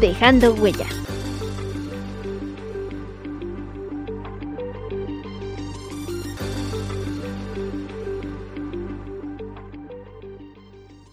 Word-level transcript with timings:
dejando 0.00 0.54
huella. 0.54 0.86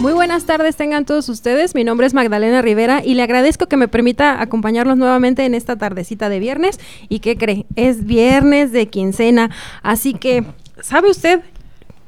Muy 0.04 0.12
buenas 0.12 0.44
tardes 0.44 0.76
tengan 0.76 1.06
todos 1.06 1.30
ustedes. 1.30 1.76
Mi 1.76 1.86
nombre 1.86 2.06
es 2.06 2.14
Magdalena 2.14 2.62
Rivera 2.62 3.02
y 3.06 3.14
le 3.14 3.24
agradezco 3.24 3.68
que 3.68 3.78
me 3.78 3.88
permita 3.88 4.42
acompañarlos 4.42 4.98
nuevamente 4.98 5.46
en 5.46 5.56
esta 5.56 5.78
tardecita 5.78 6.28
de 6.28 6.40
viernes. 6.40 6.78
¿Y 7.08 7.20
qué 7.20 7.38
cree? 7.38 7.66
Es 7.78 8.04
viernes 8.06 8.74
de 8.74 8.88
quincena. 8.88 9.50
Así 9.82 10.14
que, 10.14 10.44
¿sabe 10.82 11.10
usted 11.10 11.40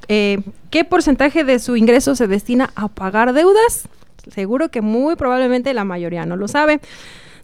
eh, 0.10 0.42
qué 0.72 0.84
porcentaje 0.84 1.46
de 1.46 1.58
su 1.60 1.78
ingreso 1.78 2.16
se 2.16 2.28
destina 2.28 2.72
a 2.76 2.90
pagar 2.90 3.32
deudas? 3.32 3.88
Seguro 4.30 4.70
que 4.70 4.82
muy 4.82 5.16
probablemente 5.16 5.74
la 5.74 5.84
mayoría 5.84 6.26
no 6.26 6.36
lo 6.36 6.48
sabe. 6.48 6.80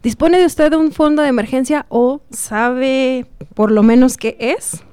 ¿Dispone 0.03 0.39
de 0.39 0.45
usted 0.45 0.71
de 0.71 0.77
un 0.77 0.91
fondo 0.91 1.21
de 1.21 1.27
emergencia 1.27 1.85
o 1.89 2.21
sabe 2.31 3.27
por 3.53 3.71
lo 3.71 3.83
menos 3.83 4.17
qué 4.17 4.35
es? 4.39 4.83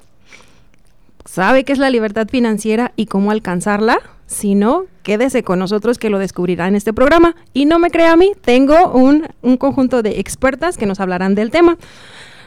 ¿Sabe 1.25 1.65
qué 1.65 1.73
es 1.73 1.79
la 1.79 1.91
libertad 1.91 2.29
financiera 2.29 2.93
y 2.97 3.07
cómo 3.07 3.31
alcanzarla? 3.31 4.01
Si 4.27 4.55
no, 4.55 4.85
quédese 5.03 5.43
con 5.43 5.59
nosotros 5.59 5.99
que 5.99 6.11
lo 6.11 6.19
descubrirá 6.19 6.69
en 6.69 6.75
este 6.75 6.93
programa. 6.93 7.37
Y 7.55 7.65
no 7.65 7.79
me 7.79 7.91
crea 7.91 8.13
a 8.13 8.17
mí, 8.17 8.33
tengo 8.43 8.93
un, 8.93 9.27
un 9.41 9.57
conjunto 9.57 10.03
de 10.03 10.21
expertas 10.21 10.77
que 10.77 10.85
nos 10.85 11.01
hablarán 11.01 11.35
del 11.35 11.51
tema. 11.51 11.79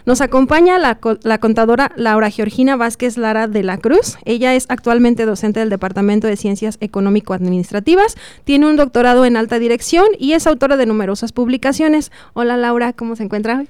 Nos 0.05 0.21
acompaña 0.21 0.80
la, 0.80 0.99
la, 1.23 1.38
contadora 1.38 1.91
Laura 1.95 2.30
Georgina 2.30 2.75
Vázquez 2.75 3.17
Lara 3.17 3.47
de 3.47 3.63
la 3.63 3.77
Cruz. 3.77 4.17
Ella 4.25 4.55
es 4.55 4.66
actualmente 4.69 5.25
docente 5.25 5.59
del 5.59 5.69
Departamento 5.69 6.27
de 6.27 6.38
Ciencias 6.38 6.77
Económico-Administrativas, 6.80 8.16
tiene 8.44 8.67
un 8.67 8.75
doctorado 8.75 9.25
en 9.25 9.38
alta 9.38 9.59
dirección 9.59 10.07
y 10.17 10.33
es 10.33 10.47
autora 10.47 10.77
de 10.77 10.85
numerosas 10.85 11.31
publicaciones. 11.31 12.11
Hola 12.33 12.57
Laura, 12.57 12.94
¿cómo 12.94 13.16
se 13.16 13.23
encuentra? 13.23 13.66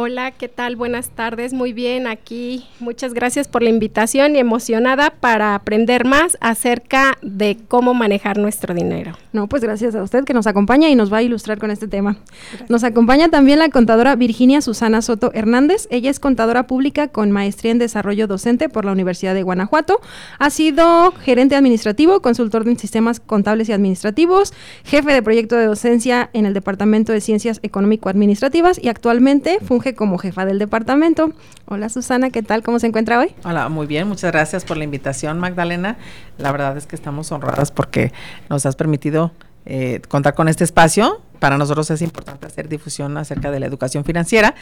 Hola, 0.00 0.30
¿qué 0.30 0.46
tal? 0.46 0.76
Buenas 0.76 1.10
tardes, 1.10 1.52
muy 1.52 1.72
bien 1.72 2.06
aquí. 2.06 2.64
Muchas 2.78 3.14
gracias 3.14 3.48
por 3.48 3.64
la 3.64 3.68
invitación 3.68 4.36
y 4.36 4.38
emocionada 4.38 5.10
para 5.10 5.56
aprender 5.56 6.04
más 6.04 6.38
acerca 6.40 7.18
de 7.20 7.58
cómo 7.66 7.94
manejar 7.94 8.38
nuestro 8.38 8.74
dinero. 8.74 9.18
No, 9.32 9.48
pues 9.48 9.60
gracias 9.60 9.96
a 9.96 10.02
usted 10.04 10.22
que 10.22 10.34
nos 10.34 10.46
acompaña 10.46 10.88
y 10.88 10.94
nos 10.94 11.12
va 11.12 11.16
a 11.16 11.22
ilustrar 11.24 11.58
con 11.58 11.72
este 11.72 11.88
tema. 11.88 12.16
Gracias. 12.50 12.70
Nos 12.70 12.84
acompaña 12.84 13.28
también 13.28 13.58
la 13.58 13.70
contadora 13.70 14.14
Virginia 14.14 14.60
Susana 14.60 15.02
Soto 15.02 15.32
Hernández. 15.34 15.88
Ella 15.90 16.10
es 16.10 16.20
contadora 16.20 16.68
pública 16.68 17.08
con 17.08 17.32
maestría 17.32 17.72
en 17.72 17.80
desarrollo 17.80 18.28
docente 18.28 18.68
por 18.68 18.84
la 18.84 18.92
Universidad 18.92 19.34
de 19.34 19.42
Guanajuato. 19.42 20.00
Ha 20.38 20.50
sido 20.50 21.10
gerente 21.10 21.56
administrativo, 21.56 22.22
consultor 22.22 22.68
en 22.68 22.78
sistemas 22.78 23.18
contables 23.18 23.68
y 23.68 23.72
administrativos, 23.72 24.54
jefe 24.84 25.12
de 25.12 25.22
proyecto 25.24 25.56
de 25.56 25.66
docencia 25.66 26.30
en 26.34 26.46
el 26.46 26.54
Departamento 26.54 27.12
de 27.12 27.20
Ciencias 27.20 27.58
Económico-Administrativas 27.64 28.78
y 28.80 28.90
actualmente 28.90 29.58
funge 29.58 29.87
como 29.94 30.18
jefa 30.18 30.44
del 30.44 30.58
departamento. 30.58 31.32
Hola 31.66 31.88
Susana, 31.88 32.30
¿qué 32.30 32.42
tal? 32.42 32.62
¿Cómo 32.62 32.78
se 32.78 32.86
encuentra 32.86 33.18
hoy? 33.18 33.34
Hola, 33.44 33.68
muy 33.68 33.86
bien, 33.86 34.08
muchas 34.08 34.32
gracias 34.32 34.64
por 34.64 34.76
la 34.76 34.84
invitación 34.84 35.38
Magdalena. 35.38 35.96
La 36.38 36.52
verdad 36.52 36.76
es 36.76 36.86
que 36.86 36.96
estamos 36.96 37.30
honradas 37.32 37.70
porque 37.70 38.12
nos 38.48 38.66
has 38.66 38.76
permitido 38.76 39.32
eh, 39.66 40.00
contar 40.08 40.34
con 40.34 40.48
este 40.48 40.64
espacio. 40.64 41.20
Para 41.38 41.58
nosotros 41.58 41.90
es 41.90 42.02
importante 42.02 42.46
hacer 42.46 42.68
difusión 42.68 43.16
acerca 43.16 43.50
de 43.50 43.60
la 43.60 43.66
educación 43.66 44.04
financiera 44.04 44.54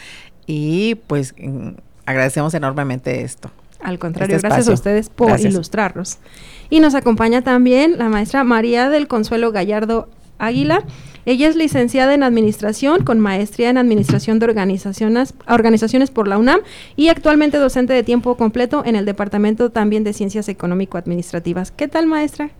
y 0.45 0.95
pues 1.07 1.33
mm, 1.37 1.69
agradecemos 2.05 2.53
enormemente 2.53 3.23
esto. 3.23 3.49
Al 3.81 3.99
contrario, 3.99 4.35
este 4.35 4.47
gracias 4.47 4.67
a 4.67 4.73
ustedes 4.73 5.09
por 5.09 5.27
gracias. 5.27 5.53
ilustrarnos. 5.53 6.17
Y 6.69 6.79
nos 6.79 6.95
acompaña 6.95 7.41
también 7.41 7.97
la 7.97 8.09
maestra 8.09 8.43
María 8.43 8.89
del 8.89 9.07
Consuelo 9.07 9.51
Gallardo 9.51 10.09
Águila. 10.39 10.83
Ella 11.27 11.49
es 11.49 11.57
licenciada 11.57 12.13
en 12.13 12.23
Administración 12.23 13.03
con 13.03 13.19
maestría 13.19 13.69
en 13.69 13.77
Administración 13.77 14.39
de 14.39 14.45
Organizaciones, 14.45 15.33
Organizaciones 15.49 16.09
por 16.09 16.25
la 16.25 16.37
UNAM 16.37 16.61
y 16.95 17.09
actualmente 17.09 17.57
docente 17.57 17.91
de 17.91 18.01
tiempo 18.01 18.37
completo 18.37 18.81
en 18.85 18.95
el 18.95 19.03
Departamento 19.03 19.69
también 19.69 20.05
de 20.05 20.13
Ciencias 20.13 20.47
Económico-Administrativas. 20.47 21.71
¿Qué 21.71 21.89
tal, 21.89 22.07
maestra? 22.07 22.51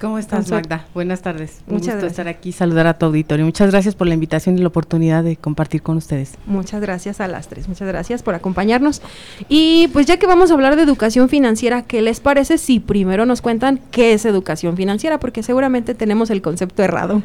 ¿Cómo 0.00 0.18
estás, 0.18 0.50
Magda? 0.50 0.88
Buenas 0.92 1.22
tardes. 1.22 1.60
Un 1.68 1.74
Muchas 1.74 1.94
gusto 1.94 1.98
gracias. 1.98 2.10
estar 2.10 2.26
aquí, 2.26 2.50
saludar 2.50 2.88
a 2.88 2.98
tu 2.98 3.06
auditorio. 3.06 3.44
Muchas 3.44 3.70
gracias 3.70 3.94
por 3.94 4.08
la 4.08 4.14
invitación 4.14 4.58
y 4.58 4.60
la 4.60 4.66
oportunidad 4.66 5.22
de 5.22 5.36
compartir 5.36 5.82
con 5.82 5.96
ustedes. 5.96 6.32
Muchas 6.46 6.80
gracias 6.80 7.20
a 7.20 7.28
las 7.28 7.46
tres. 7.46 7.68
Muchas 7.68 7.86
gracias 7.86 8.24
por 8.24 8.34
acompañarnos. 8.34 9.02
Y 9.48 9.86
pues 9.92 10.06
ya 10.06 10.16
que 10.16 10.26
vamos 10.26 10.50
a 10.50 10.54
hablar 10.54 10.74
de 10.74 10.82
educación 10.82 11.28
financiera, 11.28 11.82
¿qué 11.82 12.02
les 12.02 12.18
parece 12.18 12.58
si 12.58 12.80
primero 12.80 13.24
nos 13.24 13.40
cuentan 13.40 13.78
qué 13.92 14.14
es 14.14 14.24
educación 14.24 14.76
financiera? 14.76 15.20
Porque 15.20 15.44
seguramente 15.44 15.94
tenemos 15.94 16.30
el 16.30 16.42
concepto 16.42 16.82
errado. 16.82 17.22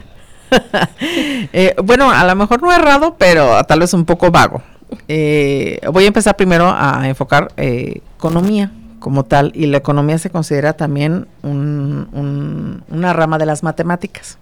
eh, 1.53 1.75
bueno, 1.83 2.09
a 2.11 2.25
lo 2.25 2.35
mejor 2.35 2.61
no 2.61 2.71
errado, 2.71 3.15
pero 3.17 3.63
tal 3.63 3.79
vez 3.79 3.93
un 3.93 4.05
poco 4.05 4.31
vago. 4.31 4.61
Eh, 5.07 5.79
voy 5.91 6.03
a 6.03 6.07
empezar 6.07 6.35
primero 6.35 6.69
a 6.69 7.07
enfocar 7.07 7.51
eh, 7.57 8.01
economía 8.17 8.71
como 8.99 9.25
tal, 9.25 9.51
y 9.55 9.65
la 9.65 9.77
economía 9.77 10.17
se 10.19 10.29
considera 10.29 10.73
también 10.73 11.27
un, 11.41 12.07
un, 12.11 12.83
una 12.89 13.13
rama 13.13 13.39
de 13.39 13.47
las 13.47 13.63
matemáticas. 13.63 14.37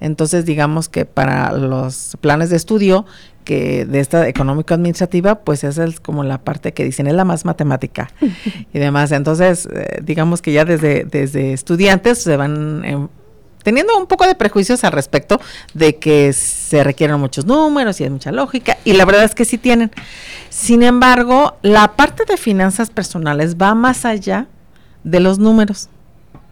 Entonces, 0.00 0.44
digamos 0.46 0.88
que 0.88 1.04
para 1.04 1.52
los 1.52 2.16
planes 2.20 2.50
de 2.50 2.56
estudio 2.56 3.04
que 3.44 3.84
de 3.84 4.00
esta 4.00 4.28
económico-administrativa, 4.28 5.36
pues 5.36 5.64
esa 5.64 5.84
es 5.84 6.00
como 6.00 6.22
la 6.22 6.38
parte 6.38 6.72
que 6.72 6.84
dicen, 6.84 7.06
es 7.06 7.14
la 7.14 7.24
más 7.24 7.44
matemática 7.44 8.10
y 8.72 8.78
demás. 8.78 9.12
Entonces, 9.12 9.68
eh, 9.72 10.00
digamos 10.02 10.42
que 10.42 10.52
ya 10.52 10.64
desde, 10.64 11.04
desde 11.04 11.52
estudiantes 11.52 12.22
se 12.22 12.36
van 12.36 12.84
en, 12.84 13.08
teniendo 13.68 13.98
un 13.98 14.06
poco 14.06 14.26
de 14.26 14.34
prejuicios 14.34 14.82
al 14.84 14.92
respecto 14.92 15.38
de 15.74 15.96
que 15.96 16.32
se 16.32 16.82
requieren 16.82 17.20
muchos 17.20 17.44
números 17.44 18.00
y 18.00 18.04
hay 18.04 18.08
mucha 18.08 18.32
lógica, 18.32 18.78
y 18.82 18.94
la 18.94 19.04
verdad 19.04 19.24
es 19.24 19.34
que 19.34 19.44
sí 19.44 19.58
tienen. 19.58 19.90
Sin 20.48 20.82
embargo, 20.82 21.58
la 21.60 21.88
parte 21.88 22.24
de 22.24 22.38
finanzas 22.38 22.88
personales 22.88 23.56
va 23.56 23.74
más 23.74 24.06
allá 24.06 24.46
de 25.04 25.20
los 25.20 25.38
números. 25.38 25.90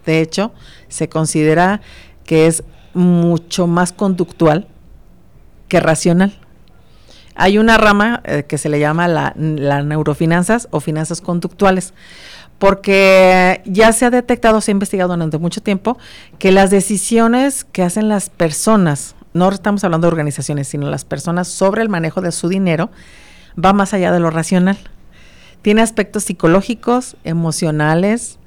De 0.05 0.21
hecho, 0.21 0.53
se 0.89 1.09
considera 1.09 1.81
que 2.27 2.49
es 2.49 2.65
mucho 2.93 3.67
más 3.67 3.93
conductual 3.93 4.69
que 5.69 5.81
racional. 5.81 6.39
Hay 7.35 7.57
una 7.57 7.79
rama 7.79 8.21
eh, 8.25 8.45
que 8.47 8.59
se 8.59 8.69
le 8.69 8.79
llama 8.79 9.09
la, 9.09 9.33
la 9.37 9.83
neurofinanzas 9.83 10.69
o 10.71 10.81
finanzas 10.81 11.23
conductuales 11.23 11.95
porque 12.59 13.61
ya 13.67 13.93
se 13.93 14.07
ha 14.07 14.11
detectado, 14.11 14.61
se 14.61 14.71
ha 14.71 14.73
investigado 14.73 15.15
durante 15.15 15.39
mucho 15.39 15.61
tiempo 15.61 15.99
que 16.39 16.53
las 16.53 16.71
decisiones 16.71 17.65
que 17.65 17.83
hacen 17.83 18.09
las 18.09 18.31
personas, 18.31 19.15
no 19.35 19.51
estamos 19.51 19.85
hablando 19.85 20.07
de 20.07 20.13
organizaciones, 20.13 20.69
sino 20.69 20.89
las 20.89 21.05
personas 21.05 21.49
sobre 21.49 21.83
el 21.83 21.89
manejo 21.89 22.23
de 22.23 22.33
su 22.33 22.49
dinero, 22.49 22.91
va 23.63 23.73
más 23.73 23.93
allá 23.93 24.13
de 24.13 24.21
lo 24.21 24.31
racional. 24.31 24.79
Tiene 25.61 25.83
aspectos 25.83 26.25
psicológicos, 26.25 27.17
emocionales, 27.25 28.39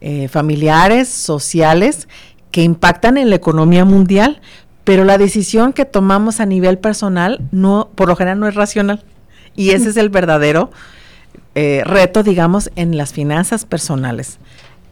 eh, 0.00 0.28
familiares, 0.28 1.08
sociales, 1.08 2.08
que 2.50 2.62
impactan 2.62 3.16
en 3.16 3.30
la 3.30 3.36
economía 3.36 3.84
mundial, 3.84 4.40
pero 4.84 5.04
la 5.04 5.18
decisión 5.18 5.72
que 5.72 5.84
tomamos 5.84 6.40
a 6.40 6.46
nivel 6.46 6.78
personal 6.78 7.40
no, 7.50 7.90
por 7.94 8.08
lo 8.08 8.16
general 8.16 8.40
no 8.40 8.48
es 8.48 8.54
racional. 8.54 9.04
Y 9.54 9.70
ese 9.70 9.88
es 9.88 9.96
el 9.96 10.10
verdadero 10.10 10.70
eh, 11.58 11.82
reto, 11.86 12.22
digamos, 12.22 12.70
en 12.76 12.98
las 12.98 13.14
finanzas 13.14 13.64
personales. 13.64 14.36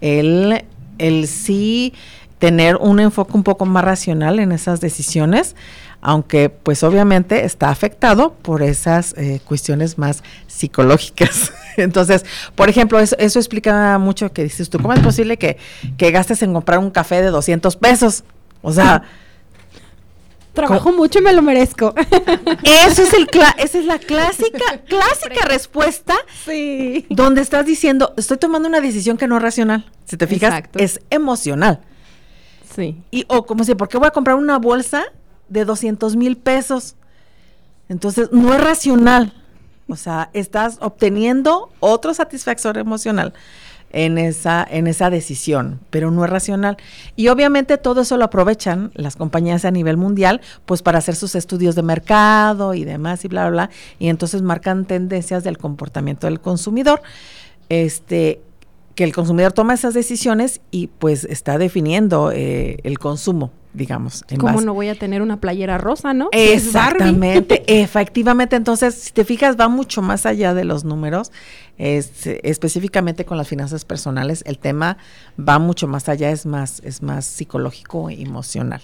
El, 0.01 0.65
el 0.97 1.29
sí 1.29 1.93
tener 2.39 2.77
un 2.77 3.01
enfoque 3.01 3.33
un 3.35 3.43
poco 3.43 3.67
más 3.67 3.85
racional 3.85 4.39
en 4.39 4.51
esas 4.51 4.81
decisiones, 4.81 5.57
aunque 6.01 6.49
pues 6.49 6.83
obviamente 6.83 7.45
está 7.45 7.69
afectado 7.69 8.33
por 8.33 8.63
esas 8.63 9.13
eh, 9.19 9.43
cuestiones 9.45 9.99
más 9.99 10.23
psicológicas. 10.47 11.53
Entonces, 11.77 12.25
por 12.55 12.71
ejemplo, 12.71 12.99
eso, 12.99 13.15
eso, 13.19 13.39
explica 13.39 13.99
mucho 13.99 14.33
que 14.33 14.45
dices 14.45 14.71
tú, 14.71 14.79
¿cómo 14.79 14.95
es 14.95 15.01
posible 15.01 15.37
que, 15.37 15.59
que 15.99 16.11
gastes 16.13 16.43
en 16.43 16.55
comprar 16.55 16.79
un 16.79 16.91
café 16.91 17.21
de 17.21 17.29
200 17.29 17.77
pesos? 17.77 18.25
O 18.63 18.73
sea... 18.73 19.03
Trabajo 20.55 20.93
mucho 20.93 21.19
y 21.19 21.23
me 21.23 21.33
lo 21.33 21.43
merezco. 21.43 21.95
Eso 22.63 23.03
es 23.03 23.13
el 23.13 23.29
esa 23.59 23.79
es 23.79 23.85
la 23.85 23.99
clásica, 23.99 24.79
clásica 24.89 25.45
respuesta. 25.47 26.15
Sí. 26.45 27.07
Donde 27.11 27.41
estás 27.41 27.67
diciendo, 27.67 28.15
estoy 28.17 28.39
tomando 28.39 28.69
una 28.69 28.81
decisión 28.81 29.17
que 29.17 29.27
no 29.27 29.37
es 29.37 29.43
racional. 29.43 29.91
Si 30.05 30.17
te 30.17 30.27
fijas, 30.27 30.51
Exacto. 30.55 30.79
es 30.79 31.01
emocional. 31.11 31.81
Sí. 32.75 33.03
Y, 33.11 33.25
o 33.29 33.45
como 33.47 33.65
si, 33.65 33.75
¿por 33.75 33.89
qué 33.89 33.99
voy 33.99 34.07
a 34.07 34.13
comprar 34.13 34.37
una 34.37 34.59
bolsa 34.59 35.05
de 35.49 35.65
200 35.65 36.15
mil 36.17 36.37
pesos? 36.37 36.95
Entonces, 37.89 38.31
no 38.33 38.55
es 38.55 38.63
racional. 38.63 39.35
O 39.89 39.97
sea, 39.97 40.31
estás 40.33 40.79
obteniendo 40.81 41.71
otro 41.81 42.15
satisfactor 42.15 42.79
emocional 42.79 43.35
en 43.95 44.19
esa, 44.19 44.67
en 44.69 44.89
esa 44.89 45.09
decisión, 45.09 45.81
pero 45.91 46.11
no 46.11 46.25
es 46.25 46.31
racional. 46.31 46.77
Y 47.15 47.29
obviamente 47.29 47.79
todo 47.79 48.03
eso 48.03 48.17
lo 48.17 48.25
aprovechan 48.25 48.91
las 48.95 49.15
compañías 49.15 49.65
a 49.65 49.71
nivel 49.71 49.97
mundial, 49.97 50.41
pues 50.67 50.83
para 50.83 50.99
hacer 50.99 51.15
sus 51.15 51.37
estudios 51.37 51.77
de 51.77 51.83
mercado 51.83 52.75
y 52.75 52.85
demás 52.85 53.25
y 53.25 53.29
bla, 53.29 53.49
bla, 53.49 53.51
bla. 53.51 53.71
Y 54.01 54.09
entonces 54.09 54.43
marcan 54.43 54.85
tendencias 54.85 55.45
del 55.45 55.59
comportamiento 55.59 56.27
del 56.27 56.41
consumidor. 56.41 57.03
Este, 57.69 58.43
que 58.97 59.05
el 59.05 59.15
consumidor 59.15 59.53
toma 59.53 59.75
esas 59.75 59.95
decisiones 59.95 60.61
y 60.71 60.89
pues 60.89 61.25
está 61.25 61.57
definiendo 61.59 62.31
eh, 62.33 62.79
el 62.83 62.99
consumo 62.99 63.53
digamos. 63.75 64.25
¿Cómo 64.39 64.61
no 64.61 64.73
voy 64.73 64.89
a 64.89 64.95
tener 64.95 65.21
una 65.21 65.41
playera 65.41 65.77
rosa, 65.77 66.15
no? 66.15 66.29
Exactamente, 66.33 67.65
efectivamente. 67.83 68.57
Entonces, 68.57 68.95
si 68.95 69.13
te 69.13 69.25
fijas, 69.25 69.57
va 69.59 69.69
mucho 69.69 70.01
más 70.01 70.25
allá 70.25 70.55
de 70.55 70.65
los 70.65 70.85
números. 70.85 71.33
específicamente 71.77 73.25
con 73.25 73.37
las 73.37 73.49
finanzas 73.49 73.85
personales, 73.85 74.45
el 74.47 74.59
tema 74.59 74.97
va 75.37 75.59
mucho 75.59 75.89
más 75.89 76.09
allá, 76.09 76.31
es 76.31 76.47
más, 76.47 76.81
es 76.85 77.03
más 77.03 77.27
psicológico 77.27 78.09
e 78.09 78.23
emocional. 78.23 78.81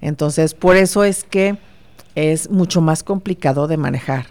Entonces, 0.00 0.54
por 0.54 0.76
eso 0.76 1.04
es 1.04 1.24
que 1.24 1.58
es 2.14 2.50
mucho 2.50 2.80
más 2.80 3.04
complicado 3.04 3.68
de 3.68 3.76
manejar, 3.76 4.26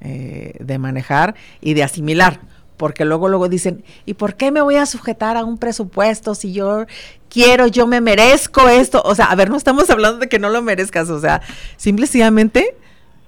eh, 0.00 0.54
de 0.60 0.78
manejar 0.78 1.34
y 1.60 1.74
de 1.74 1.82
asimilar 1.82 2.51
porque 2.82 3.04
luego 3.04 3.28
luego 3.28 3.48
dicen, 3.48 3.84
¿y 4.06 4.14
por 4.14 4.34
qué 4.34 4.50
me 4.50 4.60
voy 4.60 4.74
a 4.74 4.86
sujetar 4.86 5.36
a 5.36 5.44
un 5.44 5.56
presupuesto 5.56 6.34
si 6.34 6.52
yo 6.52 6.86
quiero, 7.28 7.68
yo 7.68 7.86
me 7.86 8.00
merezco 8.00 8.68
esto? 8.68 9.00
O 9.04 9.14
sea, 9.14 9.26
a 9.26 9.36
ver, 9.36 9.50
no 9.50 9.56
estamos 9.56 9.88
hablando 9.88 10.18
de 10.18 10.28
que 10.28 10.40
no 10.40 10.48
lo 10.48 10.62
merezcas, 10.62 11.08
o 11.08 11.20
sea, 11.20 11.42
simplemente, 11.76 12.74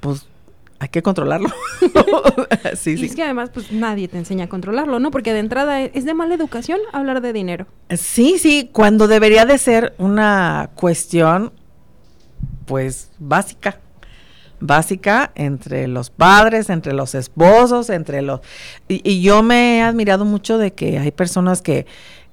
pues 0.01 0.27
hay 0.81 0.89
que 0.89 1.05
controlarlo. 1.05 1.51
sí, 2.77 2.99
sí. 2.99 3.07
es 3.07 3.15
que 3.15 3.23
además, 3.23 3.51
pues 3.55 3.71
nadie 3.71 4.09
te 4.09 4.19
enseña 4.19 4.47
a 4.47 4.49
controlarlo, 4.49 4.99
¿no? 4.99 5.13
Porque 5.13 5.33
de 5.33 5.39
entrada 5.39 5.83
es 5.83 6.05
de 6.05 6.15
mala 6.15 6.35
educación 6.35 6.81
hablar 6.93 7.21
de 7.21 7.33
dinero. 7.33 7.69
Sí, 7.91 8.39
sí, 8.41 8.69
cuando 8.73 9.07
debería 9.07 9.47
de 9.47 9.57
ser 9.59 9.95
una 9.99 10.71
cuestión, 10.75 11.53
pues, 12.67 13.13
básica 13.21 13.79
básica 14.61 15.33
entre 15.35 15.89
los 15.89 16.11
padres, 16.11 16.71
entre 16.71 16.93
los 16.93 17.15
esposos, 17.15 17.91
entre 17.91 18.23
los... 18.23 18.41
Y, 18.89 19.23
yo 19.23 19.43
me 19.43 19.79
he 19.79 19.83
admirado 19.83 20.25
mucho 20.25 20.59
de 20.59 20.73
que 20.73 20.99
hay 20.99 21.11
personas 21.11 21.63
que, 21.63 21.87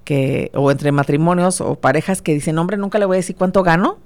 que, 0.03 0.51
o 0.53 0.71
entre 0.71 0.91
matrimonios 0.91 1.61
o 1.61 1.75
parejas 1.75 2.21
que 2.21 2.33
dicen, 2.33 2.57
hombre, 2.57 2.77
nunca 2.77 2.99
le 2.99 3.05
voy 3.05 3.15
a 3.15 3.19
decir 3.19 3.35
cuánto 3.35 3.63
gano, 3.63 3.99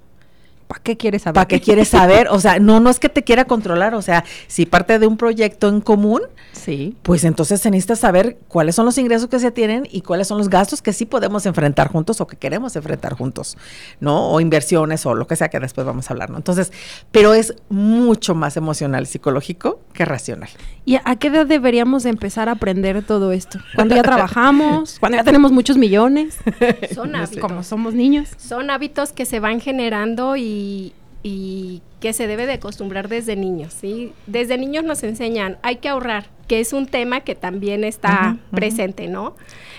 ¿Para 0.67 0.81
qué 0.81 0.97
quieres 0.97 1.23
saber? 1.23 1.35
¿Para 1.35 1.47
qué 1.47 1.61
quieres 1.61 1.89
saber? 1.89 2.27
O 2.29 2.39
sea, 2.39 2.59
no, 2.59 2.79
no 2.79 2.89
es 2.89 2.99
que 2.99 3.09
te 3.09 3.23
quiera 3.23 3.45
controlar, 3.45 3.93
o 3.93 4.01
sea, 4.01 4.23
si 4.47 4.65
parte 4.65 4.97
de 4.97 5.05
un 5.05 5.15
proyecto 5.17 5.69
en 5.69 5.79
común, 5.79 6.21
sí. 6.53 6.95
pues 7.03 7.23
entonces 7.23 7.61
se 7.61 7.69
necesita 7.69 7.95
saber 7.95 8.37
cuáles 8.47 8.75
son 8.75 8.85
los 8.85 8.97
ingresos 8.97 9.29
que 9.29 9.39
se 9.39 9.51
tienen 9.51 9.87
y 9.91 10.01
cuáles 10.01 10.27
son 10.27 10.39
los 10.39 10.49
gastos 10.49 10.81
que 10.81 10.91
sí 10.91 11.05
podemos 11.05 11.45
enfrentar 11.45 11.89
juntos 11.89 12.19
o 12.19 12.27
que 12.27 12.37
queremos 12.37 12.75
enfrentar 12.75 13.13
juntos, 13.13 13.57
¿no? 13.99 14.29
O 14.31 14.39
inversiones 14.39 15.05
o 15.05 15.13
lo 15.13 15.27
que 15.27 15.35
sea 15.35 15.49
que 15.49 15.59
después 15.59 15.85
vamos 15.85 16.09
a 16.09 16.13
hablar, 16.13 16.31
¿no? 16.31 16.37
Entonces, 16.37 16.71
pero 17.11 17.35
es 17.35 17.53
mucho 17.69 18.33
más 18.33 18.57
emocional, 18.57 19.05
psicológico 19.05 19.79
que 19.95 20.05
racional. 20.05 20.49
¿Y 20.85 20.97
a 21.03 21.15
qué 21.15 21.27
edad 21.27 21.47
deberíamos 21.47 22.05
empezar 22.05 22.49
a 22.49 22.53
aprender 22.53 23.01
todo 23.03 23.31
esto? 23.31 23.59
Cuando 23.73 23.95
ya 23.95 24.03
trabajamos, 24.03 24.97
cuando 24.99 25.17
ya 25.17 25.23
tenemos 25.23 25.51
muchos 25.51 25.77
millones. 25.77 26.37
Son 26.93 27.15
hábitos. 27.15 27.39
Como 27.39 27.63
somos 27.63 27.95
niños. 27.95 28.29
Son 28.37 28.69
hábitos 28.69 29.11
que 29.11 29.25
se 29.25 29.39
van 29.39 29.59
generando 29.59 30.35
y 30.35 30.93
y, 31.27 31.81
que 32.01 32.13
se 32.13 32.27
debe 32.27 32.45
de 32.45 32.53
acostumbrar 32.53 33.09
desde 33.09 33.35
niños, 33.35 33.73
¿sí? 33.73 34.13
Desde 34.27 34.59
niños 34.59 34.83
nos 34.83 35.01
enseñan, 35.01 35.57
hay 35.63 35.77
que 35.77 35.89
ahorrar, 35.89 36.27
que 36.47 36.59
es 36.59 36.71
un 36.71 36.85
tema 36.85 37.21
que 37.21 37.33
también 37.33 37.83
está 37.83 38.37
presente, 38.51 39.07
¿no? 39.07 39.35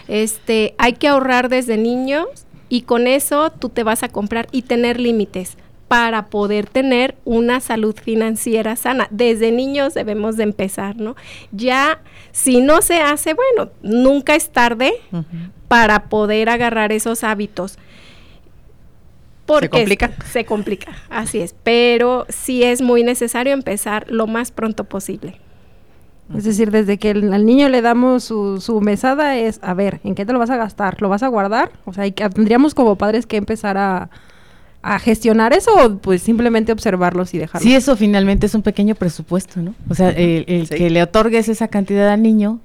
Este, 0.09 0.75
hay 0.77 0.95
que 0.95 1.07
ahorrar 1.07 1.49
desde 1.49 1.77
niños 1.77 2.27
y 2.69 2.83
con 2.83 3.07
eso 3.07 3.51
tú 3.51 3.69
te 3.69 3.85
vas 3.85 4.03
a 4.03 4.09
comprar 4.09 4.49
y 4.51 4.63
tener 4.63 4.99
límites 4.99 5.57
para 5.89 6.27
poder 6.27 6.67
tener 6.67 7.15
una 7.25 7.61
salud 7.61 7.95
financiera 7.95 8.77
sana. 8.77 9.07
Desde 9.11 9.53
niños 9.53 9.95
debemos 9.95 10.37
de 10.37 10.45
empezar, 10.45 10.97
¿no? 10.97 11.17
Ya, 11.53 12.01
si 12.33 12.61
no 12.61 12.83
se 12.83 13.01
hace, 13.01 13.35
bueno, 13.35 13.71
nunca 13.83 14.35
es 14.35 14.51
tarde 14.51 14.93
para 15.69 16.09
poder 16.09 16.49
agarrar 16.49 16.93
esos 16.93 17.23
hábitos 17.25 17.79
se 19.61 19.69
complica. 19.69 20.11
Se 20.31 20.45
complica, 20.45 20.93
así 21.09 21.41
es. 21.41 21.55
Pero 21.63 22.27
sí 22.29 22.63
es 22.63 22.83
muy 22.83 23.05
necesario 23.05 23.53
empezar 23.53 24.07
lo 24.09 24.27
más 24.27 24.51
pronto 24.51 24.85
posible. 24.85 25.41
Es 26.37 26.43
decir, 26.43 26.73
desde 26.73 26.99
que 26.99 27.11
al 27.11 27.47
niño 27.47 27.69
le 27.69 27.83
damos 27.83 28.25
su, 28.25 28.61
su, 28.61 28.81
mesada 28.81 29.37
es, 29.37 29.61
a 29.63 29.75
ver, 29.75 30.01
¿en 30.03 30.17
qué 30.17 30.27
te 30.27 30.33
lo 30.33 30.41
vas 30.41 30.51
a 30.51 30.57
gastar? 30.57 31.01
¿Lo 31.01 31.09
vas 31.09 31.23
a 31.23 31.29
guardar? 31.29 31.71
O 31.85 31.93
sea, 31.93 32.11
tendríamos 32.11 32.75
como 32.75 32.97
padres 32.97 33.27
que 33.27 33.37
empezar 33.37 33.79
a, 33.79 34.11
a 34.83 34.99
gestionar 34.99 35.53
eso 35.53 35.73
o 35.75 35.99
pues 35.99 36.23
simplemente 36.23 36.73
observarlos 36.73 37.35
y 37.35 37.39
dejarlos. 37.39 37.63
Sí, 37.63 37.75
eso 37.75 37.97
finalmente 37.97 38.47
es 38.47 38.55
un 38.55 38.63
pequeño 38.63 38.95
presupuesto, 38.95 39.61
¿no? 39.61 39.75
O 39.89 39.95
sea, 39.95 40.11
el, 40.11 40.69
que 40.69 40.91
le 40.91 41.03
otorgues 41.03 41.49
esa 41.49 41.69
cantidad 41.69 42.09
al 42.09 42.23
niño 42.23 42.61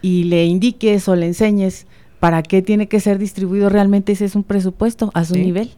y 0.00 0.24
le 0.24 0.46
indiques 0.46 1.08
o 1.08 1.16
le 1.16 1.26
enseñes 1.26 1.86
para 2.20 2.42
qué 2.42 2.62
tiene 2.62 2.88
que 2.88 3.00
ser 3.00 3.18
distribuido 3.18 3.68
realmente 3.68 4.12
ese 4.12 4.24
es 4.24 4.34
un 4.34 4.44
presupuesto 4.44 5.10
a 5.14 5.24
su 5.24 5.34
nivel. 5.34 5.70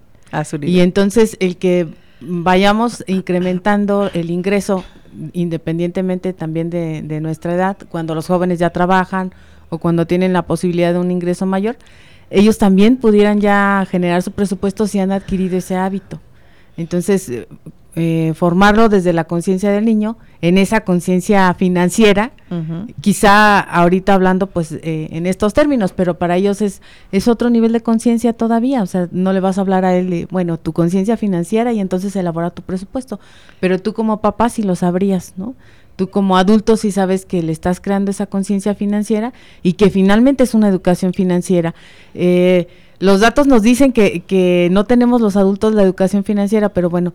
Y 0.63 0.81
entonces 0.81 1.37
el 1.41 1.57
que 1.57 1.89
vayamos 2.21 3.03
incrementando 3.07 4.11
el 4.15 4.31
ingreso 4.31 4.85
independientemente 5.33 6.33
también 6.33 6.71
de, 6.71 7.03
de, 7.03 7.21
nuestra 7.21 7.55
edad, 7.55 7.77
cuando 7.89 8.15
los 8.15 8.29
jóvenes 8.29 8.61
ya 8.61 8.71
trabajan 8.71 9.33
o 9.71 9.79
cuando 9.79 10.07
tienen 10.07 10.33
la 10.33 10.43
posibilidad 10.43 10.93
de 10.93 11.01
un 11.01 11.11
ingreso 11.11 11.47
mayor, 11.47 11.77
ellos 12.31 12.59
también 12.59 12.97
pudieran 12.97 13.41
ya 13.41 13.87
generar 13.91 14.23
su 14.23 14.31
presupuesto 14.31 14.87
si 14.87 14.99
han 14.99 15.13
adquirido 15.13 15.59
ese 15.59 15.77
hábito. 15.77 16.21
Entonces, 16.77 17.31
eh, 17.97 18.33
formarlo 18.37 18.89
desde 18.89 19.13
la 19.13 19.25
conciencia 19.25 19.73
del 19.73 19.85
niño, 19.85 20.17
en 20.43 20.59
esa 20.59 20.83
conciencia 20.83 21.53
financiera, 21.55 22.31
quizá 23.01 23.59
ahorita 23.59 24.15
hablando 24.15 24.47
pues 24.47 24.73
eh, 24.73 25.09
en 25.11 25.27
estos 25.27 25.55
términos, 25.55 25.93
pero 25.93 26.17
para 26.17 26.37
ellos 26.37 26.63
es, 26.63 26.83
es 27.11 27.27
otro 27.27 27.51
nivel 27.51 27.73
de 27.73 27.81
conciencia 27.81 28.33
todavía, 28.33 28.83
o 28.83 28.87
sea, 28.87 29.09
no 29.11 29.33
le 29.33 29.41
vas 29.41 29.59
a 29.59 29.63
hablar 29.63 29.85
a 29.85 29.97
él, 29.97 30.29
bueno, 30.31 30.57
tu 30.57 30.73
conciencia 30.73 31.17
financiera 31.17 31.73
y 31.73 31.81
entonces 31.81 32.15
elabora 32.15 32.51
tu 32.51 32.63
presupuesto, 32.63 33.19
pero 33.59 33.81
tú 33.81 33.93
como 33.93 34.21
papá 34.21 34.49
sí 34.51 34.63
lo 34.63 34.77
sabrías, 34.77 35.35
¿no? 35.37 35.55
Tú 36.01 36.09
como 36.09 36.39
adulto 36.39 36.79
sí 36.79 36.93
sabes 36.93 37.27
que 37.27 37.43
le 37.43 37.53
estás 37.53 37.79
creando 37.79 38.11
esa 38.11 38.25
conciencia 38.25 38.75
financiera 38.75 39.35
y 39.63 39.75
que 39.75 39.91
finalmente 39.91 40.45
es 40.45 40.55
una 40.55 40.67
educación 40.67 41.13
financiera. 41.13 41.75
Eh, 42.15 42.69
los 43.01 43.21
datos 43.21 43.47
nos 43.47 43.61
dicen 43.61 43.93
que, 43.93 44.21
que 44.21 44.71
no 44.73 44.87
tenemos 44.87 45.21
los 45.21 45.37
adultos 45.37 45.75
la 45.75 45.83
educación 45.83 46.25
financiera, 46.25 46.71
pero 46.71 46.89
bueno, 46.89 47.13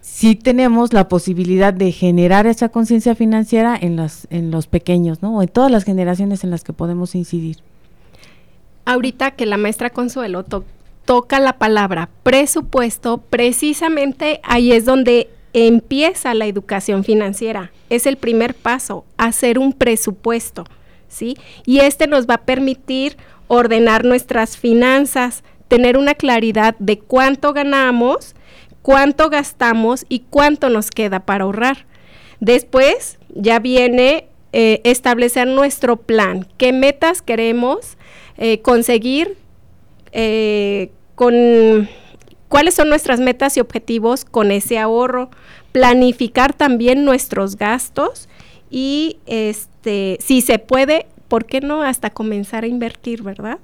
sí 0.00 0.36
tenemos 0.36 0.94
la 0.94 1.06
posibilidad 1.06 1.74
de 1.74 1.92
generar 1.92 2.46
esa 2.46 2.70
conciencia 2.70 3.14
financiera 3.14 3.76
en 3.78 4.00
en 4.30 4.50
los 4.50 4.68
pequeños, 4.68 5.20
¿no? 5.20 5.36
O 5.36 5.42
en 5.42 5.48
todas 5.48 5.70
las 5.70 5.84
generaciones 5.84 6.44
en 6.44 6.50
las 6.50 6.64
que 6.64 6.72
podemos 6.72 7.14
incidir. 7.14 7.58
Ahorita 8.86 9.32
que 9.32 9.44
la 9.44 9.58
maestra 9.58 9.90
Consuelo 9.90 10.46
toca 11.04 11.40
la 11.40 11.58
palabra 11.58 12.08
presupuesto, 12.22 13.18
precisamente 13.18 14.40
ahí 14.44 14.72
es 14.72 14.86
donde 14.86 15.28
empieza 15.54 16.34
la 16.34 16.46
educación 16.46 17.04
financiera. 17.04 17.72
Es 17.88 18.06
el 18.06 18.16
primer 18.16 18.54
paso, 18.54 19.06
hacer 19.16 19.58
un 19.58 19.72
presupuesto, 19.72 20.64
¿sí? 21.08 21.38
Y 21.64 21.78
este 21.78 22.06
nos 22.06 22.26
va 22.28 22.34
a 22.34 22.44
permitir 22.44 23.16
ordenar 23.46 24.04
nuestras 24.04 24.56
finanzas, 24.58 25.44
tener 25.68 25.96
una 25.96 26.14
claridad 26.14 26.74
de 26.78 26.98
cuánto 26.98 27.52
ganamos, 27.52 28.34
cuánto 28.82 29.30
gastamos 29.30 30.04
y 30.08 30.20
cuánto 30.28 30.68
nos 30.68 30.90
queda 30.90 31.20
para 31.20 31.44
ahorrar. 31.44 31.86
Después 32.40 33.18
ya 33.34 33.60
viene 33.60 34.26
eh, 34.52 34.80
establecer 34.84 35.46
nuestro 35.46 35.96
plan, 35.96 36.46
qué 36.58 36.72
metas 36.72 37.22
queremos 37.22 37.96
eh, 38.36 38.60
conseguir, 38.60 39.36
eh, 40.12 40.90
con 41.14 41.88
cuáles 42.48 42.74
son 42.74 42.88
nuestras 42.88 43.20
metas 43.20 43.56
y 43.56 43.60
objetivos 43.60 44.24
con 44.24 44.50
ese 44.50 44.78
ahorro, 44.78 45.30
planificar 45.74 46.52
también 46.52 47.04
nuestros 47.04 47.56
gastos 47.56 48.28
y 48.70 49.18
este, 49.26 50.18
si 50.20 50.40
se 50.40 50.60
puede, 50.60 51.06
¿por 51.26 51.46
qué 51.46 51.60
no 51.60 51.82
hasta 51.82 52.10
comenzar 52.10 52.62
a 52.62 52.68
invertir, 52.68 53.24
verdad? 53.24 53.58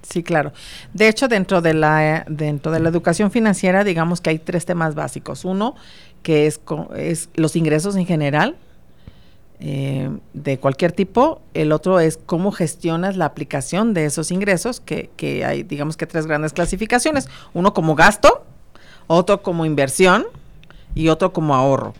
Sí, 0.00 0.22
claro. 0.22 0.54
De 0.94 1.06
hecho, 1.08 1.28
dentro 1.28 1.60
de 1.60 1.74
la 1.74 2.24
dentro 2.30 2.72
de 2.72 2.80
la 2.80 2.88
educación 2.88 3.30
financiera, 3.30 3.84
digamos 3.84 4.22
que 4.22 4.30
hay 4.30 4.38
tres 4.38 4.64
temas 4.64 4.94
básicos. 4.94 5.44
Uno, 5.44 5.74
que 6.22 6.46
es, 6.46 6.60
es 6.96 7.28
los 7.34 7.56
ingresos 7.56 7.94
en 7.96 8.06
general 8.06 8.56
eh, 9.60 10.08
de 10.32 10.58
cualquier 10.58 10.92
tipo. 10.92 11.42
El 11.52 11.72
otro 11.72 12.00
es 12.00 12.18
cómo 12.24 12.52
gestionas 12.52 13.18
la 13.18 13.26
aplicación 13.26 13.92
de 13.92 14.06
esos 14.06 14.30
ingresos, 14.30 14.80
que, 14.80 15.10
que 15.16 15.44
hay, 15.44 15.62
digamos 15.62 15.98
que 15.98 16.06
tres 16.06 16.26
grandes 16.26 16.54
clasificaciones. 16.54 17.28
Uno 17.52 17.74
como 17.74 17.94
gasto, 17.94 18.46
otro 19.08 19.42
como 19.42 19.66
inversión 19.66 20.24
y 20.96 21.08
otro 21.10 21.32
como 21.32 21.54
ahorro. 21.54 21.94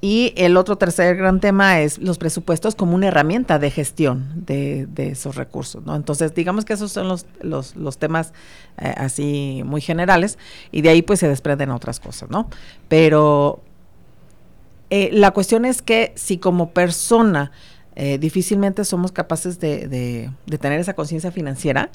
Y 0.00 0.32
el 0.36 0.56
otro 0.56 0.76
tercer 0.76 1.16
gran 1.16 1.40
tema 1.40 1.80
es 1.80 1.98
los 1.98 2.18
presupuestos 2.18 2.76
como 2.76 2.94
una 2.94 3.08
herramienta 3.08 3.58
de 3.58 3.72
gestión 3.72 4.44
de, 4.46 4.86
esos 4.96 5.34
recursos, 5.34 5.84
¿no? 5.84 5.96
Entonces, 5.96 6.34
digamos 6.34 6.64
que 6.64 6.74
esos 6.74 6.92
son 6.92 7.08
los, 7.08 7.26
los, 7.42 7.98
temas 7.98 8.32
eh, 8.78 8.94
así 8.96 9.62
muy 9.64 9.80
generales 9.80 10.38
y 10.70 10.82
de 10.82 10.90
ahí 10.90 11.02
pues 11.02 11.18
se 11.18 11.26
desprenden 11.26 11.70
otras 11.70 11.98
cosas, 11.98 12.30
¿no? 12.30 12.48
Pero 12.86 13.60
eh, 14.90 15.10
la 15.12 15.32
cuestión 15.32 15.64
es 15.64 15.82
que 15.82 16.12
si 16.14 16.38
como 16.38 16.70
persona 16.70 17.50
eh, 17.96 18.18
difícilmente 18.18 18.84
somos 18.84 19.10
capaces 19.10 19.58
de, 19.58 19.88
de 19.88 20.58
tener 20.58 20.78
esa 20.78 20.94
conciencia 20.94 21.32
financiera, 21.32 21.90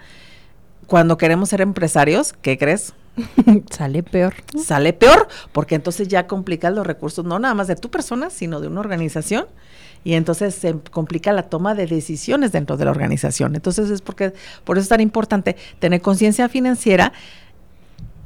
cuando 0.87 1.17
queremos 1.17 1.49
ser 1.49 1.61
empresarios, 1.61 2.33
¿qué 2.41 2.57
crees? 2.57 2.93
Sale 3.69 4.03
peor. 4.03 4.33
Sale 4.61 4.93
peor, 4.93 5.27
porque 5.51 5.75
entonces 5.75 6.07
ya 6.07 6.27
complican 6.27 6.75
los 6.75 6.85
recursos, 6.85 7.25
no 7.25 7.39
nada 7.39 7.53
más 7.53 7.67
de 7.67 7.75
tu 7.75 7.89
persona, 7.89 8.29
sino 8.29 8.59
de 8.59 8.67
una 8.67 8.79
organización. 8.79 9.45
Y 10.03 10.13
entonces 10.15 10.55
se 10.55 10.75
complica 10.91 11.31
la 11.31 11.43
toma 11.43 11.75
de 11.75 11.87
decisiones 11.87 12.51
dentro 12.51 12.75
de 12.75 12.85
la 12.85 12.91
organización. 12.91 13.55
Entonces 13.55 13.89
es 13.89 14.01
porque, 14.01 14.33
por 14.65 14.77
eso 14.77 14.83
es 14.83 14.89
tan 14.89 14.99
importante 14.99 15.55
tener 15.79 16.01
conciencia 16.01 16.49
financiera 16.49 17.13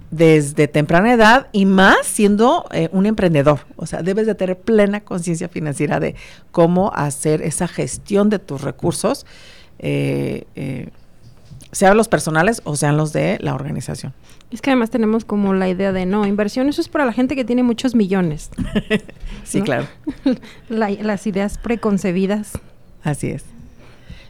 desde 0.09 0.67
temprana 0.67 1.13
edad 1.13 1.47
y 1.51 1.65
más 1.65 1.97
siendo 2.03 2.65
eh, 2.71 2.89
un 2.91 3.05
emprendedor. 3.05 3.59
O 3.75 3.85
sea, 3.85 4.01
debes 4.01 4.25
de 4.25 4.35
tener 4.35 4.57
plena 4.57 5.01
conciencia 5.01 5.49
financiera 5.49 5.99
de 5.99 6.15
cómo 6.51 6.91
hacer 6.93 7.41
esa 7.41 7.67
gestión 7.67 8.29
de 8.29 8.39
tus 8.39 8.61
recursos, 8.61 9.25
eh, 9.79 10.45
eh, 10.55 10.89
sean 11.71 11.97
los 11.97 12.07
personales 12.07 12.61
o 12.63 12.75
sean 12.75 12.97
los 12.97 13.13
de 13.13 13.37
la 13.41 13.53
organización. 13.53 14.13
Es 14.51 14.61
que 14.61 14.69
además 14.69 14.89
tenemos 14.89 15.25
como 15.25 15.53
la 15.53 15.67
idea 15.69 15.91
de 15.91 16.05
no, 16.05 16.25
inversión, 16.25 16.69
eso 16.69 16.81
es 16.81 16.87
para 16.87 17.05
la 17.05 17.13
gente 17.13 17.35
que 17.35 17.43
tiene 17.43 17.63
muchos 17.63 17.95
millones. 17.95 18.49
sí, 19.43 19.61
claro. 19.61 19.87
las 20.69 21.27
ideas 21.27 21.57
preconcebidas. 21.57 22.53
Así 23.03 23.27
es. 23.27 23.45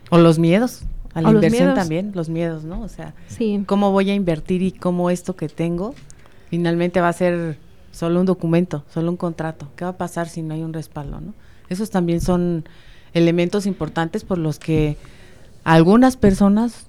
O 0.09 0.17
los 0.17 0.39
miedos. 0.39 0.83
A 1.13 1.21
la 1.21 1.31
inversión 1.31 1.73
también, 1.73 2.11
los 2.13 2.29
miedos, 2.29 2.63
¿no? 2.63 2.81
O 2.81 2.89
sea, 2.89 3.15
cómo 3.65 3.91
voy 3.91 4.11
a 4.11 4.13
invertir 4.13 4.61
y 4.61 4.71
cómo 4.71 5.09
esto 5.09 5.35
que 5.35 5.49
tengo 5.49 5.95
finalmente 6.49 7.01
va 7.01 7.09
a 7.09 7.13
ser 7.13 7.57
solo 7.91 8.19
un 8.19 8.27
documento, 8.27 8.85
solo 8.93 9.09
un 9.09 9.17
contrato. 9.17 9.67
¿Qué 9.75 9.83
va 9.83 9.91
a 9.91 9.97
pasar 9.97 10.29
si 10.29 10.43
no 10.43 10.53
hay 10.53 10.61
un 10.61 10.73
respaldo, 10.73 11.19
no? 11.19 11.33
Esos 11.69 11.89
también 11.89 12.21
son 12.21 12.65
elementos 13.13 13.65
importantes 13.65 14.23
por 14.23 14.37
los 14.37 14.59
que 14.59 14.95
algunas 15.63 16.17
personas 16.17 16.87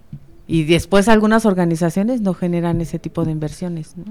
y 0.48 0.64
después 0.64 1.08
algunas 1.08 1.44
organizaciones 1.44 2.22
no 2.22 2.32
generan 2.32 2.80
ese 2.80 2.98
tipo 2.98 3.24
de 3.24 3.30
inversiones. 3.30 3.92
¿no? 3.96 4.04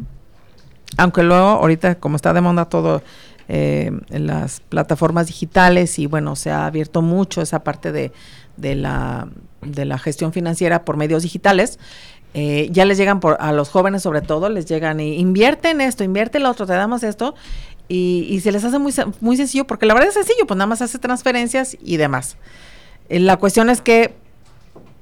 Aunque 0.96 1.24
luego 1.24 1.44
ahorita 1.44 1.96
como 1.96 2.16
está 2.16 2.32
de 2.32 2.42
moda 2.42 2.66
todo 2.66 3.02
eh, 3.50 3.92
en 4.12 4.28
las 4.28 4.62
plataformas 4.62 5.28
digitales 5.28 5.98
y 5.98 6.06
bueno, 6.06 6.36
se 6.36 6.52
ha 6.52 6.68
abierto 6.68 7.02
mucho 7.02 7.42
esa 7.42 7.64
parte 7.64 7.92
de, 7.92 8.12
de, 8.56 8.76
la, 8.76 9.28
de 9.62 9.86
la 9.86 9.98
gestión 9.98 10.32
financiera 10.32 10.86
por 10.86 10.96
medios 10.96 11.24
digitales. 11.24 11.80
Eh, 12.36 12.70
ya 12.72 12.86
les 12.86 13.00
llegan 13.00 13.20
por, 13.20 13.38
a 13.40 13.52
los 13.52 13.70
jóvenes 13.70 14.04
sobre 14.04 14.22
todo, 14.22 14.50
les 14.50 14.68
llegan 14.68 15.00
y 15.00 15.18
invierte 15.18 15.72
en 15.72 15.82
esto, 15.82 16.04
invierte 16.04 16.40
lo 16.40 16.52
otro, 16.52 16.68
te 16.68 16.74
damos 16.74 17.02
esto 17.02 17.34
y, 17.88 18.28
y 18.30 18.42
se 18.42 18.52
les 18.52 18.64
hace 18.64 18.78
muy, 18.78 18.94
muy 19.22 19.38
sencillo 19.38 19.66
porque 19.66 19.88
la 19.88 19.96
verdad 19.96 20.10
es 20.10 20.14
sencillo, 20.14 20.46
pues 20.46 20.56
nada 20.56 20.68
más 20.68 20.84
hace 20.84 21.00
transferencias 21.00 21.76
y 21.82 21.98
demás. 21.98 22.38
Eh, 23.10 23.20
la 23.20 23.38
cuestión 23.38 23.72
es 23.72 23.82
que 23.82 24.14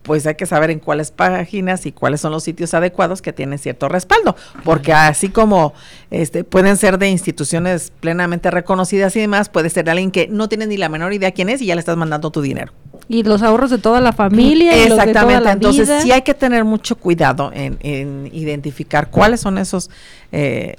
pues 0.05 0.25
hay 0.27 0.35
que 0.35 0.45
saber 0.45 0.69
en 0.69 0.79
cuáles 0.79 1.11
páginas 1.11 1.85
y 1.85 1.91
cuáles 1.91 2.21
son 2.21 2.31
los 2.31 2.43
sitios 2.43 2.73
adecuados 2.73 3.21
que 3.21 3.33
tienen 3.33 3.57
cierto 3.59 3.89
respaldo, 3.89 4.35
porque 4.63 4.93
así 4.93 5.29
como 5.29 5.73
este 6.11 6.43
pueden 6.43 6.77
ser 6.77 6.97
de 6.99 7.09
instituciones 7.09 7.91
plenamente 7.99 8.51
reconocidas 8.51 9.15
y 9.15 9.19
demás, 9.19 9.49
puede 9.49 9.69
ser 9.69 9.89
alguien 9.89 10.11
que 10.11 10.27
no 10.27 10.47
tiene 10.47 10.67
ni 10.67 10.77
la 10.77 10.89
menor 10.89 11.13
idea 11.13 11.31
quién 11.31 11.49
es 11.49 11.61
y 11.61 11.65
ya 11.65 11.75
le 11.75 11.79
estás 11.79 11.97
mandando 11.97 12.31
tu 12.31 12.41
dinero. 12.41 12.71
Y 13.07 13.23
los 13.23 13.41
ahorros 13.41 13.69
de 13.69 13.77
toda 13.77 13.99
la 14.01 14.13
familia. 14.13 14.83
Exactamente, 14.83 15.49
entonces 15.49 15.89
sí 16.03 16.11
hay 16.11 16.21
que 16.21 16.33
tener 16.33 16.63
mucho 16.63 16.95
cuidado 16.95 17.51
en, 17.53 17.77
en 17.81 18.29
identificar 18.31 19.09
cuáles 19.09 19.41
son 19.41 19.57
esos 19.57 19.89
eh, 20.31 20.75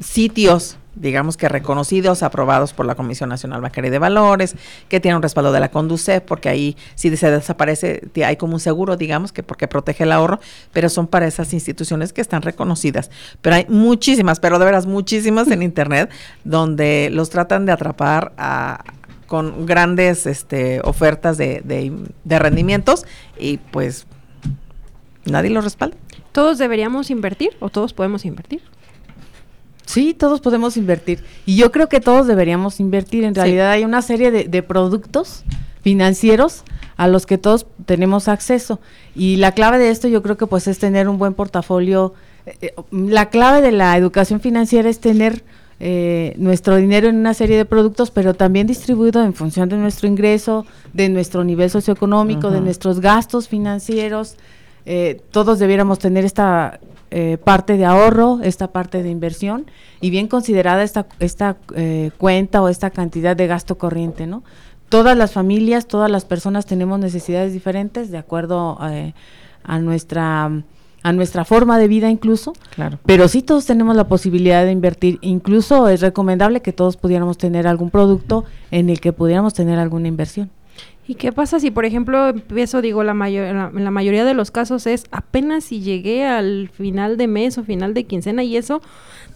sitios 0.00 0.76
digamos 0.96 1.36
que 1.36 1.48
reconocidos, 1.48 2.22
aprobados 2.22 2.72
por 2.72 2.86
la 2.86 2.94
Comisión 2.94 3.28
Nacional 3.28 3.60
Bancaria 3.60 3.90
de 3.90 3.98
Valores, 3.98 4.56
que 4.88 4.98
tienen 4.98 5.16
un 5.16 5.22
respaldo 5.22 5.52
de 5.52 5.60
la 5.60 5.70
Conducef, 5.70 6.22
porque 6.22 6.48
ahí 6.48 6.76
si 6.94 7.14
se 7.16 7.30
desaparece 7.30 8.02
hay 8.24 8.36
como 8.36 8.54
un 8.54 8.60
seguro, 8.60 8.96
digamos, 8.96 9.32
que 9.32 9.42
porque 9.42 9.68
protege 9.68 10.04
el 10.04 10.12
ahorro, 10.12 10.40
pero 10.72 10.88
son 10.88 11.06
para 11.06 11.26
esas 11.26 11.52
instituciones 11.52 12.12
que 12.12 12.20
están 12.20 12.42
reconocidas. 12.42 13.10
Pero 13.42 13.56
hay 13.56 13.66
muchísimas, 13.68 14.40
pero 14.40 14.58
de 14.58 14.64
veras 14.64 14.86
muchísimas 14.86 15.48
en 15.48 15.62
Internet, 15.66 16.10
donde 16.44 17.10
los 17.12 17.30
tratan 17.30 17.66
de 17.66 17.72
atrapar 17.72 18.32
con 19.26 19.66
grandes 19.66 20.26
este, 20.26 20.80
ofertas 20.82 21.36
de, 21.36 21.62
de 22.24 22.38
rendimientos 22.38 23.04
y 23.38 23.58
pues 23.58 24.06
nadie 25.24 25.50
los 25.50 25.64
respalda. 25.64 25.96
¿Todos 26.32 26.58
deberíamos 26.58 27.10
invertir 27.10 27.56
o 27.60 27.70
todos 27.70 27.92
podemos 27.92 28.24
invertir? 28.24 28.62
Sí, 29.86 30.14
todos 30.14 30.40
podemos 30.40 30.76
invertir. 30.76 31.22
Y 31.46 31.56
yo 31.56 31.70
creo 31.72 31.88
que 31.88 32.00
todos 32.00 32.26
deberíamos 32.26 32.80
invertir. 32.80 33.24
En 33.24 33.34
realidad 33.34 33.70
hay 33.70 33.84
una 33.84 34.02
serie 34.02 34.30
de, 34.30 34.62
productos 34.62 35.44
financieros 35.80 36.64
a 36.96 37.06
los 37.06 37.24
que 37.24 37.38
todos 37.38 37.66
tenemos 37.86 38.26
acceso. 38.26 38.80
Y 39.14 39.36
la 39.36 39.52
clave 39.52 39.78
de 39.78 39.90
esto 39.90 40.08
yo 40.08 40.22
creo 40.22 40.36
que 40.36 40.46
pues 40.46 40.66
es 40.66 40.78
tener 40.78 41.08
un 41.08 41.18
buen 41.18 41.34
portafolio. 41.34 42.14
Eh, 42.46 42.56
eh, 42.60 42.74
la 42.90 43.30
clave 43.30 43.62
de 43.62 43.72
la 43.72 43.96
educación 43.96 44.40
financiera 44.40 44.88
es 44.90 44.98
tener 44.98 45.44
eh, 45.78 46.34
nuestro 46.36 46.76
dinero 46.76 47.08
en 47.08 47.16
una 47.16 47.34
serie 47.34 47.56
de 47.56 47.64
productos, 47.64 48.10
pero 48.10 48.34
también 48.34 48.66
distribuido 48.66 49.22
en 49.22 49.34
función 49.34 49.68
de 49.68 49.76
nuestro 49.76 50.08
ingreso, 50.08 50.66
de 50.94 51.08
nuestro 51.10 51.44
nivel 51.44 51.70
socioeconómico, 51.70 52.50
de 52.50 52.60
nuestros 52.60 53.00
gastos 53.00 53.46
financieros. 53.46 54.36
Todos 55.30 55.58
debiéramos 55.58 55.98
tener 55.98 56.24
esta 56.24 56.78
eh, 57.12 57.38
parte 57.38 57.76
de 57.76 57.84
ahorro, 57.84 58.40
esta 58.42 58.72
parte 58.72 59.04
de 59.04 59.10
inversión 59.10 59.66
y 60.00 60.10
bien 60.10 60.26
considerada 60.26 60.82
esta, 60.82 61.06
esta 61.20 61.56
eh, 61.76 62.10
cuenta 62.18 62.60
o 62.60 62.68
esta 62.68 62.90
cantidad 62.90 63.36
de 63.36 63.46
gasto 63.46 63.78
corriente, 63.78 64.26
¿no? 64.26 64.42
Todas 64.88 65.16
las 65.16 65.30
familias, 65.30 65.86
todas 65.86 66.10
las 66.10 66.24
personas 66.24 66.66
tenemos 66.66 66.98
necesidades 66.98 67.52
diferentes 67.52 68.10
de 68.10 68.18
acuerdo 68.18 68.76
eh, 68.90 69.14
a 69.62 69.78
nuestra 69.78 70.50
a 71.04 71.12
nuestra 71.12 71.44
forma 71.44 71.78
de 71.78 71.86
vida 71.86 72.10
incluso, 72.10 72.52
claro. 72.74 72.98
pero 73.06 73.28
sí 73.28 73.40
todos 73.40 73.64
tenemos 73.66 73.94
la 73.94 74.08
posibilidad 74.08 74.64
de 74.64 74.72
invertir, 74.72 75.20
incluso 75.20 75.86
es 75.88 76.00
recomendable 76.00 76.62
que 76.62 76.72
todos 76.72 76.96
pudiéramos 76.96 77.38
tener 77.38 77.68
algún 77.68 77.90
producto 77.90 78.44
en 78.72 78.90
el 78.90 78.98
que 78.98 79.12
pudiéramos 79.12 79.54
tener 79.54 79.78
alguna 79.78 80.08
inversión. 80.08 80.50
¿Y 81.08 81.14
qué 81.14 81.30
pasa 81.30 81.60
si, 81.60 81.70
por 81.70 81.84
ejemplo, 81.84 82.28
empiezo, 82.28 82.82
digo, 82.82 83.04
la, 83.04 83.14
mayor, 83.14 83.54
la, 83.54 83.70
la, 83.72 83.90
mayoría 83.92 84.24
de 84.24 84.34
los 84.34 84.50
casos 84.50 84.86
es 84.88 85.04
apenas 85.12 85.64
si 85.64 85.80
llegué 85.80 86.26
al 86.26 86.68
final 86.72 87.16
de 87.16 87.28
mes 87.28 87.58
o 87.58 87.64
final 87.64 87.94
de 87.94 88.04
quincena 88.04 88.42
y 88.42 88.56
eso, 88.56 88.82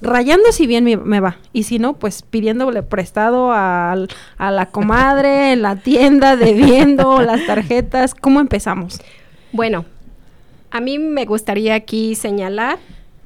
rayando 0.01 0.51
si 0.51 0.67
bien 0.67 0.85
me, 0.85 1.21
va. 1.21 1.37
Y 1.53 1.63
si 1.65 1.79
no, 1.79 1.95
pues 1.95 2.23
pidiéndole 2.23 2.83
prestado 2.83 3.53
a, 3.53 3.95
a 4.37 4.51
la 4.51 4.67
comadre 4.67 5.53
en 5.53 5.63
la 5.63 5.77
tienda, 5.77 6.37
debiendo 6.37 7.23
las 7.23 7.47
tarjetas. 7.47 8.15
¿Cómo 8.15 8.41
empezamos? 8.41 9.01
Bueno, 9.53 9.85
a 10.73 10.81
mí 10.81 10.99
me 10.99 11.25
gustaría 11.25 11.75
aquí 11.75 12.17
señalar 12.17 12.79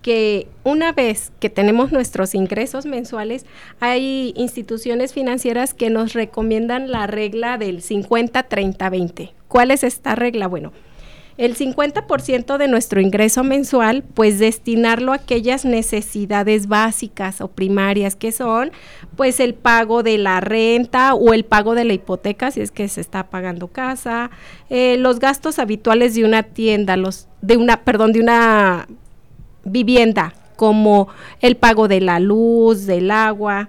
que 0.05 0.49
una 0.65 0.93
vez 0.93 1.33
que 1.41 1.49
tenemos 1.49 1.91
nuestros 1.91 2.35
ingresos 2.35 2.85
mensuales, 2.85 3.47
hay 3.81 4.35
instituciones 4.37 5.15
financieras 5.15 5.73
que 5.73 5.89
nos 5.89 6.13
recomiendan 6.13 6.91
la 6.91 7.07
regla 7.07 7.57
del 7.57 7.81
50-30-20. 7.81 9.33
¿Cuál 9.49 9.71
es 9.71 9.83
esta 9.83 10.15
regla? 10.15 10.47
Bueno, 10.47 10.73
el 11.39 11.57
50% 11.57 12.59
de 12.59 12.69
nuestro 12.69 13.01
ingreso 13.01 13.45
mensual, 13.45 14.03
pues 14.03 14.39
destinarlo 14.39 15.13
a 15.13 15.17
aquellas 15.17 15.65
necesidades 15.65 16.69
básicas 16.69 17.41
o 17.41 17.49
primarias 17.49 18.15
que 18.15 18.31
son, 18.31 18.73
pues 19.17 19.41
el 19.41 19.55
pago 19.55 20.03
de 20.03 20.19
la 20.19 20.41
renta 20.41 21.15
o 21.15 21.33
el 21.33 21.47
pago 21.47 21.75
de 21.75 21.85
la 21.85 21.95
hipoteca, 21.95 22.51
si 22.51 22.61
es 22.61 22.71
que 22.71 22.89
se 22.89 23.01
está 23.01 23.31
pagando 23.31 23.69
casa, 23.69 24.31
eh, 24.69 24.99
los 24.99 25.19
gastos 25.19 25.59
habituales 25.59 26.15
de 26.15 26.27
una 26.27 26.43
tienda, 26.43 26.99
los 26.99 27.27
de 27.41 27.57
una, 27.57 27.85
perdón, 27.85 28.13
de 28.13 28.21
una 28.21 28.87
vivienda, 29.65 30.35
como 30.57 31.09
el 31.41 31.57
pago 31.57 31.89
de 31.89 32.01
la 32.01 32.21
luz, 32.21 32.87
del 32.87 33.11
agua, 33.11 33.69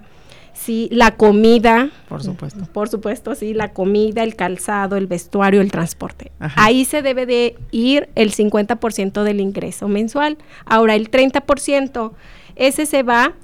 sí, 0.52 0.88
la 0.90 1.16
comida. 1.16 1.90
Por 2.08 2.22
supuesto. 2.22 2.66
Por 2.72 2.88
supuesto, 2.88 3.34
sí, 3.34 3.54
la 3.54 3.72
comida, 3.72 4.22
el 4.22 4.34
calzado, 4.34 4.96
el 4.96 5.06
vestuario, 5.06 5.60
el 5.60 5.70
transporte. 5.70 6.32
Ahí 6.56 6.84
se 6.84 7.02
debe 7.02 7.26
de 7.26 7.56
ir 7.70 8.08
el 8.14 8.32
50% 8.32 9.22
del 9.22 9.40
ingreso 9.40 9.88
mensual. 9.88 10.38
Ahora, 10.64 10.94
el 10.94 11.10
30%, 11.10 12.12
ese 12.56 12.86
se 12.86 13.02
va 13.02 13.34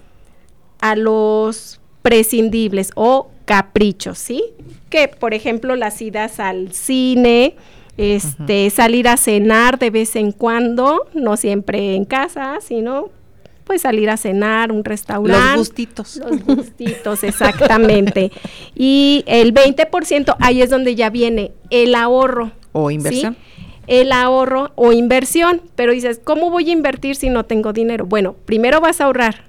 a 0.80 0.96
los 0.96 1.80
prescindibles 2.02 2.90
o 2.96 3.30
caprichos, 3.44 4.18
¿sí? 4.18 4.44
Que, 4.90 5.08
por 5.08 5.34
ejemplo, 5.34 5.76
las 5.76 6.02
idas 6.02 6.40
al 6.40 6.72
cine, 6.72 7.56
este, 7.96 8.70
salir 8.70 9.08
a 9.08 9.16
cenar 9.16 9.78
de 9.78 9.90
vez 9.90 10.16
en 10.16 10.32
cuando, 10.32 11.06
no 11.14 11.36
siempre 11.36 11.94
en 11.94 12.04
casa, 12.04 12.58
sino 12.60 13.10
pues 13.64 13.82
salir 13.82 14.10
a 14.10 14.16
cenar, 14.16 14.72
un 14.72 14.84
restaurante. 14.84 15.56
Los 15.56 15.68
gustitos. 15.68 16.16
Los 16.16 16.44
gustitos, 16.44 17.24
exactamente. 17.24 18.32
y 18.74 19.24
el 19.26 19.54
20%, 19.54 20.36
ahí 20.40 20.62
es 20.62 20.70
donde 20.70 20.94
ya 20.94 21.10
viene 21.10 21.52
el 21.70 21.94
ahorro. 21.94 22.52
O 22.72 22.90
inversión. 22.90 23.36
El 23.86 24.12
ahorro 24.12 24.72
o 24.74 24.92
inversión. 24.92 25.62
Pero 25.74 25.92
dices, 25.92 26.20
¿cómo 26.22 26.50
voy 26.50 26.70
a 26.70 26.72
invertir 26.72 27.16
si 27.16 27.30
no 27.30 27.44
tengo 27.44 27.72
dinero? 27.72 28.06
Bueno, 28.06 28.34
primero 28.44 28.80
vas 28.80 29.00
a 29.00 29.04
ahorrar. 29.04 29.44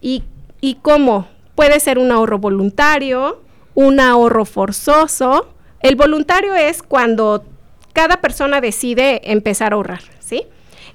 ¿Y, 0.00 0.22
y 0.60 0.76
cómo? 0.76 1.28
Puede 1.54 1.80
ser 1.80 1.98
un 1.98 2.10
ahorro 2.12 2.38
voluntario, 2.38 3.40
un 3.74 4.00
ahorro 4.00 4.44
forzoso. 4.44 5.48
El 5.80 5.96
voluntario 5.96 6.54
es 6.54 6.82
cuando 6.82 7.44
cada 7.94 8.18
persona 8.18 8.60
decide 8.60 9.32
empezar 9.32 9.72
a 9.72 9.76
ahorrar, 9.76 10.02
¿sí? 10.20 10.42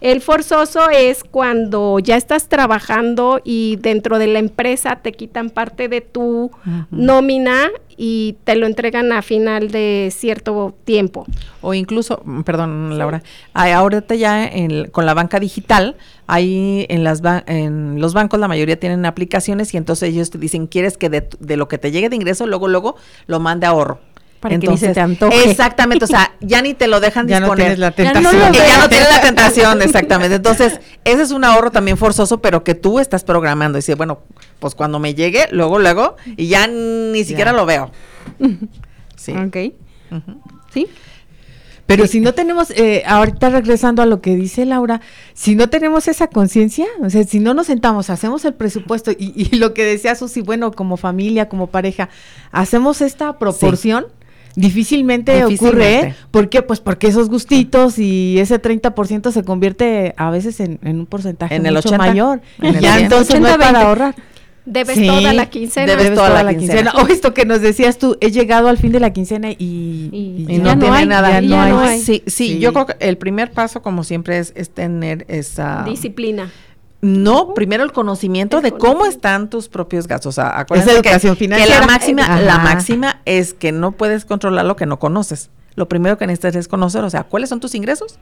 El 0.02 0.22
forzoso 0.22 0.90
es 0.90 1.26
cuando 1.26 2.00
ya 2.00 2.16
estás 2.16 2.48
trabajando 2.48 3.42
y 3.44 3.78
dentro 3.82 4.18
de 4.18 4.28
la 4.28 4.40
empresa 4.40 4.98
te 5.02 5.12
quitan 5.12 5.50
parte 5.50 5.90
de 5.90 6.00
tu 6.00 6.52
nómina 6.90 7.70
y 7.98 8.38
te 8.46 8.56
lo 8.56 8.66
entregan 8.66 9.12
a 9.12 9.22
final 9.22 9.72
de 9.72 10.10
cierto 10.16 10.74
tiempo. 10.86 11.26
O 11.60 11.74
incluso, 11.74 12.22
mm, 12.24 12.44
perdón 12.44 12.98
Laura, 12.98 13.24
ahorita 13.54 14.16
ya 14.16 14.50
con 14.94 15.06
la 15.06 15.14
banca 15.14 15.38
digital, 15.38 15.98
ahí 16.28 16.86
en, 16.88 17.04
las 17.04 17.22
en 17.48 18.00
los 18.00 18.14
bancos 18.14 18.40
la 18.40 18.48
mayoría 18.48 18.80
tienen 18.80 19.06
aplicaciones 19.06 19.74
y 19.74 19.78
entonces 19.78 20.10
ellos 20.10 20.30
te 20.30 20.38
dicen, 20.38 20.68
quieres 20.68 20.98
que 20.98 21.10
de, 21.10 21.28
de 21.40 21.58
lo 21.58 21.68
que 21.68 21.78
te 21.78 21.92
llegue 21.92 22.08
de 22.08 22.16
ingreso, 22.16 22.48
luego, 22.48 22.70
luego 22.70 22.96
lo 23.28 23.42
mande 23.42 23.68
ahorro. 23.68 24.00
Para 24.40 24.56
Entonces, 24.56 24.80
que 24.80 24.88
ni 24.88 24.90
se 24.90 24.94
te 24.94 25.02
antoje. 25.02 25.50
Exactamente, 25.50 26.06
o 26.06 26.08
sea, 26.08 26.34
ya 26.40 26.62
ni 26.62 26.74
te 26.74 26.88
lo 26.88 27.00
dejan 27.02 27.28
ya 27.28 27.40
disponer. 27.40 27.58
No 27.58 27.64
tienes 27.64 27.80
la 27.80 27.92
tentación. 27.92 28.24
Ya 28.24 28.50
no, 28.50 28.54
ya 28.54 28.78
no 28.78 28.90
tienes 28.90 29.10
la 29.10 29.22
tentación, 29.22 29.82
exactamente. 29.82 30.36
Entonces, 30.36 30.80
ese 31.04 31.22
es 31.22 31.32
un 31.32 31.44
ahorro 31.44 31.72
también 31.72 31.98
forzoso, 31.98 32.42
pero 32.42 32.64
que 32.64 32.74
tú 32.74 33.00
estás 33.00 33.24
programando. 33.24 33.78
Y 33.78 33.80
dices, 33.80 33.98
bueno, 33.98 34.20
pues 34.60 34.76
cuando 34.76 35.00
me 35.00 35.14
llegue, 35.14 35.48
luego, 35.52 35.80
luego, 35.80 36.16
y 36.38 36.48
ya 36.48 36.68
ni 36.68 37.24
siquiera 37.26 37.52
lo 37.54 37.66
veo. 37.66 37.92
Sí. 39.16 39.34
Ok. 39.34 39.58
Sí. 40.72 40.88
Pero 41.86 42.08
si 42.08 42.22
no 42.22 42.34
tenemos, 42.34 42.70
eh, 42.72 43.04
ahorita 43.06 43.50
regresando 43.50 44.02
a 44.02 44.06
lo 44.06 44.22
que 44.22 44.34
dice 44.38 44.66
Laura, 44.66 45.02
si 45.34 45.56
no 45.56 45.70
tenemos 45.70 46.08
esa 46.08 46.28
conciencia, 46.28 46.86
o 47.02 47.10
sea, 47.10 47.26
si 47.26 47.42
no 47.42 47.54
nos 47.54 47.68
sentamos, 47.68 48.10
hacemos 48.10 48.46
el 48.46 48.54
presupuesto 48.54 49.12
y, 49.12 49.34
y, 49.36 49.58
lo 49.58 49.74
que 49.74 49.84
decía 49.84 50.16
Susi, 50.16 50.42
bueno, 50.42 50.72
como 50.72 50.96
familia, 50.96 51.50
como 51.50 51.68
pareja, 51.68 52.08
hacemos 52.54 53.02
esta 53.02 53.38
proporción. 53.38 54.06
Sí 54.08 54.19
Difícilmente, 54.60 55.46
ocurre. 55.46 56.16
¿Por 56.32 56.50
qué? 56.50 56.62
Pues 56.62 56.80
porque 56.80 57.08
esos 57.08 57.30
gustitos 57.30 57.98
y 57.98 58.40
ese 58.40 58.62
30% 58.62 59.32
se 59.32 59.44
convierte 59.44 60.14
a 60.18 60.30
veces 60.30 60.60
en, 60.60 60.80
un 60.84 61.06
porcentaje 61.06 61.56
en 61.56 61.66
el 61.66 61.76
mucho 61.76 61.90
80, 61.90 61.98
mayor. 62.06 62.42
En 62.62 62.80
ya 62.80 63.00
entonces 63.00 63.40
no 63.40 63.48
es 63.48 63.58
para 63.58 63.82
ahorrar. 63.82 64.16
Debes 64.66 65.04
toda 65.04 65.34
la 65.34 65.50
quincena. 65.50 65.88
Debes, 65.88 66.14
toda, 66.14 66.44
la, 66.44 66.54
quincena. 66.54 66.92
O 67.02 67.08
esto 67.08 67.34
que 67.34 67.46
nos 67.46 67.62
decías 67.62 67.98
tú, 67.98 68.18
he 68.22 68.30
llegado 68.30 68.68
al 68.68 68.78
fin 68.78 68.92
de 68.92 69.00
la 69.00 69.12
quincena 69.14 69.50
y, 69.50 70.10
y, 70.48 70.58
no, 70.60 70.78
tiene 70.78 71.06
nada. 71.06 71.42
no 71.42 71.80
hay. 71.80 72.00
Sí, 72.00 72.22
sí, 72.28 72.60
yo 72.60 72.74
creo 72.74 72.86
que 72.86 72.96
el 73.00 73.18
primer 73.18 73.52
paso, 73.52 73.82
como 73.82 74.04
siempre, 74.04 74.38
es, 74.38 74.52
es 74.56 74.70
tener 74.70 75.26
esa... 75.28 75.84
Disciplina. 75.88 76.52
No, 77.02 77.54
primero 77.54 77.84
el 77.84 77.94
conocimiento 77.94 78.60
de 78.60 78.74
cómo 78.74 79.06
están 79.06 79.50
tus 79.50 79.70
propios 79.70 80.08
gastos. 80.08 80.38
O 80.38 80.42
sea, 80.42 80.66
es 80.74 80.88
educación 80.88 81.36
que, 81.36 81.40
financiera. 81.40 81.74
Que 81.74 81.80
la 81.80 81.88
máxima, 81.88 82.42
la 82.42 82.58
máxima 82.60 83.22
es 83.26 83.54
que 83.54 83.72
no 83.72 83.94
puedes 83.94 84.26
controlar 84.26 84.66
lo 84.66 84.76
que 84.76 84.86
no 84.86 85.00
conoces. 85.00 85.50
Lo 85.76 85.88
primero 85.88 86.18
que 86.18 86.28
necesitas 86.28 86.56
es 86.56 86.68
conocer, 86.68 87.04
o 87.06 87.10
sea, 87.10 87.24
cuáles 87.24 87.50
son 87.50 87.62
tus 87.62 87.74
ingresos 87.74 88.20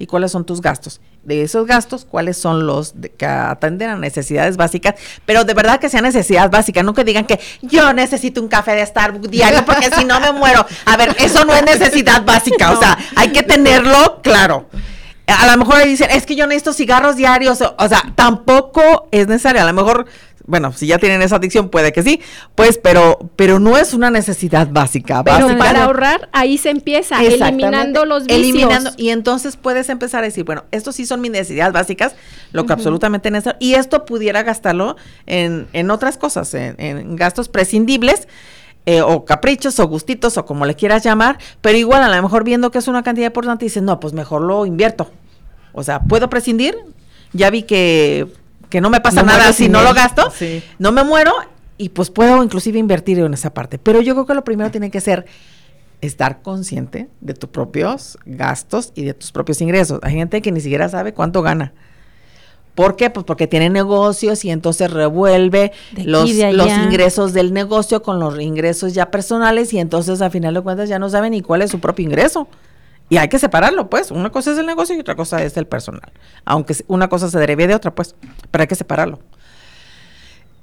y 0.00 0.06
cuáles 0.06 0.32
son 0.32 0.44
tus 0.44 0.60
gastos. 0.60 1.00
De 1.22 1.42
esos 1.42 1.66
gastos, 1.68 2.04
cuáles 2.04 2.36
son 2.36 2.66
los 2.66 2.94
que 3.16 3.26
atenden 3.26 3.90
a 3.90 3.96
necesidades 3.96 4.56
básicas, 4.56 4.94
pero 5.24 5.44
de 5.44 5.54
verdad 5.54 5.78
que 5.78 5.88
sean 5.88 6.02
necesidades 6.02 6.50
básicas, 6.50 6.82
no 6.84 6.94
que 6.94 7.04
digan 7.04 7.26
que 7.26 7.38
yo 7.62 7.92
necesito 7.92 8.40
un 8.40 8.48
café 8.48 8.72
de 8.72 8.84
Starbucks 8.84 9.30
diario 9.30 9.64
porque 9.64 9.88
si 9.96 10.04
no 10.04 10.18
me 10.18 10.32
muero. 10.32 10.66
A 10.86 10.96
ver, 10.96 11.14
eso 11.20 11.44
no 11.44 11.54
es 11.54 11.62
necesidad 11.62 12.24
básica, 12.24 12.72
o 12.72 12.76
sea, 12.80 12.98
hay 13.14 13.30
que 13.30 13.44
tenerlo 13.44 14.20
claro 14.22 14.66
a 15.38 15.50
lo 15.50 15.64
mejor 15.64 15.84
dicen, 15.84 16.10
es 16.10 16.26
que 16.26 16.36
yo 16.36 16.46
necesito 16.46 16.72
cigarros 16.72 17.16
diarios, 17.16 17.60
o, 17.60 17.88
sea, 17.88 18.02
tampoco 18.14 19.08
es 19.10 19.26
necesario, 19.28 19.62
a 19.62 19.64
lo 19.64 19.72
mejor, 19.72 20.06
bueno, 20.46 20.72
si 20.72 20.86
ya 20.86 20.98
tienen 20.98 21.22
esa 21.22 21.36
adicción, 21.36 21.68
puede 21.68 21.92
que 21.92 22.02
sí, 22.02 22.20
pues, 22.54 22.78
pero, 22.78 23.30
pero 23.36 23.58
no 23.58 23.76
es 23.76 23.94
una 23.94 24.10
necesidad 24.10 24.68
básica. 24.70 25.22
Pero 25.22 25.56
para 25.58 25.84
ahorrar, 25.84 26.28
ahí 26.32 26.58
se 26.58 26.70
empieza, 26.70 27.22
eliminando 27.22 28.04
los 28.04 28.24
vicios. 28.24 28.40
Eliminando, 28.40 28.90
y 28.96 29.10
entonces 29.10 29.56
puedes 29.56 29.88
empezar 29.88 30.22
a 30.22 30.26
decir, 30.26 30.44
bueno, 30.44 30.64
estos 30.70 30.96
sí 30.96 31.06
son 31.06 31.20
mis 31.20 31.30
necesidades 31.30 31.72
básicas, 31.72 32.14
lo 32.52 32.66
que 32.66 32.72
absolutamente 32.72 33.30
necesario, 33.30 33.58
y 33.60 33.74
esto 33.74 34.04
pudiera 34.04 34.42
gastarlo 34.42 34.96
en, 35.26 35.68
en 35.72 35.90
otras 35.90 36.18
cosas, 36.18 36.52
en, 36.54 36.74
en 36.78 37.16
gastos 37.16 37.48
prescindibles, 37.48 38.26
eh, 38.86 39.02
o 39.02 39.26
caprichos 39.26 39.78
o 39.78 39.86
gustitos 39.86 40.38
o 40.38 40.46
como 40.46 40.64
le 40.64 40.74
quieras 40.74 41.04
llamar, 41.04 41.38
pero 41.60 41.76
igual 41.76 42.02
a 42.02 42.08
lo 42.08 42.22
mejor 42.22 42.44
viendo 42.44 42.70
que 42.70 42.78
es 42.78 42.88
una 42.88 43.02
cantidad 43.02 43.26
importante 43.26 43.66
dices, 43.66 43.82
no, 43.82 44.00
pues 44.00 44.14
mejor 44.14 44.40
lo 44.40 44.64
invierto. 44.64 45.10
O 45.72 45.82
sea, 45.82 46.00
¿puedo 46.00 46.28
prescindir? 46.30 46.76
Ya 47.32 47.50
vi 47.50 47.62
que, 47.62 48.26
que 48.68 48.80
no 48.80 48.90
me 48.90 49.00
pasa 49.00 49.22
nada 49.22 49.52
si 49.52 49.68
no 49.68 49.82
lo 49.82 49.94
gasto, 49.94 50.32
no 50.78 50.92
me 50.92 51.04
muero 51.04 51.32
y 51.78 51.90
pues 51.90 52.10
puedo 52.10 52.42
inclusive 52.42 52.78
invertir 52.78 53.18
en 53.20 53.32
esa 53.32 53.54
parte. 53.54 53.78
Pero 53.78 54.00
yo 54.00 54.14
creo 54.14 54.26
que 54.26 54.34
lo 54.34 54.44
primero 54.44 54.70
tiene 54.70 54.90
que 54.90 55.00
ser 55.00 55.26
estar 56.00 56.42
consciente 56.42 57.08
de 57.20 57.34
tus 57.34 57.50
propios 57.50 58.18
gastos 58.24 58.92
y 58.94 59.04
de 59.04 59.14
tus 59.14 59.32
propios 59.32 59.60
ingresos. 59.60 60.00
Hay 60.02 60.14
gente 60.14 60.42
que 60.42 60.52
ni 60.52 60.60
siquiera 60.60 60.88
sabe 60.88 61.14
cuánto 61.14 61.42
gana. 61.42 61.72
¿Por 62.74 62.96
qué? 62.96 63.10
Pues 63.10 63.26
porque 63.26 63.46
tiene 63.46 63.68
negocios 63.68 64.44
y 64.44 64.50
entonces 64.50 64.90
revuelve 64.90 65.72
los, 65.96 66.30
los 66.32 66.68
ingresos 66.70 67.32
del 67.32 67.52
negocio 67.52 68.02
con 68.02 68.20
los 68.20 68.40
ingresos 68.40 68.94
ya 68.94 69.10
personales 69.10 69.72
y 69.72 69.78
entonces 69.78 70.22
a 70.22 70.30
final 70.30 70.54
de 70.54 70.60
cuentas 70.60 70.88
ya 70.88 70.98
no 70.98 71.08
sabe 71.08 71.30
ni 71.30 71.42
cuál 71.42 71.62
es 71.62 71.70
su 71.70 71.80
propio 71.80 72.04
ingreso. 72.04 72.48
Y 73.10 73.18
hay 73.18 73.28
que 73.28 73.38
separarlo, 73.38 73.90
pues. 73.90 74.10
Una 74.10 74.30
cosa 74.30 74.52
es 74.52 74.58
el 74.58 74.64
negocio 74.64 74.96
y 74.96 75.00
otra 75.00 75.16
cosa 75.16 75.42
es 75.42 75.56
el 75.56 75.66
personal. 75.66 76.12
Aunque 76.46 76.74
una 76.86 77.08
cosa 77.08 77.28
se 77.28 77.38
derive 77.38 77.66
de 77.66 77.74
otra, 77.74 77.94
pues. 77.94 78.14
Pero 78.50 78.62
hay 78.62 78.68
que 78.68 78.76
separarlo. 78.76 79.18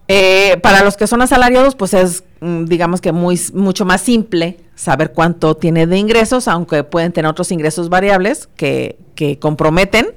Eh, 0.08 0.58
para 0.64 0.84
los 0.84 0.96
que 0.96 1.06
son 1.06 1.22
asalariados, 1.22 1.76
pues 1.76 1.94
es, 1.94 2.24
mm, 2.40 2.66
digamos 2.66 3.02
que 3.02 3.12
muy, 3.12 3.40
mucho 3.54 3.84
más 3.84 4.00
simple 4.02 4.58
saber 4.76 5.12
cuánto 5.12 5.56
tiene 5.56 5.86
de 5.86 5.98
ingresos, 5.98 6.48
aunque 6.48 6.86
pueden 6.86 7.12
tener 7.12 7.30
otros 7.30 7.52
ingresos 7.52 7.90
variables 7.90 8.48
que, 8.56 8.98
que 9.16 9.38
comprometen 9.38 10.08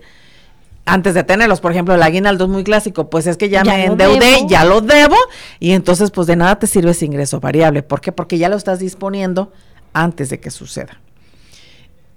antes 0.86 1.14
de 1.14 1.22
tenerlos, 1.22 1.60
por 1.60 1.72
ejemplo, 1.72 1.94
el 1.94 2.02
aguinaldo 2.02 2.44
es 2.44 2.50
muy 2.50 2.64
clásico, 2.64 3.10
pues 3.10 3.26
es 3.26 3.36
que 3.36 3.48
ya, 3.48 3.62
me 3.62 3.84
endeudé, 3.84 4.46
ya 4.48 4.64
lo 4.64 4.80
debo, 4.80 5.16
y 5.60 5.72
entonces 5.72 6.10
pues 6.10 6.26
de 6.26 6.36
nada 6.36 6.58
te 6.58 6.66
sirve 6.66 6.90
ese 6.90 7.04
ingreso 7.04 7.38
variable. 7.38 7.82
¿Por 7.82 8.00
qué? 8.00 8.12
Porque 8.12 8.38
ya 8.38 8.48
lo 8.48 8.56
estás 8.56 8.78
disponiendo 8.80 9.52
antes 9.92 10.30
de 10.30 10.40
que 10.40 10.50
suceda. 10.50 11.00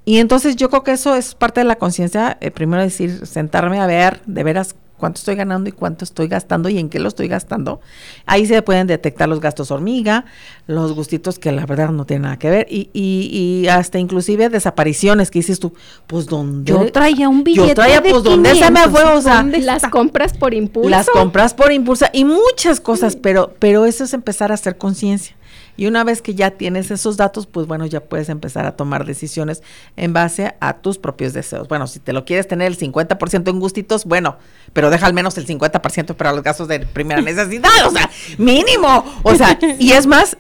Y 0.06 0.18
entonces 0.18 0.56
yo 0.56 0.70
creo 0.70 0.84
que 0.84 0.92
eso 0.92 1.16
es 1.16 1.36
parte 1.36 1.62
de 1.62 1.66
la 1.66 1.78
conciencia, 1.78 2.38
eh, 2.42 2.52
primero 2.52 2.82
decir, 2.82 3.26
sentarme 3.26 3.80
a 3.80 3.88
ver 3.88 4.22
de 4.26 4.44
veras 4.44 4.76
cuánto 5.04 5.20
estoy 5.20 5.36
ganando 5.36 5.68
y 5.68 5.74
cuánto 5.74 6.06
estoy 6.06 6.30
gastando 6.30 6.70
y 6.70 6.80
en 6.80 6.88
qué 6.90 6.98
lo 6.98 7.10
estoy 7.10 7.28
gastando. 7.28 7.82
Ahí 8.26 8.46
se 8.46 8.62
pueden 8.62 8.88
detectar 8.88 9.28
los 9.28 9.42
gastos 9.42 9.70
hormiga, 9.70 10.24
los 10.66 10.94
gustitos 10.94 11.40
que 11.40 11.52
la 11.52 11.66
verdad 11.66 11.90
no 11.90 12.06
tienen 12.06 12.22
nada 12.22 12.40
que 12.40 12.50
ver 12.50 12.68
y, 12.70 12.90
y, 12.94 13.68
hasta 13.68 14.00
inclusive 14.00 14.48
desapariciones 14.48 15.30
que 15.30 15.40
dices 15.40 15.60
tú, 15.60 15.74
pues 16.08 16.26
donde 16.28 16.72
yo 16.72 16.90
traía 16.92 17.28
un 17.28 17.44
billete 17.44 17.68
yo 17.68 17.76
traía 17.76 18.02
pues 18.02 18.24
donde 18.24 18.56
se 18.56 18.72
me 18.72 18.88
fue, 18.88 19.04
o 19.04 19.22
sea, 19.22 19.44
las 19.44 19.84
compras 19.84 20.38
por 20.38 20.54
impulso. 20.54 20.90
Las 20.90 21.10
compras 21.10 21.54
por 21.54 21.74
impulso 21.74 22.06
y 22.14 22.24
muchas 22.24 22.80
cosas, 22.80 23.18
pero 23.18 23.54
pero 23.60 23.86
eso 23.86 24.06
es 24.06 24.14
empezar 24.14 24.52
a 24.52 24.54
hacer 24.54 24.78
conciencia. 24.78 25.36
Y 25.76 25.88
una 25.88 26.04
vez 26.04 26.22
que 26.22 26.36
ya 26.36 26.52
tienes 26.52 26.92
esos 26.92 27.18
datos, 27.18 27.48
pues 27.48 27.68
bueno, 27.68 27.86
ya 27.86 28.02
puedes 28.02 28.30
empezar 28.30 28.66
a 28.66 28.76
tomar 28.76 29.06
decisiones 29.06 29.64
en 29.96 30.14
base 30.14 30.56
a 30.60 30.78
tus 30.78 30.98
propios 30.98 31.34
deseos. 31.34 31.68
Bueno, 31.68 31.88
si 31.88 32.00
te 32.00 32.14
lo 32.14 32.26
quieres 32.26 32.48
tener 32.48 32.68
el 32.68 32.78
50% 32.78 33.50
en 33.50 33.60
gustitos, 33.60 34.06
bueno, 34.06 34.38
pero 34.74 34.90
deja 34.90 35.06
al 35.06 35.14
menos 35.14 35.38
el 35.38 35.48
50% 35.48 36.16
para 36.16 36.34
los 36.34 36.44
gastos 36.44 36.68
de 36.68 36.80
primera 36.82 37.22
necesidad, 37.24 37.88
o 37.88 37.92
sea, 37.92 38.10
mínimo. 38.38 39.04
O 39.24 39.36
sea, 39.36 39.58
y 39.80 39.94
es 39.94 40.06
más, 40.06 40.38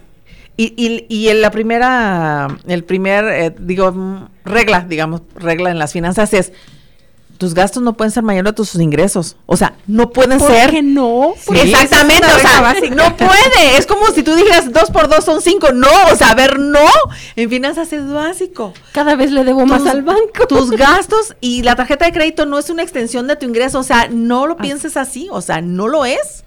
y, 0.56 0.74
y, 0.78 1.06
y 1.10 1.30
en 1.30 1.41
la 1.41 1.50
primera, 1.50 2.48
el 2.67 2.84
primer, 2.84 3.26
eh, 3.26 3.56
digo, 3.58 4.30
regla, 4.46 4.86
digamos, 4.88 5.22
regla 5.36 5.72
en 5.72 5.80
las 5.80 5.93
finanzas 5.93 6.34
es 6.34 6.54
tus 7.38 7.54
gastos 7.54 7.84
no 7.84 7.93
pueden 7.93 8.12
ser 8.12 8.24
mayores 8.24 8.52
a 8.52 8.56
tus 8.56 8.76
ingresos. 8.76 9.36
O 9.46 9.58
sea, 9.58 9.74
no 9.88 10.10
pueden 10.12 10.39
¿Por 10.39 10.52
ser. 10.52 10.69
Qué 10.69 10.82
no? 10.82 11.34
Exactamente, 11.54 12.28
o 12.28 12.39
sea, 12.39 12.74
no 12.91 13.17
puede. 13.17 13.78
Es 13.78 13.86
como 13.86 14.08
si 14.08 14.24
tú 14.24 14.36
dijeras 14.36 14.72
dos 14.72 14.91
por 14.91 15.10
dos 15.10 15.26
son 15.26 15.41
cinco. 15.41 15.72
No, 15.74 15.89
o 16.12 16.15
sea, 16.15 16.32
a 16.32 16.36
ver, 16.36 16.60
no. 16.60 16.88
En 17.36 17.50
finanzas 17.50 17.91
es 17.93 18.10
básico. 18.10 18.74
Cada 18.91 19.15
vez 19.15 19.32
le 19.32 19.43
debo 19.43 19.65
más 19.65 19.86
al 19.86 20.04
banco. 20.04 20.48
Tus 20.48 20.72
gastos 20.78 21.36
y 21.41 21.63
la 21.63 21.76
tarjeta 21.76 22.06
de 22.06 22.12
crédito 22.12 22.46
no 22.46 22.60
es 22.60 22.69
una 22.69 22.84
extensión 22.84 23.28
de 23.28 23.36
tu 23.36 23.46
ingreso. 23.46 23.80
O 23.80 23.84
sea, 23.84 24.08
no 24.10 24.48
lo 24.48 24.58
pienses 24.58 24.98
así. 24.98 25.28
O 25.32 25.41
sea, 25.41 25.62
no 25.62 25.88
lo 25.88 26.06
es. 26.06 26.43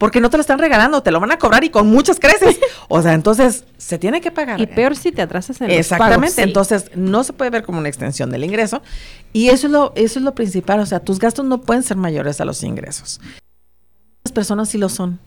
Porque 0.00 0.22
no 0.22 0.30
te 0.30 0.38
lo 0.38 0.40
están 0.40 0.58
regalando, 0.58 1.02
te 1.02 1.10
lo 1.10 1.20
van 1.20 1.30
a 1.30 1.38
cobrar 1.38 1.62
y 1.62 1.68
con 1.68 1.86
muchas 1.86 2.18
creces. 2.18 2.58
O 2.92 3.02
sea, 3.02 3.12
entonces 3.12 3.64
se 3.76 3.98
tiene 3.98 4.20
que 4.20 4.32
pagar. 4.32 4.60
Y 4.60 4.66
peor 4.66 4.96
si 4.96 5.12
te 5.12 5.22
atrasas 5.22 5.60
en 5.60 5.68
los 5.68 5.76
Exactamente, 5.76 6.42
entonces 6.42 6.90
no 6.96 7.22
se 7.22 7.32
puede 7.32 7.50
ver 7.50 7.62
como 7.62 7.78
una 7.78 7.88
extensión 7.88 8.30
del 8.30 8.42
ingreso 8.42 8.82
y 9.32 9.48
eso 9.50 9.68
es 9.68 9.72
lo 9.72 9.92
eso 9.94 10.18
es 10.18 10.24
lo 10.24 10.34
principal, 10.34 10.80
o 10.80 10.86
sea, 10.86 10.98
tus 10.98 11.20
gastos 11.20 11.44
no 11.44 11.60
pueden 11.60 11.84
ser 11.84 11.96
mayores 11.96 12.40
a 12.40 12.44
los 12.44 12.64
ingresos. 12.64 13.20
Las 14.24 14.32
personas 14.32 14.70
sí 14.70 14.78
lo 14.78 14.88
son. 14.88 15.20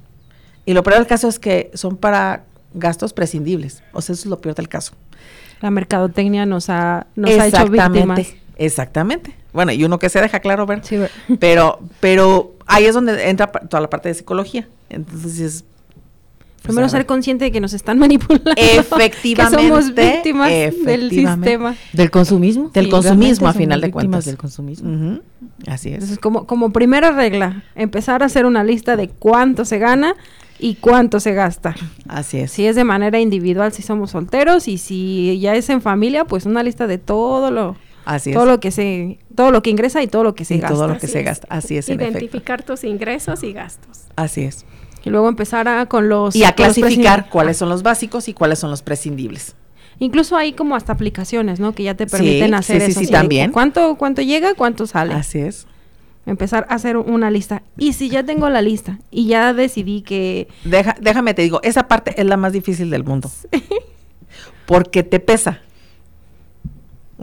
Y 0.65 0.73
lo 0.73 0.83
peor 0.83 0.97
del 0.97 1.07
caso 1.07 1.29
es 1.29 1.39
que 1.39 1.71
son 1.73 1.95
para 1.95 2.43
gastos 2.73 3.13
prescindibles. 3.13 3.83
O 3.93 4.01
sea, 4.01 4.13
eso 4.13 4.23
es 4.23 4.25
lo 4.25 4.41
peor 4.41 4.55
del 4.55 4.67
caso. 4.67 4.93
La 5.61 5.69
mercadotecnia 5.71 6.45
nos 6.45 6.69
ha, 6.69 7.07
nos 7.15 7.31
ha 7.31 7.47
hecho 7.47 7.69
víctimas. 7.69 8.27
Exactamente. 8.57 9.35
Bueno, 9.53 9.71
y 9.71 9.83
uno 9.83 9.99
que 9.99 10.09
se 10.09 10.19
deja 10.19 10.39
claro 10.39 10.65
ver. 10.65 10.81
Sí, 10.83 10.97
Pero, 11.39 11.79
pero 11.99 12.53
ahí 12.65 12.85
es 12.85 12.93
donde 12.93 13.29
entra 13.29 13.51
toda 13.51 13.81
la 13.81 13.89
parte 13.89 14.09
de 14.09 14.15
psicología. 14.15 14.67
Entonces, 14.89 15.39
es- 15.39 15.63
pues, 15.63 16.75
Primero 16.75 16.87
ser 16.87 17.05
consciente 17.05 17.43
de 17.45 17.51
que 17.51 17.59
nos 17.59 17.73
están 17.73 17.99
manipulando. 17.99 18.51
Efectivamente, 18.55 19.57
Que 19.57 19.67
somos 19.67 19.93
víctimas 19.93 20.49
del 20.85 21.09
sistema. 21.09 21.75
Del 21.91 22.09
consumismo. 22.09 22.69
Del 22.73 22.85
Sí, 22.85 22.91
consumismo, 22.91 23.47
a 23.49 23.53
final 23.53 23.81
de 23.81 23.87
víctimas 23.87 24.03
cuentas. 24.11 24.25
del 24.25 24.37
consumismo. 24.37 25.19
Así 25.67 25.89
es. 25.89 25.95
Entonces, 25.95 26.19
como, 26.19 26.45
como 26.47 26.71
primera 26.71 27.11
regla, 27.11 27.63
empezar 27.75 28.23
a 28.23 28.27
hacer 28.27 28.45
una 28.45 28.63
lista 28.63 28.95
de 28.95 29.09
cuánto 29.09 29.65
se 29.65 29.77
gana 29.77 30.15
y 30.57 30.75
cuánto 30.75 31.19
se 31.19 31.33
gasta. 31.33 31.75
Así 32.07 32.37
es. 32.39 32.51
Si 32.51 32.65
es 32.65 32.77
de 32.77 32.85
manera 32.85 33.19
individual, 33.19 33.73
si 33.73 33.81
somos 33.81 34.11
solteros, 34.11 34.69
y 34.69 34.77
si 34.77 35.37
ya 35.41 35.55
es 35.55 35.69
en 35.69 35.81
familia, 35.81 36.23
pues 36.23 36.45
una 36.45 36.63
lista 36.63 36.87
de 36.87 36.97
todo 36.97 37.51
lo, 37.51 37.75
Así 38.05 38.31
es. 38.31 38.35
todo 38.35 38.45
lo 38.45 38.59
que 38.59 38.71
se, 38.71 39.19
todo 39.35 39.51
lo 39.51 39.61
que 39.63 39.69
ingresa 39.69 40.01
y 40.03 40.07
todo 40.07 40.23
lo 40.23 40.35
que 40.35 40.45
se 40.45 40.55
Y 40.55 40.59
gasta. 40.59 40.75
todo 40.75 40.87
lo 40.87 40.93
que 40.97 41.05
Así 41.05 41.13
se 41.13 41.19
es. 41.19 41.25
gasta. 41.25 41.47
Así 41.49 41.77
es, 41.77 41.89
en. 41.89 41.99
Identificar 42.01 42.63
tus 42.63 42.83
ingresos 42.83 43.43
y 43.43 43.53
gastos. 43.53 44.01
Así 44.15 44.41
es. 44.41 44.65
Y 45.05 45.09
luego 45.09 45.27
empezar 45.29 45.67
a 45.67 45.85
con 45.87 46.07
los 46.09 46.35
Y 46.35 46.43
a 46.45 46.53
clasificar 46.53 46.87
prescindibles. 46.91 47.25
cuáles 47.31 47.57
son 47.57 47.69
los 47.69 47.83
básicos 47.83 48.27
y 48.29 48.33
cuáles 48.33 48.59
son 48.59 48.69
los 48.71 48.81
prescindibles. 48.81 49.55
Incluso 49.99 50.35
hay 50.37 50.53
como 50.53 50.75
hasta 50.75 50.93
aplicaciones, 50.93 51.59
¿no? 51.59 51.73
Que 51.75 51.83
ya 51.83 51.93
te 51.95 52.05
Sí, 52.05 52.11
permiten 52.11 52.53
hacer 52.53 52.79
sí, 52.81 52.85
sí, 52.87 52.91
eso. 52.91 52.99
sí, 53.01 53.05
de 53.07 53.11
también. 53.11 53.51
¿Cuánto, 53.51 53.95
cuánto 53.95 54.21
llega? 54.21 54.53
¿Cuánto 54.55 54.87
sale? 54.87 55.13
Así 55.13 55.39
es. 55.39 55.67
Empezar 56.25 56.65
a 56.69 56.75
hacer 56.75 56.95
una 56.97 57.29
lista. 57.29 57.63
Y 57.77 57.93
si 57.93 58.09
ya 58.09 58.23
tengo 58.23 58.49
la 58.49 58.61
lista 58.61 58.99
y 59.11 59.27
ya 59.27 59.53
decidí 59.53 60.01
que 60.01 60.47
Deja, 60.63 60.95
déjame 61.01 61.33
te 61.33 61.41
digo, 61.41 61.59
esa 61.63 61.87
parte 61.89 62.19
es 62.19 62.25
la 62.25 62.37
más 62.37 62.53
difícil 62.53 62.89
del 62.89 63.03
mundo. 63.03 63.29
Porque 64.65 65.03
te 65.03 65.19
pesa. 65.19 65.61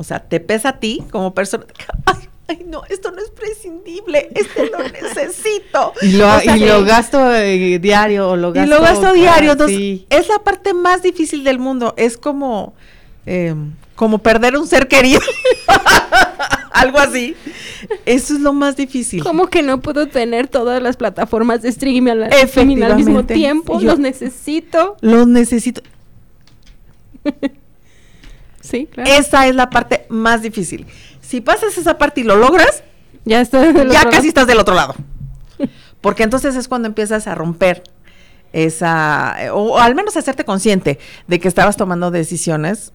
O 0.00 0.04
sea, 0.04 0.20
te 0.20 0.40
pesa 0.40 0.70
a 0.70 0.78
ti 0.80 1.02
como 1.10 1.34
persona. 1.34 1.66
Ay, 2.06 2.16
ay, 2.48 2.64
no, 2.66 2.82
esto 2.88 3.10
no 3.10 3.18
es 3.22 3.28
prescindible, 3.30 4.30
este 4.34 4.70
lo 4.70 4.78
necesito. 4.88 5.92
Y 6.00 6.12
lo, 6.12 6.26
O 6.34 6.40
sea, 6.40 6.56
y 6.56 6.60
lo 6.64 6.82
gasto 6.84 7.34
eh, 7.36 7.78
diario 7.78 8.30
o 8.30 8.36
lo 8.36 8.48
y 8.48 8.52
gasto. 8.54 8.74
lo 8.74 8.80
gasto 8.80 9.12
diario. 9.12 9.52
Entonces, 9.52 9.76
sí. 9.76 10.06
es 10.08 10.26
la 10.28 10.38
parte 10.38 10.72
más 10.72 11.02
difícil 11.02 11.44
del 11.44 11.58
mundo. 11.58 11.92
Es 11.98 12.16
como, 12.16 12.72
eh, 13.26 13.54
como 13.94 14.18
perder 14.18 14.56
un 14.56 14.66
ser 14.66 14.88
querido. 14.88 15.20
Algo 16.72 16.98
así. 16.98 17.36
Eso 18.06 18.32
es 18.34 18.40
lo 18.40 18.54
más 18.54 18.74
difícil. 18.76 19.22
¿Cómo 19.22 19.48
que 19.48 19.62
no 19.62 19.80
puedo 19.82 20.06
tener 20.08 20.48
todas 20.48 20.82
las 20.82 20.96
plataformas 20.96 21.60
de 21.60 21.68
streaming 21.68 22.08
al, 22.10 22.22
al 22.24 22.96
mismo 22.96 23.24
tiempo? 23.26 23.80
Yo- 23.80 23.88
Los 23.88 23.98
necesito. 23.98 24.96
Lo 25.02 25.26
necesito. 25.26 25.82
Sí, 28.70 28.86
claro. 28.86 29.10
Esa 29.10 29.46
es 29.48 29.54
la 29.54 29.70
parte 29.70 30.06
más 30.08 30.42
difícil. 30.42 30.86
Si 31.20 31.40
pasas 31.40 31.76
esa 31.76 31.98
parte 31.98 32.20
y 32.20 32.24
lo 32.24 32.36
logras, 32.36 32.82
ya 33.24 33.42
del 33.44 33.90
ya 33.90 34.00
otro 34.00 34.10
casi 34.10 34.12
lado. 34.12 34.28
estás 34.28 34.46
del 34.46 34.58
otro 34.58 34.74
lado. 34.74 34.94
Porque 36.00 36.22
entonces 36.22 36.56
es 36.56 36.68
cuando 36.68 36.88
empiezas 36.88 37.26
a 37.26 37.34
romper 37.34 37.82
esa, 38.52 39.36
o, 39.52 39.74
o 39.74 39.78
al 39.78 39.94
menos 39.94 40.16
hacerte 40.16 40.44
consciente 40.44 40.98
de 41.26 41.38
que 41.40 41.48
estabas 41.48 41.76
tomando 41.76 42.10
decisiones 42.10 42.92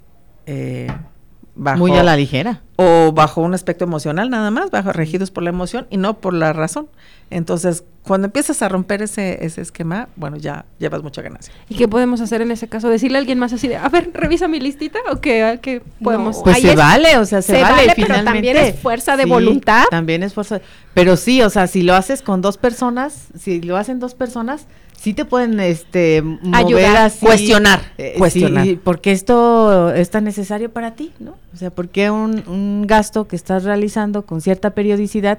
eh, 0.47 0.87
bajo, 1.55 1.77
Muy 1.79 1.91
a 1.97 2.03
la 2.03 2.15
ligera. 2.17 2.61
o 2.75 3.11
bajo 3.13 3.41
un 3.41 3.53
aspecto 3.53 3.85
emocional 3.85 4.29
nada 4.29 4.51
más, 4.51 4.71
bajo 4.71 4.91
regidos 4.91 5.31
por 5.31 5.43
la 5.43 5.49
emoción 5.49 5.87
y 5.89 5.97
no 5.97 6.17
por 6.19 6.33
la 6.33 6.53
razón. 6.53 6.87
Entonces, 7.31 7.83
cuando 8.03 8.25
empiezas 8.27 8.61
a 8.61 8.69
romper 8.69 9.01
ese, 9.01 9.43
ese 9.43 9.59
esquema, 9.61 10.09
bueno, 10.15 10.37
ya 10.37 10.65
llevas 10.77 11.01
mucha 11.01 11.23
ganancia. 11.23 11.51
¿Y 11.69 11.75
qué 11.75 11.87
podemos 11.87 12.21
hacer 12.21 12.41
en 12.43 12.51
ese 12.51 12.67
caso? 12.67 12.87
¿Decirle 12.87 13.17
a 13.17 13.19
alguien 13.21 13.39
más 13.39 13.51
así 13.51 13.67
de, 13.67 13.77
a 13.77 13.89
ver, 13.89 14.11
revisa 14.13 14.47
mi 14.47 14.59
listita? 14.59 14.99
¿O 15.11 15.19
qué, 15.21 15.57
qué 15.61 15.81
podemos...? 16.03 16.37
No, 16.37 16.43
Pues 16.43 16.57
ahí 16.57 16.61
se 16.61 16.69
es- 16.71 16.75
vale, 16.75 17.17
o 17.17 17.25
sea, 17.25 17.41
se, 17.41 17.55
se 17.55 17.61
vale, 17.63 17.75
vale, 17.75 17.93
pero 17.95 18.07
finalmente. 18.07 18.31
también 18.31 18.57
es 18.57 18.79
fuerza 18.79 19.17
de 19.17 19.25
voluntad. 19.25 19.85
También 19.89 20.21
es 20.21 20.35
fuerza. 20.35 20.61
Pero 20.93 21.17
sí, 21.17 21.41
o 21.41 21.49
sea, 21.49 21.65
si 21.65 21.81
lo 21.81 21.95
haces 21.95 22.21
con 22.21 22.41
dos 22.41 22.57
personas, 22.57 23.27
si 23.39 23.59
lo 23.61 23.75
hacen 23.75 23.99
dos 23.99 24.13
personas, 24.13 24.67
sí 25.05 25.13
te 25.13 25.23
pueden 25.23 25.59
este 25.59 26.23
mover 26.23 26.55
Ayudar. 26.65 26.97
así, 26.97 27.23
Cuestionar, 27.23 27.79
eh, 27.99 28.15
cuestionar. 28.17 28.65
sí, 28.65 28.79
porque 28.83 29.11
esto 29.11 29.93
es 29.93 30.09
tan 30.09 30.23
necesario 30.23 30.71
para 30.71 30.95
ti, 30.95 31.11
¿no? 31.19 31.35
O 31.53 31.57
sea, 31.57 31.69
porque 31.69 32.09
un, 32.09 32.41
un 32.47 32.87
gasto 32.87 33.27
que 33.27 33.35
estás 33.35 33.63
realizando 33.65 34.25
con 34.25 34.41
cierta 34.41 34.71
periodicidad 34.71 35.37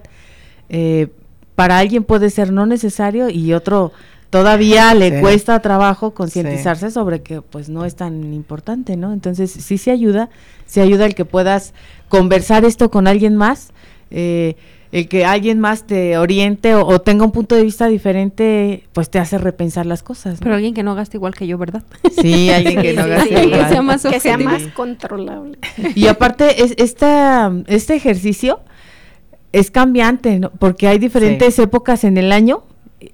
eh, 0.69 1.09
para 1.57 1.79
alguien 1.79 2.05
puede 2.05 2.31
ser 2.31 2.53
no 2.53 2.65
necesario 2.65 3.29
y 3.29 3.55
otro 3.55 3.91
todavía 4.31 4.95
le 5.03 5.17
Sí. 5.17 5.21
cuesta 5.21 5.59
trabajo 5.61 6.13
concientizarse 6.13 6.93
sobre 6.93 7.23
que 7.23 7.43
pues 7.43 7.69
no 7.69 7.85
es 7.85 7.97
tan 7.97 8.33
importante, 8.35 8.97
¿no? 8.97 9.13
Entonces 9.13 9.51
sí 9.51 9.79
se 9.79 9.91
ayuda, 9.91 10.29
se 10.65 10.81
ayuda 10.81 11.07
el 11.07 11.17
que 11.17 11.25
puedas 11.25 11.75
conversar 12.09 12.65
esto 12.65 12.89
con 12.89 13.09
alguien 13.09 13.35
más, 13.35 13.71
eh, 14.13 14.55
el 14.93 15.09
que 15.09 15.25
alguien 15.25 15.59
más 15.61 15.85
te 15.87 16.17
oriente 16.19 16.75
o, 16.75 16.87
o 16.87 17.01
tenga 17.01 17.25
un 17.25 17.33
punto 17.33 17.55
de 17.55 17.63
vista 17.63 17.87
diferente, 17.89 18.85
pues 18.93 19.11
te 19.11 19.19
hace 19.19 19.39
repensar 19.39 19.87
las 19.87 20.03
cosas. 20.03 20.35
¿no? 20.35 20.45
Pero 20.45 20.55
alguien 20.55 20.75
que 20.75 20.83
no 20.83 20.95
gaste 20.95 21.17
igual 21.17 21.35
que 21.35 21.47
yo, 21.47 21.59
¿verdad? 21.59 21.83
Sí, 22.21 22.51
alguien 22.51 22.81
que 22.81 22.91
Sí, 22.93 22.97
no 22.97 23.09
gaste 23.09 23.37
sí, 23.37 23.45
igual. 23.47 23.61
que 23.63 23.69
sea 23.69 23.83
más 23.83 24.03
que 24.03 24.21
sea 24.21 24.39
más 24.39 24.63
controlable. 24.75 25.59
Y 25.95 26.07
aparte, 26.07 26.63
es, 26.63 26.75
esta, 26.79 27.53
este 27.67 27.95
ejercicio 27.95 28.61
es 29.53 29.71
cambiante, 29.71 30.39
¿no? 30.39 30.51
porque 30.51 30.87
hay 30.89 30.99
diferentes 30.99 31.59
épocas 31.59 32.05
en 32.05 32.17
el 32.19 32.33
año 32.33 32.63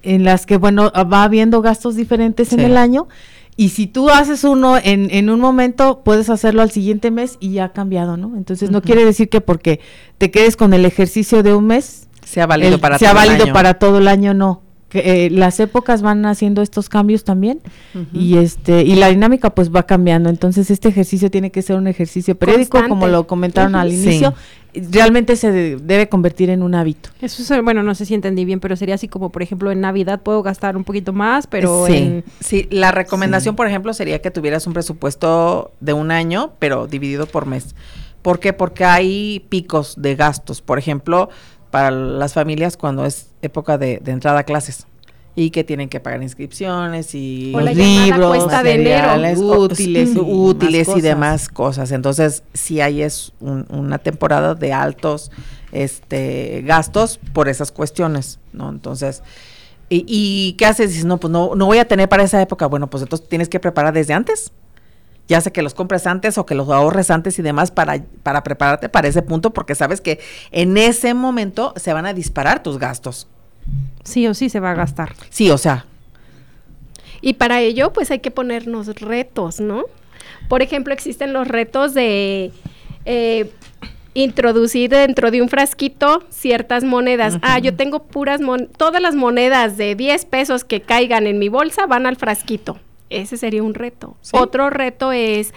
en 0.01 0.23
las 0.23 0.45
que, 0.45 0.57
bueno, 0.57 0.91
va 1.11 1.23
habiendo 1.23 1.61
gastos 1.61 1.95
diferentes 1.95 2.53
en 2.53 2.61
el 2.61 2.77
año. 2.77 3.07
Y 3.55 3.69
si 3.69 3.85
tú 3.87 4.09
haces 4.09 4.43
uno 4.43 4.77
en, 4.77 5.09
en 5.11 5.29
un 5.29 5.39
momento, 5.39 6.01
puedes 6.03 6.29
hacerlo 6.29 6.61
al 6.63 6.71
siguiente 6.71 7.11
mes 7.11 7.37
y 7.39 7.51
ya 7.53 7.65
ha 7.65 7.73
cambiado, 7.73 8.17
¿no? 8.17 8.35
Entonces, 8.35 8.71
no 8.71 8.81
quiere 8.81 9.05
decir 9.05 9.29
que 9.29 9.41
porque 9.41 9.79
te 10.17 10.31
quedes 10.31 10.55
con 10.55 10.73
el 10.73 10.85
ejercicio 10.85 11.43
de 11.43 11.53
un 11.53 11.67
mes, 11.67 12.07
Sea 12.25 12.47
válido 12.47 12.75
el- 12.75 12.81
para 12.81 12.97
sea 12.97 13.11
todo 13.11 13.21
el 13.21 13.27
válido 13.27 13.43
año. 13.45 13.53
para 13.53 13.73
todo 13.75 13.97
el 13.99 14.07
año, 14.07 14.33
no. 14.33 14.61
Que, 14.93 15.25
eh, 15.25 15.29
las 15.31 15.59
épocas 15.59 16.01
van 16.01 16.25
haciendo 16.25 16.61
estos 16.61 16.87
cambios 16.87 17.23
también 17.25 17.59
y 18.13 18.37
este 18.37 18.83
y 18.83 18.95
la 18.95 19.09
dinámica 19.09 19.49
pues 19.49 19.69
va 19.75 19.83
cambiando 19.83 20.29
entonces 20.29 20.69
este 20.71 20.87
ejercicio 20.89 21.29
tiene 21.31 21.49
que 21.51 21.61
ser 21.63 21.75
un 21.77 21.87
ejercicio 21.87 22.35
periódico 22.35 22.79
como 22.87 23.07
lo 23.07 23.25
comentaron 23.27 23.73
al 23.75 23.91
inicio 23.91 24.35
realmente 24.75 25.35
se 25.35 25.51
de- 25.51 25.77
debe 25.77 26.09
convertir 26.09 26.49
en 26.49 26.61
un 26.63 26.75
hábito 26.75 27.09
Eso 27.21 27.41
es, 27.55 27.63
bueno, 27.63 27.83
no 27.83 27.93
sé 27.95 28.05
si 28.05 28.13
entendí 28.13 28.45
bien, 28.45 28.59
pero 28.59 28.75
sería 28.75 28.95
así 28.95 29.07
como, 29.07 29.31
por 29.31 29.41
ejemplo, 29.43 29.71
en 29.71 29.81
Navidad 29.81 30.21
puedo 30.21 30.41
gastar 30.43 30.75
un 30.77 30.83
poquito 30.83 31.13
más, 31.13 31.45
pero 31.47 31.85
sí, 31.87 31.93
en... 31.97 32.23
sí, 32.39 32.67
la 32.71 32.91
recomendación, 32.91 33.53
Sí. 33.53 33.57
por 33.57 33.67
ejemplo, 33.67 33.93
sería 33.93 34.19
que 34.21 34.31
tuvieras 34.31 34.65
un 34.67 34.73
presupuesto 34.73 35.71
de 35.79 35.93
un 35.93 36.09
año, 36.11 36.53
pero 36.59 36.87
dividido 36.87 37.25
por 37.27 37.45
mes. 37.45 37.75
¿Por 38.23 38.39
qué? 38.39 38.53
Porque 38.53 38.85
hay 38.85 39.45
picos 39.49 39.95
de 40.01 40.15
gastos. 40.15 40.61
Por 40.61 40.79
ejemplo, 40.79 41.29
para 41.73 41.89
las 41.89 42.33
familias 42.35 42.77
cuando 42.77 43.03
es 43.03 43.31
época 43.41 43.79
de, 43.79 43.97
de 43.97 44.11
entrada 44.11 44.41
a 44.41 44.43
clases 44.43 44.85
y 45.35 45.49
que 45.49 45.63
tienen 45.63 45.89
que 45.89 45.99
pagar 45.99 46.21
inscripciones 46.21 47.15
y 47.15 47.51
O 47.55 47.61
Los 47.61 47.73
libros, 47.75 48.27
cuesta 48.37 48.61
de 48.61 48.73
enero. 48.75 49.07
materiales, 49.07 49.39
o- 49.39 49.61
útiles 49.61 50.15
y 50.15 50.19
útiles 50.19 50.87
y 50.95 51.01
demás 51.01 51.49
cosas. 51.49 51.91
Entonces, 51.91 52.43
sí 52.53 52.79
hay 52.79 53.01
es 53.01 53.33
un- 53.39 53.65
una 53.71 53.97
temporada 53.97 54.53
de 54.53 54.71
altos 54.71 55.31
este 55.71 56.61
gastos 56.63 57.19
por 57.33 57.49
esas 57.49 57.71
cuestiones, 57.71 58.37
¿no? 58.51 58.69
Entonces, 58.69 59.23
¿y, 59.89 60.05
y 60.07 60.53
qué 60.53 60.67
haces? 60.67 60.91
Dices, 60.91 61.05
no, 61.05 61.19
pues 61.19 61.31
no, 61.31 61.55
no 61.55 61.65
voy 61.65 61.79
a 61.79 61.87
tener 61.87 62.07
para 62.07 62.21
esa 62.21 62.39
época. 62.39 62.67
Bueno, 62.67 62.87
pues 62.91 63.01
entonces 63.01 63.27
tienes 63.27 63.49
que 63.49 63.59
preparar 63.59 63.93
desde 63.95 64.13
antes. 64.13 64.51
Ya 65.27 65.39
sea 65.39 65.53
que 65.53 65.61
los 65.61 65.73
compres 65.73 66.05
antes 66.05 66.37
o 66.37 66.45
que 66.45 66.53
los 66.53 66.69
ahorres 66.69 67.09
antes 67.09 67.39
y 67.39 67.41
demás 67.41 67.71
para, 67.71 68.03
para 68.23 68.43
prepararte 68.43 68.89
para 68.89 69.07
ese 69.07 69.21
punto, 69.21 69.53
porque 69.53 69.73
sabes 69.73 70.01
que 70.01 70.19
en 70.51 70.77
ese 70.77 71.13
momento 71.13 71.73
se 71.77 71.93
van 71.93 72.05
a 72.05 72.13
disparar 72.13 72.61
tus 72.61 72.77
gastos. 72.77 73.27
Sí 74.03 74.27
o 74.27 74.33
sí 74.33 74.49
se 74.49 74.59
va 74.59 74.71
a 74.71 74.75
gastar. 74.75 75.13
Sí, 75.29 75.49
o 75.49 75.57
sea, 75.57 75.85
Y 77.21 77.33
para 77.33 77.61
ello, 77.61 77.93
pues 77.93 78.11
hay 78.11 78.19
que 78.19 78.31
ponernos 78.31 78.87
retos, 78.99 79.61
¿no? 79.61 79.85
Por 80.49 80.61
ejemplo, 80.61 80.93
existen 80.93 81.31
los 81.31 81.47
retos 81.47 81.93
de 81.93 82.51
eh, 83.05 83.49
introducir 84.13 84.89
dentro 84.89 85.31
de 85.31 85.41
un 85.41 85.49
frasquito 85.49 86.23
ciertas 86.29 86.83
monedas. 86.83 87.37
Ah, 87.41 87.59
yo 87.59 87.75
tengo 87.75 88.03
puras 88.03 88.41
mon 88.41 88.67
todas 88.67 89.01
las 89.01 89.15
monedas 89.15 89.77
de 89.77 89.95
10 89.95 90.25
pesos 90.25 90.63
que 90.63 90.81
caigan 90.81 91.27
en 91.27 91.39
mi 91.39 91.49
bolsa 91.49 91.85
van 91.85 92.05
al 92.05 92.15
frasquito. 92.15 92.77
Ese 93.21 93.37
sería 93.37 93.63
un 93.63 93.73
reto. 93.73 94.15
Sí. 94.21 94.35
Otro 94.37 94.69
reto 94.69 95.11
es 95.11 95.53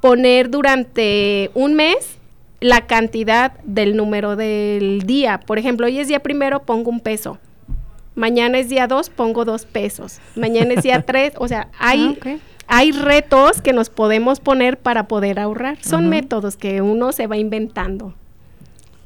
poner 0.00 0.50
durante 0.50 1.50
un 1.54 1.74
mes 1.74 2.18
la 2.60 2.86
cantidad 2.86 3.52
del 3.64 3.96
número 3.96 4.36
del 4.36 5.02
día. 5.02 5.40
Por 5.40 5.58
ejemplo, 5.58 5.86
hoy 5.86 5.98
es 5.98 6.08
día 6.08 6.20
primero, 6.20 6.62
pongo 6.62 6.90
un 6.90 7.00
peso. 7.00 7.38
Mañana 8.14 8.58
es 8.58 8.68
día 8.68 8.86
2, 8.86 9.10
pongo 9.10 9.44
dos 9.44 9.66
pesos. 9.66 10.20
Mañana 10.36 10.74
es 10.74 10.82
día 10.82 11.02
3, 11.06 11.34
o 11.38 11.48
sea, 11.48 11.68
hay, 11.78 12.18
Ah, 12.24 12.36
hay 12.66 12.92
retos 12.92 13.60
que 13.60 13.72
nos 13.72 13.90
podemos 13.90 14.40
poner 14.40 14.78
para 14.78 15.06
poder 15.06 15.38
ahorrar. 15.38 15.78
Son 15.82 16.08
métodos 16.08 16.56
que 16.56 16.80
uno 16.82 17.12
se 17.12 17.26
va 17.26 17.36
inventando. 17.36 18.14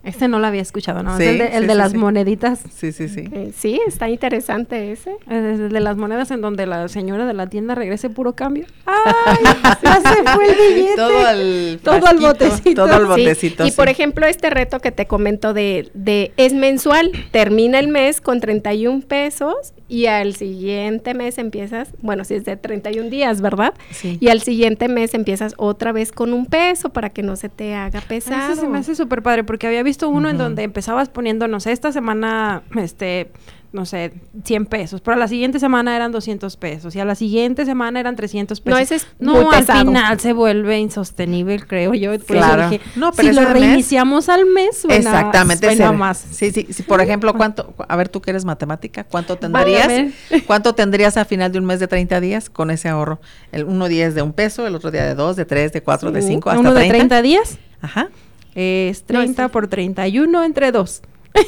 Este 0.03 0.29
no 0.29 0.39
lo 0.39 0.47
había 0.47 0.63
escuchado, 0.63 1.03
¿no? 1.03 1.17
Sí, 1.19 1.25
es 1.25 1.29
el 1.31 1.39
de, 1.39 1.45
el 1.45 1.53
sí, 1.63 1.67
de 1.67 1.73
sí, 1.73 1.79
las 1.79 1.93
sí. 1.93 1.99
moneditas. 1.99 2.61
Sí, 2.75 2.93
sí, 2.93 3.09
sí. 3.09 3.25
Sí, 3.55 3.81
está 3.87 4.09
interesante 4.09 4.93
ese. 4.93 5.11
Es 5.29 5.61
el 5.61 5.69
de 5.69 5.81
las 5.81 5.97
monedas 5.97 6.31
en 6.31 6.41
donde 6.41 6.67
la 6.67 6.89
señora 6.89 7.27
de 7.27 7.35
la 7.35 7.49
tienda 7.49 7.75
regrese 7.75 8.09
puro 8.09 8.35
cambio. 8.35 8.65
¡Ay! 8.87 9.37
ya 9.83 10.01
se 10.01 10.23
fue 10.35 10.47
el 10.51 10.75
billete. 10.75 10.97
Todo 10.97 11.27
al 11.27 11.81
Todo 11.83 11.95
al 11.95 12.01
frasquito, 12.01 12.27
botecito. 12.29 12.85
Todo 12.87 12.95
al 12.95 13.03
Sí, 13.03 13.09
botecito. 13.09 13.67
Y 13.67 13.73
por 13.73 13.89
ejemplo, 13.89 14.27
este 14.27 14.49
reto 14.51 14.81
que 14.81 14.91
te 14.93 15.07
comento 15.07 15.53
de, 15.53 15.91
de 15.95 16.33
es 16.37 16.55
mensual, 16.55 17.13
termina 17.31 17.79
el 17.79 17.89
mes 17.89 18.21
con 18.21 18.41
31 18.41 19.03
pesos 19.03 19.75
y 19.91 20.07
al 20.07 20.37
siguiente 20.37 21.15
mes 21.15 21.37
empiezas, 21.37 21.93
bueno, 22.01 22.25
si 22.25 22.35
es 22.35 22.45
de 22.45 22.57
31 22.57 23.11
días, 23.11 23.41
¿verdad? 23.41 23.75
Sí. 23.91 24.19
Y 24.21 24.29
al 24.29 24.41
siguiente 24.41 24.87
mes 24.87 25.15
empiezas 25.15 25.55
otra 25.57 25.91
vez 25.91 26.13
con 26.13 26.33
un 26.33 26.47
peso 26.47 26.91
para 26.91 27.11
que 27.11 27.25
no 27.25 27.35
se 27.35 27.49
te 27.49 27.75
haga 27.75 28.01
pesado. 28.01 28.53
Ese 28.53 28.61
se 28.61 28.69
me 28.69 28.79
hace 28.79 28.95
súper 28.95 29.21
padre 29.23 29.43
porque 29.43 29.67
había 29.67 29.83
visto 29.83 30.09
uno 30.09 30.31
en 30.31 30.39
donde 30.39 30.63
empezabas 30.63 31.09
poniendo, 31.09 31.49
no 31.49 31.59
sé, 31.59 31.73
esta 31.73 31.91
semana, 31.91 32.63
este, 32.77 33.33
no 33.73 33.87
sé, 33.87 34.13
100 34.45 34.67
pesos, 34.67 35.01
pero 35.01 35.15
a 35.15 35.19
la 35.19 35.29
siguiente 35.29 35.61
semana 35.61 35.95
eran 35.95 36.11
200 36.11 36.57
pesos 36.57 36.97
y 36.97 37.01
a 37.01 37.05
la 37.05 37.15
siguiente 37.15 37.65
semana 37.65 38.01
eran 38.01 38.17
300 38.17 38.61
pesos. 38.61 38.77
No, 38.79 38.83
ese 38.83 38.95
es 38.97 39.07
No, 39.21 39.33
muy 39.35 39.55
al 39.55 39.61
pesado. 39.61 39.79
final 39.87 40.19
se 40.19 40.33
vuelve 40.33 40.79
insostenible, 40.81 41.61
creo 41.61 41.95
yo. 41.95 42.11
Por 42.11 42.37
eso 42.37 42.47
Claro. 42.47 42.69
dije, 42.69 42.85
No, 42.97 43.13
pero 43.13 43.29
si 43.29 43.35
lo 43.35 43.43
mes- 43.43 43.53
reiniciamos 43.53 44.29
al 44.29 44.47
mes, 44.47 44.79
suena, 44.79 44.97
Exactamente. 44.97 45.67
suena 45.69 45.89
ser- 45.89 45.97
más. 45.97 46.19
Sí, 46.19 46.51
sí, 46.51 46.67
sí. 46.71 46.83
Por 46.83 47.01
ejemplo, 47.01 47.33
¿cuánto? 47.35 47.73
A 47.89 47.95
ver, 47.95 48.09
tú 48.09 48.21
que 48.21 48.31
eres 48.31 48.45
matemática, 48.45 49.05
¿cuánto 49.05 49.37
tendrías? 49.37 49.89
¿Cuánto 50.49 50.75
tendrías 50.75 51.17
a 51.17 51.25
final 51.25 51.53
de 51.53 51.59
un 51.61 51.65
mes 51.65 51.79
de 51.79 51.87
30 51.87 52.21
días 52.21 52.51
con 52.51 52.71
ese 52.73 52.89
ahorro? 52.89 53.21
El 53.53 53.65
uno 53.65 53.87
día 53.87 54.07
es 54.09 54.17
de 54.17 54.23
un 54.23 54.33
peso, 54.33 54.67
el 54.67 54.75
otro 54.75 54.91
día 54.91 55.05
de 55.05 55.15
dos, 55.15 55.37
de 55.37 55.45
tres, 55.45 55.73
de 55.73 55.81
cuatro, 55.83 56.11
de 56.11 56.23
Sí, 56.23 56.29
cinco, 56.29 56.51
hasta 56.51 56.61
Uno 56.61 56.71
de 56.75 56.81
30. 56.81 56.97
30 56.97 57.23
días 57.23 57.59
Ajá. 57.81 58.09
es 58.57 59.03
No, 59.03 59.07
30 59.19 59.45
ese- 59.45 59.53
por 59.53 59.69
31 59.69 60.43
entre 60.43 60.73
2, 60.73 61.03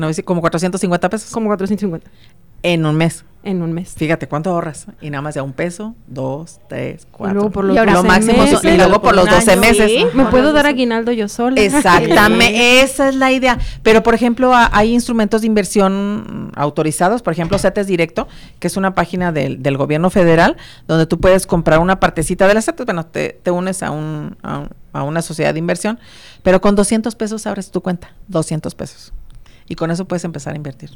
No, 0.00 0.08
como 0.24 0.40
450 0.40 1.08
pesos 1.10 1.30
como 1.30 1.46
450 1.48 2.10
en 2.62 2.84
un 2.84 2.94
mes. 2.96 3.24
en 3.42 3.62
un 3.62 3.72
mes. 3.72 3.94
Fíjate 3.96 4.28
cuánto 4.28 4.50
ahorras. 4.50 4.86
Y 5.00 5.08
nada 5.08 5.22
más 5.22 5.32
de 5.34 5.40
un 5.40 5.54
peso, 5.54 5.94
dos, 6.06 6.60
tres, 6.68 7.06
cuatro. 7.10 7.34
luego 7.34 7.50
por 7.50 7.64
Y 7.64 7.68
los 7.68 7.78
ahora 7.78 7.92
lo 7.92 8.02
12 8.02 8.08
máximo 8.08 8.46
son- 8.46 8.68
y 8.74 8.76
luego 8.76 9.00
por 9.00 9.14
los 9.14 9.24
un 9.24 9.30
12 9.30 9.52
año. 9.52 9.60
meses. 9.62 9.90
Sí. 9.90 10.04
Me 10.12 10.26
puedo 10.26 10.52
dar 10.52 10.64
12. 10.64 10.68
aguinaldo 10.68 11.10
yo 11.12 11.26
sola. 11.28 11.58
Exactamente, 11.58 12.80
esa 12.82 13.08
es 13.08 13.14
la 13.14 13.32
idea. 13.32 13.58
Pero, 13.82 14.02
por 14.02 14.12
ejemplo, 14.14 14.54
a- 14.54 14.68
hay 14.76 14.92
instrumentos 14.92 15.40
de 15.40 15.46
inversión 15.46 16.52
autorizados, 16.54 17.22
por 17.22 17.32
ejemplo, 17.32 17.58
CETES 17.58 17.86
Directo, 17.86 18.28
que 18.58 18.66
es 18.66 18.76
una 18.76 18.94
página 18.94 19.32
del, 19.32 19.62
del 19.62 19.78
gobierno 19.78 20.10
federal, 20.10 20.58
donde 20.86 21.06
tú 21.06 21.18
puedes 21.18 21.46
comprar 21.46 21.78
una 21.78 21.98
partecita 21.98 22.46
de 22.46 22.52
las 22.52 22.66
CETES. 22.66 22.84
Bueno, 22.84 23.06
te, 23.06 23.40
te 23.42 23.50
unes 23.50 23.82
a, 23.82 23.90
un, 23.90 24.36
a, 24.42 24.58
un- 24.58 24.68
a 24.92 25.02
una 25.02 25.22
sociedad 25.22 25.54
de 25.54 25.58
inversión, 25.60 25.98
pero 26.42 26.60
con 26.60 26.74
200 26.76 27.14
pesos 27.14 27.46
abres 27.46 27.70
tu 27.70 27.80
cuenta, 27.80 28.12
200 28.28 28.74
pesos. 28.74 29.14
Y 29.70 29.74
con 29.76 29.90
eso 29.90 30.04
puedes 30.04 30.24
empezar 30.24 30.52
a 30.52 30.56
invertir. 30.56 30.90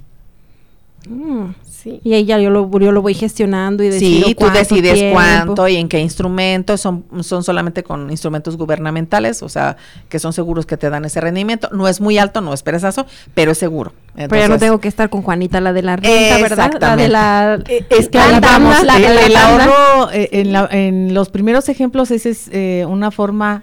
Mm. 1.08 1.50
Sí. 1.70 2.00
Y 2.02 2.14
ahí 2.14 2.24
ya 2.24 2.38
yo 2.38 2.48
lo, 2.48 2.70
yo 2.80 2.90
lo 2.90 3.02
voy 3.02 3.12
gestionando 3.12 3.84
y 3.84 3.90
decido 3.90 4.26
Sí, 4.28 4.34
tú 4.34 4.40
cuánto 4.40 4.58
decides 4.58 4.94
tiempo. 4.94 5.14
cuánto 5.16 5.68
y 5.68 5.76
en 5.76 5.86
qué 5.86 6.00
instrumentos, 6.00 6.80
son, 6.80 7.04
son 7.20 7.44
solamente 7.44 7.82
con 7.82 8.10
instrumentos 8.10 8.56
gubernamentales, 8.56 9.42
o 9.42 9.50
sea, 9.50 9.76
que 10.08 10.18
son 10.18 10.32
seguros 10.32 10.64
que 10.64 10.78
te 10.78 10.88
dan 10.88 11.04
ese 11.04 11.20
rendimiento. 11.20 11.68
No 11.72 11.88
es 11.88 12.00
muy 12.00 12.16
alto, 12.16 12.40
no 12.40 12.54
es 12.54 12.62
perezoso, 12.62 13.04
pero 13.34 13.52
es 13.52 13.58
seguro. 13.58 13.92
Pero 14.14 14.34
ya 14.34 14.48
no 14.48 14.58
tengo 14.58 14.80
que 14.80 14.88
estar 14.88 15.10
con 15.10 15.20
Juanita, 15.20 15.60
la 15.60 15.74
de 15.74 15.82
la 15.82 15.96
renta, 15.96 16.38
¿verdad? 16.40 16.72
La 16.80 16.96
de 16.96 17.08
la... 17.08 17.58
Eh, 17.68 17.84
es 17.90 18.08
que 18.08 18.16
la 18.16 18.40
vamos, 18.40 18.80
el, 18.80 18.86
de 18.86 18.86
la 19.14 19.26
el 19.26 19.32
tanda. 19.34 19.64
ahorro 19.66 20.10
eh, 20.12 20.30
en, 20.32 20.52
la- 20.52 20.68
en 20.70 21.12
los 21.12 21.28
primeros 21.28 21.68
ejemplos 21.68 22.10
ese 22.10 22.30
es 22.30 22.48
eh, 22.50 22.86
una 22.88 23.10
forma 23.10 23.62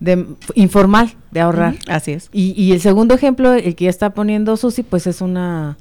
de 0.00 0.26
informal 0.54 1.14
de 1.30 1.40
ahorrar. 1.40 1.76
Así 1.88 2.12
es. 2.12 2.28
Y, 2.32 2.52
y 2.60 2.72
el 2.72 2.80
segundo 2.80 3.14
ejemplo, 3.14 3.52
el 3.52 3.74
que 3.74 3.84
ya 3.84 3.90
está 3.90 4.10
poniendo 4.14 4.56
Susi, 4.56 4.82
pues 4.82 5.06
es 5.06 5.20
una 5.20 5.78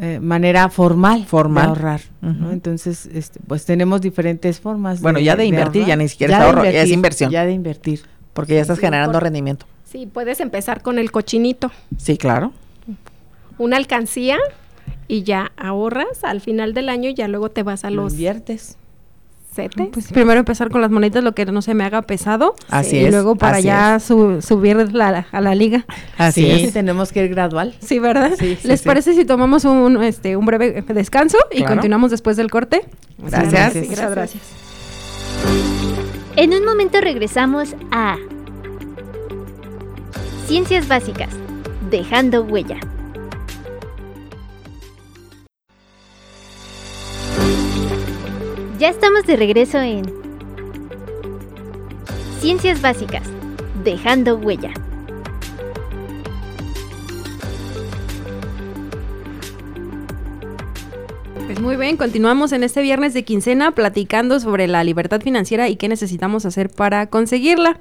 eh, 0.00 0.18
manera 0.20 0.68
formal, 0.70 1.24
Formal. 1.26 1.64
de 1.64 1.68
ahorrar. 1.68 2.00
¿no? 2.20 2.50
Entonces, 2.52 3.06
este, 3.12 3.40
pues 3.46 3.64
tenemos 3.64 4.00
diferentes 4.00 4.60
formas. 4.60 5.00
Bueno, 5.00 5.18
ya 5.18 5.36
de 5.36 5.44
invertir, 5.46 5.84
ya 5.86 5.96
ni 5.96 6.08
siquiera 6.08 6.34
es 6.34 6.38
de 6.40 6.44
ahorro, 6.46 6.64
ya 6.64 6.82
es 6.82 6.90
inversión. 6.90 7.30
Ya 7.30 7.44
de 7.46 7.52
invertir. 7.52 8.00
Porque 8.32 8.54
ya 8.54 8.60
estás 8.62 8.76
Sí, 8.78 8.82
generando 8.84 9.14
por- 9.14 9.24
rendimiento. 9.24 9.66
Sí, 9.84 10.06
puedes 10.06 10.38
empezar 10.40 10.82
con 10.82 10.98
el 11.00 11.10
cochinito, 11.10 11.70
Sí, 11.96 12.16
claro. 12.16 12.52
una 13.58 13.76
alcancía 13.76 14.38
y 15.08 15.24
ya 15.24 15.50
ahorras 15.56 16.22
al 16.22 16.40
final 16.40 16.72
del 16.72 16.88
año 16.88 17.10
y 17.10 17.14
ya 17.14 17.26
luego 17.26 17.50
te 17.50 17.64
vas 17.64 17.84
a 17.84 17.90
los 17.90 18.12
inviertes. 18.12 18.76
CETES. 19.52 19.88
Pues 19.92 20.12
primero 20.12 20.38
empezar 20.38 20.70
con 20.70 20.80
las 20.80 20.90
moneditas, 20.90 21.22
lo 21.24 21.32
que 21.34 21.44
no 21.46 21.60
se 21.62 21.74
me 21.74 21.84
haga 21.84 22.02
pesado. 22.02 22.54
Así 22.68 22.96
y 22.98 23.04
es, 23.04 23.10
luego 23.12 23.34
para 23.36 23.60
ya 23.60 23.98
su- 24.00 24.40
subir 24.42 24.76
la- 24.92 25.26
a 25.32 25.40
la 25.40 25.54
liga. 25.54 25.84
Así 26.18 26.42
sí, 26.44 26.64
es. 26.66 26.72
tenemos 26.72 27.12
que 27.12 27.24
ir 27.24 27.30
gradual. 27.30 27.74
Sí, 27.80 27.98
¿verdad? 27.98 28.32
Sí, 28.38 28.56
sí, 28.60 28.68
¿Les 28.68 28.80
sí. 28.80 28.86
parece 28.86 29.14
si 29.14 29.24
tomamos 29.24 29.64
un, 29.64 30.02
este, 30.02 30.36
un 30.36 30.46
breve 30.46 30.82
descanso 30.88 31.38
y 31.50 31.58
Claro. 31.58 31.74
continuamos 31.74 32.10
después 32.10 32.36
del 32.36 32.50
corte? 32.50 32.82
Gracias. 33.18 33.72
Sí, 33.72 33.86
Muchas 33.88 34.10
gracias. 34.12 34.42
En 36.36 36.54
un 36.54 36.64
momento 36.64 37.00
regresamos 37.00 37.74
a 37.90 38.16
Ciencias 40.46 40.88
Básicas, 40.88 41.30
dejando 41.90 42.42
huella. 42.42 42.78
Ya 48.80 48.88
estamos 48.88 49.26
de 49.26 49.36
regreso 49.36 49.78
en 49.78 50.10
Ciencias 52.40 52.80
Básicas, 52.80 53.28
dejando 53.84 54.36
huella. 54.36 54.72
Pues 61.44 61.60
muy 61.60 61.76
bien, 61.76 61.98
continuamos 61.98 62.52
en 62.52 62.62
este 62.62 62.80
viernes 62.80 63.12
de 63.12 63.22
quincena 63.22 63.72
platicando 63.72 64.40
sobre 64.40 64.66
la 64.66 64.82
libertad 64.82 65.20
financiera 65.20 65.68
y 65.68 65.76
qué 65.76 65.86
necesitamos 65.88 66.46
hacer 66.46 66.70
para 66.70 67.04
conseguirla. 67.08 67.78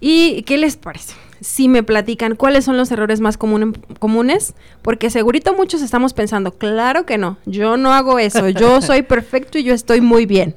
¿Y 0.00 0.42
qué 0.42 0.58
les 0.58 0.76
parece? 0.76 1.14
Si 1.40 1.68
me 1.68 1.82
platican 1.82 2.36
cuáles 2.36 2.64
son 2.64 2.76
los 2.76 2.90
errores 2.90 3.20
más 3.20 3.38
comun- 3.38 3.78
comunes, 3.98 4.54
porque 4.82 5.08
segurito 5.10 5.54
muchos 5.54 5.80
estamos 5.82 6.12
pensando, 6.12 6.52
claro 6.52 7.06
que 7.06 7.16
no, 7.18 7.38
yo 7.46 7.76
no 7.76 7.92
hago 7.94 8.18
eso, 8.18 8.48
yo 8.50 8.80
soy 8.82 9.02
perfecto 9.02 9.58
y 9.58 9.62
yo 9.64 9.72
estoy 9.74 10.00
muy 10.00 10.26
bien. 10.26 10.54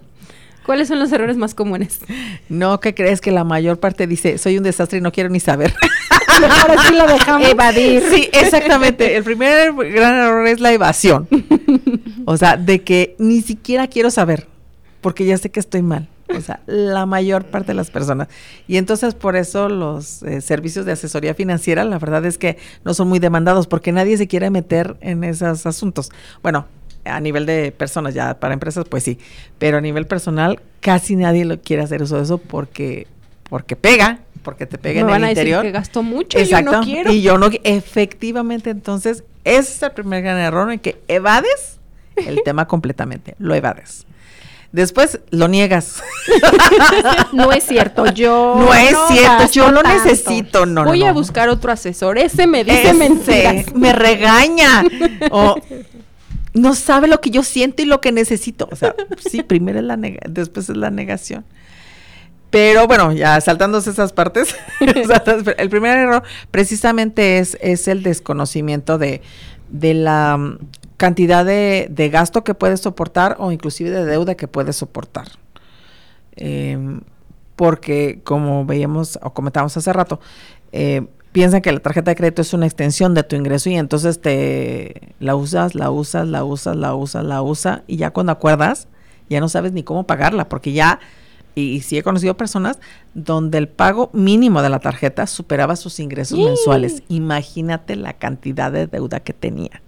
¿Cuáles 0.66 0.88
son 0.88 1.00
los 1.00 1.12
errores 1.12 1.36
más 1.36 1.54
comunes? 1.56 2.00
No, 2.48 2.80
¿qué 2.80 2.94
crees 2.96 3.20
que 3.20 3.32
la 3.32 3.44
mayor 3.44 3.80
parte 3.82 4.08
dice, 4.08 4.38
soy 4.38 4.58
un 4.58 4.64
desastre 4.64 5.00
y 5.00 5.02
no 5.02 5.12
quiero 5.12 5.30
ni 5.30 5.42
saber? 5.42 5.74
Ahora 6.62 6.82
sí 6.88 6.96
lo 6.96 7.06
dejamos. 7.06 7.48
Evadir. 7.50 8.02
Sí, 8.10 8.30
exactamente. 8.32 9.16
El 9.18 9.24
primer 9.24 9.74
gran 9.74 10.16
error 10.16 10.48
es 10.48 10.60
la 10.60 10.72
evasión. 10.72 11.28
O 12.26 12.38
sea, 12.38 12.56
de 12.56 12.82
que 12.84 13.18
ni 13.20 13.42
siquiera 13.42 13.88
quiero 13.88 14.10
saber, 14.10 14.48
porque 15.02 15.26
ya 15.26 15.38
sé 15.38 15.52
que 15.52 15.60
estoy 15.60 15.82
mal. 15.82 16.08
O 16.30 16.42
sea, 16.42 16.62
la 16.66 17.06
mayor 17.06 17.46
parte 17.46 17.68
de 17.68 17.74
las 17.76 17.92
personas. 17.92 18.28
Y 18.68 18.78
entonces 18.78 19.14
por 19.14 19.36
eso 19.36 19.70
los 19.70 20.24
eh, 20.24 20.42
servicios 20.42 20.86
de 20.86 20.94
asesoría 20.94 21.34
financiera, 21.34 21.84
la 21.84 22.00
verdad 22.00 22.26
es 22.26 22.38
que 22.38 22.58
no 22.86 22.94
son 22.94 23.10
muy 23.10 23.20
demandados, 23.20 23.68
porque 23.68 23.92
nadie 23.92 24.18
se 24.18 24.28
quiere 24.28 24.50
meter 24.50 24.96
en 25.02 25.24
esos 25.24 25.66
asuntos. 25.66 26.12
Bueno, 26.42 26.66
a 27.06 27.20
nivel 27.20 27.46
de 27.46 27.72
personas, 27.72 28.14
ya 28.14 28.40
para 28.40 28.54
empresas, 28.54 28.86
pues 28.90 29.04
sí. 29.04 29.20
Pero 29.60 29.78
a 29.78 29.82
nivel 29.82 30.08
personal, 30.08 30.60
casi 30.80 31.16
nadie 31.16 31.46
lo 31.46 31.60
quiere 31.62 31.84
hacer 31.84 32.02
uso 32.02 32.18
de 32.18 32.24
eso 32.24 32.38
porque, 32.38 33.08
porque 33.50 33.76
pega, 33.76 34.20
porque 34.44 34.66
te 34.66 34.78
pega 34.78 34.96
Me 34.96 35.02
en 35.02 35.08
van 35.08 35.18
el 35.18 35.24
a 35.26 35.28
decir 35.30 35.42
interior. 35.42 35.64
que 35.64 35.72
gasto 35.72 36.04
mucho 36.04 36.40
y 36.40 36.46
yo 36.46 36.62
no 36.62 36.82
quiero. 36.82 37.12
Y 37.12 37.22
yo 37.22 37.38
no, 37.38 37.50
efectivamente, 37.64 38.70
entonces, 38.70 39.24
ese 39.44 39.60
es 39.74 39.84
el 39.84 39.92
primer 39.92 40.24
gran 40.24 40.38
error 40.38 40.72
en 40.72 40.80
que 40.80 41.02
evades 41.10 41.80
el 42.16 42.42
tema 42.46 42.68
completamente, 42.68 43.36
lo 43.40 43.54
evades. 43.54 44.06
Después 44.74 45.20
lo 45.30 45.48
niegas. 45.48 46.04
No 47.32 47.52
es 47.52 47.64
cierto, 47.66 48.06
yo 48.14 48.56
no 48.58 48.74
es 48.74 48.96
cierto, 49.08 49.52
yo 49.52 49.72
lo 49.72 49.82
tanto. 49.82 50.04
necesito. 50.04 50.66
No, 50.66 50.84
no, 50.84 50.90
Voy 50.90 51.04
a 51.04 51.08
no. 51.10 51.14
buscar 51.16 51.50
otro 51.50 51.72
asesor, 51.72 52.18
ese 52.18 52.46
me 52.48 52.64
dice 52.64 52.82
Ese 52.90 52.94
mentiras. 52.94 53.74
me 53.76 53.94
regaña. 53.94 54.84
O 55.32 55.56
no 56.54 56.76
sabe 56.76 57.08
lo 57.08 57.20
que 57.22 57.32
yo 57.32 57.42
siento 57.44 57.82
y 57.82 57.86
lo 57.86 58.00
que 58.02 58.12
necesito. 58.12 58.68
O 58.72 58.76
sea, 58.76 58.96
sí, 59.30 59.42
primero 59.42 59.80
es 59.80 59.86
la 59.86 59.96
nega- 59.98 60.20
después 60.30 60.70
es 60.70 60.78
la 60.78 60.92
negación. 60.92 61.44
Pero 62.52 62.86
bueno, 62.88 63.12
ya 63.14 63.42
saltándose 63.42 63.90
esas 63.90 64.14
partes, 64.14 64.56
el 65.58 65.70
primer 65.70 65.98
error 65.98 66.22
precisamente 66.52 67.40
es, 67.40 67.58
es 67.62 67.88
el 67.88 68.04
desconocimiento 68.04 69.00
de, 69.00 69.22
de 69.70 69.94
la 69.96 70.58
cantidad 71.04 71.44
de, 71.44 71.88
de 71.92 72.08
gasto 72.08 72.46
que 72.46 72.54
puedes 72.54 72.80
soportar 72.80 73.36
o 73.38 73.52
inclusive 73.52 73.90
de 73.90 74.06
deuda 74.06 74.36
que 74.36 74.48
puedes 74.48 74.78
soportar. 74.78 75.28
Em, 76.38 77.02
porque 77.58 78.22
como 78.24 78.66
veíamos 78.66 79.20
o 79.22 79.34
comentábamos 79.34 79.76
hace 79.76 79.92
rato, 79.92 80.22
eh, 80.72 81.06
piensan 81.34 81.60
que 81.60 81.74
la 81.74 81.82
tarjeta 81.82 82.12
de 82.12 82.16
crédito 82.16 82.42
es 82.42 82.54
una 82.54 82.68
extensión 82.68 83.14
de 83.16 83.24
tu 83.24 83.36
ingreso 83.36 83.70
y 83.70 83.76
entonces 83.76 84.22
te 84.22 85.14
la 85.20 85.36
usas, 85.36 85.76
la 85.76 85.92
usas, 85.92 86.26
la 86.26 86.46
usas, 86.46 86.78
la 86.78 86.96
usas, 86.96 87.26
la 87.26 87.42
usas 87.42 87.82
y 87.86 87.98
ya 87.98 88.12
cuando 88.12 88.32
acuerdas 88.32 88.88
ya 89.30 89.42
no 89.42 89.50
sabes 89.50 89.74
ni 89.74 89.84
cómo 89.84 90.08
pagarla 90.08 90.48
porque 90.48 90.72
ya 90.72 91.02
y, 91.54 91.82
sí 91.82 91.98
he 91.98 92.04
conocido 92.04 92.38
personas 92.38 92.80
donde 93.14 93.58
el 93.58 93.68
pago 93.68 94.10
mínimo 94.14 94.62
de 94.62 94.70
la 94.70 94.80
tarjeta 94.80 95.28
superaba 95.28 95.76
sus 95.76 96.00
ingresos 96.00 96.40
mensuales. 96.40 97.04
Imagínate 97.10 97.98
la 97.98 98.14
cantidad 98.14 98.72
de 98.72 98.88
deuda 98.88 99.20
que 99.20 99.34
tenía. 99.34 99.83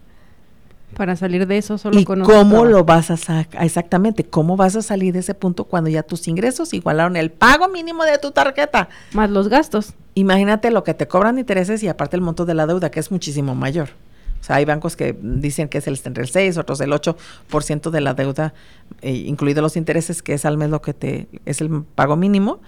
Para 0.95 1.15
salir 1.15 1.45
de 1.45 1.57
eso 1.57 1.77
solo 1.77 1.99
¿Y 1.99 2.05
cómo 2.05 2.65
lo 2.65 2.85
vas 2.85 3.11
a 3.11 3.17
sacar? 3.17 3.63
Exactamente, 3.63 4.23
¿cómo 4.23 4.55
vas 4.55 4.75
a 4.75 4.81
salir 4.81 5.13
de 5.13 5.19
ese 5.19 5.33
punto 5.33 5.65
cuando 5.65 5.89
ya 5.89 6.03
tus 6.03 6.27
ingresos 6.27 6.73
igualaron 6.73 7.17
el 7.17 7.31
pago 7.31 7.67
mínimo 7.67 8.03
de 8.05 8.17
tu 8.17 8.31
tarjeta? 8.31 8.87
Más 9.11 9.29
los 9.29 9.49
gastos. 9.49 9.93
Imagínate 10.13 10.71
lo 10.71 10.83
que 10.85 10.93
te 10.93 11.07
cobran 11.07 11.37
intereses 11.37 11.83
y 11.83 11.89
aparte 11.89 12.15
el 12.15 12.21
monto 12.21 12.45
de 12.45 12.53
la 12.53 12.65
deuda, 12.65 12.91
que 12.91 13.01
es 13.01 13.11
muchísimo 13.11 13.55
mayor. 13.55 13.89
O 14.39 14.43
sea, 14.45 14.55
hay 14.57 14.65
bancos 14.65 14.95
que 14.95 15.17
dicen 15.21 15.67
que 15.67 15.79
es 15.79 15.87
el, 15.87 15.99
entre 16.05 16.23
el 16.23 16.29
6, 16.29 16.57
otros 16.57 16.79
el 16.79 16.91
8% 16.91 17.89
de 17.89 18.01
la 18.01 18.13
deuda, 18.13 18.53
eh, 19.01 19.11
incluidos 19.11 19.61
los 19.61 19.75
intereses, 19.75 20.21
que 20.21 20.33
es 20.33 20.45
al 20.45 20.57
mes 20.57 20.69
lo 20.69 20.81
que 20.81 20.93
te 20.93 21.27
es 21.45 21.59
el 21.59 21.83
pago 21.83 22.15
mínimo. 22.15 22.61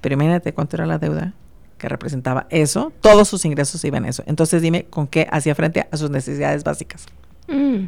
Pero 0.00 0.12
imagínate 0.12 0.52
cuánto 0.52 0.76
era 0.76 0.86
la 0.86 0.98
deuda 0.98 1.34
que 1.78 1.88
representaba 1.88 2.46
eso. 2.50 2.92
Todos 3.00 3.26
sus 3.28 3.44
ingresos 3.44 3.84
iban 3.84 4.04
a 4.04 4.10
eso. 4.10 4.22
Entonces 4.26 4.62
dime 4.62 4.84
con 4.84 5.08
qué 5.08 5.26
hacía 5.32 5.54
frente 5.54 5.88
a 5.90 5.96
sus 5.96 6.10
necesidades 6.10 6.62
básicas. 6.62 7.06
Mm. 7.48 7.86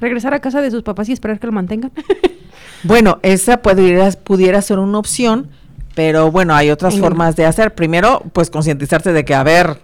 Regresar 0.00 0.34
a 0.34 0.40
casa 0.40 0.60
de 0.60 0.70
sus 0.70 0.82
papás 0.82 1.08
y 1.08 1.12
esperar 1.12 1.38
que 1.38 1.46
lo 1.46 1.52
mantengan. 1.52 1.92
bueno, 2.84 3.18
esa 3.22 3.62
pudiera, 3.62 4.10
pudiera 4.12 4.62
ser 4.62 4.78
una 4.78 4.98
opción, 4.98 5.48
pero 5.94 6.30
bueno, 6.30 6.54
hay 6.54 6.70
otras 6.70 6.98
formas 6.98 7.36
de 7.36 7.46
hacer. 7.46 7.74
Primero, 7.74 8.22
pues 8.32 8.50
concientizarte 8.50 9.12
de 9.12 9.24
que, 9.24 9.34
a 9.34 9.42
ver, 9.42 9.78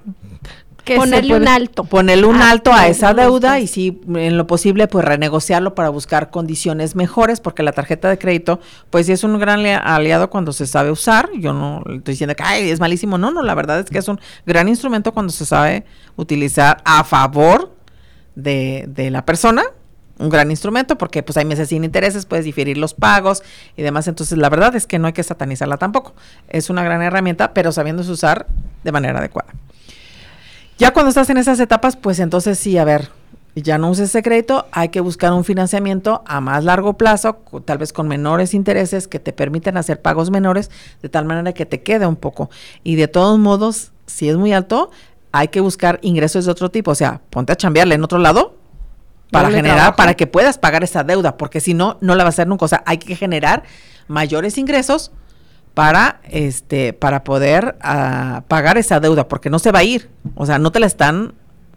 ponerle 0.94 1.34
un 1.34 1.48
alto. 1.48 1.84
Ponerle 1.84 2.26
un 2.26 2.40
alto 2.40 2.72
a 2.72 2.86
esa 2.88 3.12
deuda 3.14 3.58
y 3.58 3.66
si 3.66 4.00
en 4.14 4.38
lo 4.38 4.46
posible 4.46 4.86
pues 4.86 5.04
renegociarlo 5.04 5.74
para 5.74 5.88
buscar 5.88 6.30
condiciones 6.30 6.94
mejores 6.94 7.40
porque 7.40 7.62
la 7.62 7.72
tarjeta 7.72 8.08
de 8.08 8.18
crédito 8.18 8.60
pues 8.90 9.06
sí 9.06 9.12
es 9.12 9.24
un 9.24 9.38
gran 9.38 9.66
aliado 9.66 10.30
cuando 10.30 10.52
se 10.52 10.66
sabe 10.66 10.90
usar. 10.90 11.28
Yo 11.38 11.52
no 11.52 11.82
estoy 11.86 12.12
diciendo 12.12 12.36
que 12.36 12.42
Ay, 12.44 12.70
es 12.70 12.80
malísimo, 12.80 13.18
no, 13.18 13.30
no, 13.30 13.42
la 13.42 13.54
verdad 13.54 13.80
es 13.80 13.90
que 13.90 13.98
es 13.98 14.08
un 14.08 14.20
gran 14.46 14.68
instrumento 14.68 15.12
cuando 15.12 15.32
se 15.32 15.44
sabe 15.44 15.84
utilizar 16.16 16.80
a 16.84 17.02
favor 17.04 17.75
de, 18.36 19.08
la 19.10 19.24
persona, 19.24 19.64
un 20.18 20.28
gran 20.28 20.50
instrumento 20.50 20.96
porque 20.96 21.22
pues 21.22 21.36
hay 21.36 21.44
meses 21.44 21.70
sin 21.70 21.82
intereses, 21.82 22.24
puedes 22.24 22.44
diferir 22.44 22.78
los 22.78 22.94
pagos 22.94 23.42
y 23.76 23.82
demás. 23.82 24.06
Entonces 24.06 24.38
la 24.38 24.48
verdad 24.48 24.76
es 24.76 24.86
que 24.86 24.98
no 24.98 25.08
hay 25.08 25.12
que 25.12 25.24
satanizarla 25.24 25.78
tampoco. 25.78 26.14
Es 26.48 26.70
una 26.70 26.84
gran 26.84 27.02
herramienta, 27.02 27.52
pero 27.52 27.72
sabiéndose 27.72 28.10
usar 28.12 28.46
de 28.84 28.92
manera 28.92 29.18
adecuada. 29.18 29.52
Ya 30.78 30.92
cuando 30.92 31.08
estás 31.08 31.28
en 31.30 31.38
esas 31.38 31.58
etapas, 31.58 31.96
pues 31.96 32.20
entonces 32.20 32.58
sí, 32.58 32.76
a 32.76 32.84
ver, 32.84 33.08
ya 33.54 33.78
no 33.78 33.90
uses 33.90 34.10
ese 34.10 34.22
crédito, 34.22 34.66
hay 34.72 34.90
que 34.90 35.00
buscar 35.00 35.32
un 35.32 35.42
financiamiento 35.42 36.22
a 36.26 36.42
más 36.42 36.64
largo 36.64 36.98
plazo, 36.98 37.38
tal 37.64 37.78
vez 37.78 37.94
con 37.94 38.06
menores 38.06 38.52
intereses 38.52 39.08
que 39.08 39.18
te 39.18 39.32
permitan 39.32 39.78
hacer 39.78 40.02
pagos 40.02 40.30
menores, 40.30 40.70
de 41.00 41.08
tal 41.08 41.24
manera 41.24 41.54
que 41.54 41.64
te 41.64 41.82
quede 41.82 42.06
un 42.06 42.16
poco. 42.16 42.50
Y 42.84 42.96
de 42.96 43.08
todos 43.08 43.38
modos, 43.38 43.92
si 44.04 44.28
es 44.28 44.36
muy 44.36 44.52
alto, 44.52 44.90
hay 45.38 45.48
que 45.48 45.60
buscar 45.60 45.98
ingresos 46.02 46.44
de 46.44 46.50
otro 46.50 46.70
tipo, 46.70 46.90
o 46.90 46.94
sea, 46.94 47.20
ponte 47.30 47.52
a 47.52 47.56
chambearle 47.56 47.94
en 47.94 48.04
otro 48.04 48.18
lado 48.18 48.56
para 49.30 49.50
generar, 49.50 49.96
para 49.96 50.14
que 50.14 50.26
puedas 50.26 50.56
pagar 50.56 50.84
esa 50.84 51.04
deuda, 51.04 51.36
porque 51.36 51.60
si 51.60 51.74
no, 51.74 51.98
no 52.00 52.14
la 52.14 52.24
va 52.24 52.28
a 52.28 52.30
hacer 52.30 52.46
nunca. 52.46 52.64
O 52.64 52.68
sea, 52.68 52.82
hay 52.86 52.98
que 52.98 53.16
generar 53.16 53.64
mayores 54.08 54.56
ingresos 54.56 55.12
para 55.74 56.20
este 56.30 56.94
para 56.94 57.22
poder 57.22 57.76
ah, 57.82 58.44
pagar 58.48 58.78
esa 58.78 58.98
deuda 58.98 59.28
porque 59.28 59.50
no 59.50 59.58
se 59.58 59.72
va 59.72 59.80
a 59.80 59.84
ir. 59.84 60.08
O 60.34 60.46
sea 60.46 60.58
no 60.58 60.72
te 60.72 60.80
la 60.80 60.86
están 60.86 61.34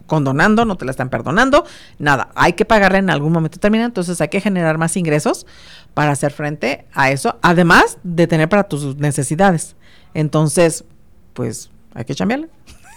condonando 0.08 0.64
no 0.64 0.78
te 0.78 0.86
la 0.86 0.92
están 0.92 1.10
perdonando 1.10 1.66
nada. 1.98 2.30
Hay 2.36 2.54
que 2.54 2.64
pagarla 2.64 3.00
en 3.00 3.10
algún 3.10 3.34
momento 3.34 3.60
termina 3.60 3.84
entonces 3.84 4.22
hay 4.22 4.30
que 4.30 4.40
generar 4.40 4.78
más 4.78 4.96
ingresos 4.96 5.46
para 5.94 6.12
hacer 6.12 6.32
frente 6.32 6.86
a 6.94 7.12
eso 7.12 7.40
además 7.42 7.98
de 8.04 8.26
tener 8.26 8.48
para 8.48 8.64
tus 8.64 8.96
necesidades. 8.96 9.76
Entonces 10.14 10.86
pues 11.34 11.70
hay 11.94 12.06
que 12.06 12.16
cambiarle 12.16 12.48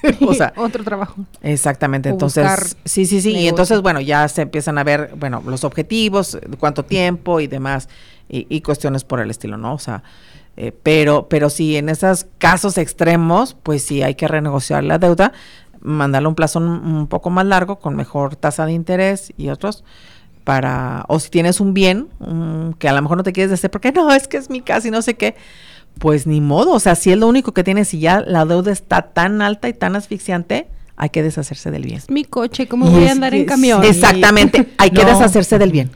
o 0.26 0.34
sea, 0.34 0.52
otro 0.56 0.84
trabajo. 0.84 1.16
Exactamente. 1.42 2.08
Entonces, 2.08 2.76
sí, 2.84 3.06
sí, 3.06 3.20
sí. 3.20 3.30
Y 3.32 3.48
entonces, 3.48 3.80
bueno, 3.82 4.00
ya 4.00 4.28
se 4.28 4.42
empiezan 4.42 4.78
a 4.78 4.84
ver, 4.84 5.12
bueno, 5.16 5.42
los 5.46 5.64
objetivos, 5.64 6.38
cuánto 6.58 6.84
tiempo 6.84 7.40
y 7.40 7.46
demás, 7.46 7.88
y, 8.28 8.46
y 8.48 8.60
cuestiones 8.60 9.04
por 9.04 9.20
el 9.20 9.30
estilo, 9.30 9.56
¿no? 9.56 9.74
O 9.74 9.78
sea, 9.78 10.02
eh, 10.56 10.72
pero, 10.82 11.28
pero 11.28 11.48
si 11.48 11.76
en 11.76 11.88
esos 11.88 12.26
casos 12.38 12.76
extremos, 12.76 13.54
pues 13.62 13.82
sí 13.82 14.02
hay 14.02 14.14
que 14.14 14.28
renegociar 14.28 14.84
la 14.84 14.98
deuda, 14.98 15.32
mandarle 15.80 16.28
un 16.28 16.34
plazo 16.34 16.58
un, 16.58 17.06
poco 17.06 17.30
más 17.30 17.46
largo 17.46 17.78
con 17.78 17.96
mejor 17.96 18.36
tasa 18.36 18.66
de 18.66 18.72
interés 18.72 19.32
y 19.36 19.48
otros 19.48 19.82
para, 20.44 21.04
o 21.08 21.18
si 21.20 21.30
tienes 21.30 21.60
un 21.60 21.72
bien 21.72 22.08
que 22.78 22.88
a 22.88 22.92
lo 22.92 23.00
mejor 23.00 23.16
no 23.16 23.22
te 23.22 23.32
quieres 23.32 23.52
hacer 23.52 23.70
porque 23.70 23.92
no, 23.92 24.12
es 24.12 24.28
que 24.28 24.36
es 24.36 24.50
mi 24.50 24.60
casa 24.60 24.88
y 24.88 24.90
no 24.90 25.00
sé 25.00 25.14
qué, 25.14 25.36
pues 25.98 26.26
ni 26.26 26.40
modo, 26.40 26.72
o 26.72 26.80
sea, 26.80 26.94
si 26.94 27.12
es 27.12 27.18
lo 27.18 27.28
único 27.28 27.52
que 27.52 27.64
tienes 27.64 27.92
y 27.94 28.00
ya 28.00 28.20
la 28.20 28.44
deuda 28.44 28.72
está 28.72 29.02
tan 29.02 29.42
alta 29.42 29.68
y 29.68 29.72
tan 29.72 29.96
asfixiante, 29.96 30.66
hay 30.96 31.10
que 31.10 31.22
deshacerse 31.22 31.70
del 31.70 31.84
bien. 31.84 32.00
mi 32.08 32.24
coche, 32.24 32.66
¿cómo 32.66 32.90
voy 32.90 33.04
a 33.06 33.12
andar 33.12 33.34
en 33.34 33.44
camión? 33.44 33.84
Exactamente, 33.84 34.68
hay 34.78 34.90
que 34.90 35.04
deshacerse 35.04 35.58
del 35.58 35.72
bien. 35.72 35.90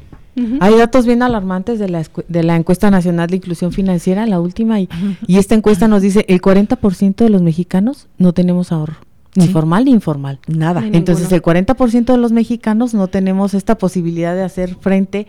Hay 0.60 0.76
datos 0.76 1.06
bien 1.06 1.22
alarmantes 1.22 1.78
de 1.78 1.88
la, 1.88 2.04
de 2.28 2.42
la 2.42 2.56
encuesta 2.56 2.90
nacional 2.90 3.28
de 3.28 3.36
inclusión 3.36 3.72
financiera, 3.72 4.26
la 4.26 4.38
última, 4.38 4.78
y, 4.80 4.88
y 5.26 5.38
esta 5.38 5.54
encuesta 5.54 5.88
nos 5.88 6.02
dice 6.02 6.26
el 6.28 6.42
40% 6.42 7.16
de 7.16 7.30
los 7.30 7.40
mexicanos 7.40 8.08
no 8.18 8.34
tenemos 8.34 8.70
ahorro. 8.70 8.96
Ni 9.34 9.48
formal 9.48 9.84
ni 9.84 9.90
informal. 9.92 10.38
Nada. 10.46 10.82
Entonces 10.92 11.30
el 11.32 11.42
40% 11.42 12.06
de 12.06 12.16
los 12.16 12.32
mexicanos 12.32 12.94
no 12.94 13.08
tenemos 13.08 13.54
esta 13.54 13.76
posibilidad 13.76 14.34
de 14.34 14.42
hacer 14.42 14.76
frente 14.76 15.20
a 15.20 15.26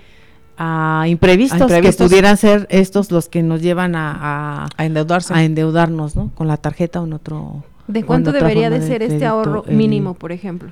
imprevistos, 1.07 1.71
que 1.71 1.91
pudieran 1.93 2.37
ser 2.37 2.67
estos 2.69 3.11
los 3.11 3.29
que 3.29 3.43
nos 3.43 3.61
llevan 3.61 3.95
a, 3.95 4.67
a, 4.75 4.85
endeudarse. 4.85 5.33
a 5.33 5.43
endeudarnos, 5.43 6.15
¿no? 6.15 6.31
Con 6.35 6.47
la 6.47 6.57
tarjeta 6.57 7.01
o 7.01 7.05
en 7.05 7.13
otro... 7.13 7.63
¿De 7.87 8.03
cuánto 8.03 8.31
debería 8.31 8.69
de 8.69 8.85
ser 8.85 9.01
este 9.03 9.25
ahorro 9.25 9.63
mínimo, 9.67 10.13
por 10.13 10.31
ejemplo? 10.31 10.69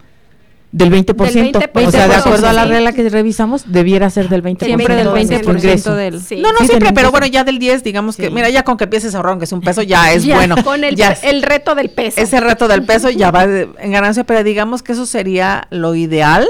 Del 0.72 0.92
20%, 0.92 1.86
O 1.88 1.92
sea, 1.92 2.08
de 2.10 2.16
acuerdo 2.16 2.50
a 2.50 2.54
la 2.54 2.66
regla 2.66 2.92
que 2.92 3.08
revisamos, 3.08 3.72
debiera 3.72 4.10
ser 4.10 4.28
del 4.28 4.44
20%. 4.44 4.66
Siempre 4.66 4.96
del 4.96 5.08
20% 5.08 5.96
del... 5.96 6.42
No, 6.42 6.52
no 6.52 6.66
siempre, 6.66 6.92
pero 6.92 7.12
bueno, 7.12 7.28
ya 7.28 7.46
del 7.46 7.60
10, 7.60 7.82
digamos 7.82 8.18
que, 8.18 8.30
mira, 8.30 8.50
ya 8.50 8.64
con 8.64 8.76
que 8.76 8.84
empieces 8.84 9.14
a 9.14 9.18
ahorrar, 9.18 9.32
aunque 9.32 9.46
es 9.46 9.54
un 9.54 9.62
peso, 9.62 9.84
ya 9.84 10.12
es 10.12 10.28
bueno. 10.28 10.56
Con 10.66 10.84
el, 10.84 11.02
el 11.24 11.44
reto 11.44 11.76
del 11.76 11.92
peso. 11.92 12.20
Ese 12.20 12.42
reto 12.42 12.68
del 12.68 12.84
peso 12.84 13.10
ya 13.10 13.32
va 13.32 13.46
en 13.46 13.92
ganancia, 13.92 14.26
pero 14.26 14.44
digamos 14.44 14.84
que 14.84 14.92
eso 14.92 15.06
sería 15.06 15.68
lo 15.70 15.96
ideal, 15.96 16.46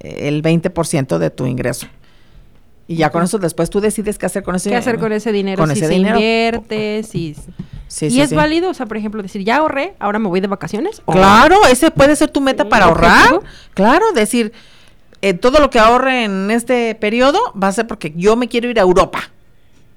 el 0.00 0.40
20% 0.40 1.18
de 1.18 1.30
tu 1.30 1.46
ingreso. 1.46 1.88
Y 2.86 2.96
ya 2.96 3.10
con 3.10 3.22
eso 3.22 3.38
después 3.38 3.70
tú 3.70 3.80
decides 3.80 4.18
qué 4.18 4.26
hacer 4.26 4.42
con 4.42 4.54
ese 4.56 4.68
dinero. 4.68 4.84
¿Qué 4.84 4.90
hacer 4.90 5.00
con 5.00 5.12
ese 5.12 5.32
dinero? 5.32 5.58
Con 5.62 5.70
si 5.70 5.78
ese 5.78 5.86
se 5.86 5.92
dinero. 5.94 6.16
invierte, 6.16 7.02
si... 7.02 7.36
¿Y 8.00 8.20
es 8.20 8.34
válido? 8.34 8.70
O 8.70 8.74
sea, 8.74 8.86
por 8.86 8.96
ejemplo, 8.96 9.22
decir, 9.22 9.44
ya 9.44 9.56
ahorré, 9.56 9.94
ahora 10.00 10.18
me 10.18 10.28
voy 10.28 10.40
de 10.40 10.48
vacaciones. 10.48 11.00
Claro, 11.06 11.56
ese 11.70 11.90
puede 11.90 12.16
ser 12.16 12.30
tu 12.30 12.40
meta 12.40 12.68
para 12.68 12.86
ahorrar. 12.86 13.40
Claro, 13.72 14.12
decir, 14.12 14.52
eh, 15.22 15.32
todo 15.34 15.60
lo 15.60 15.70
que 15.70 15.78
ahorre 15.78 16.24
en 16.24 16.50
este 16.50 16.94
periodo 16.96 17.38
va 17.60 17.68
a 17.68 17.72
ser 17.72 17.86
porque 17.86 18.12
yo 18.16 18.36
me 18.36 18.48
quiero 18.48 18.68
ir 18.68 18.78
a 18.78 18.82
Europa. 18.82 19.30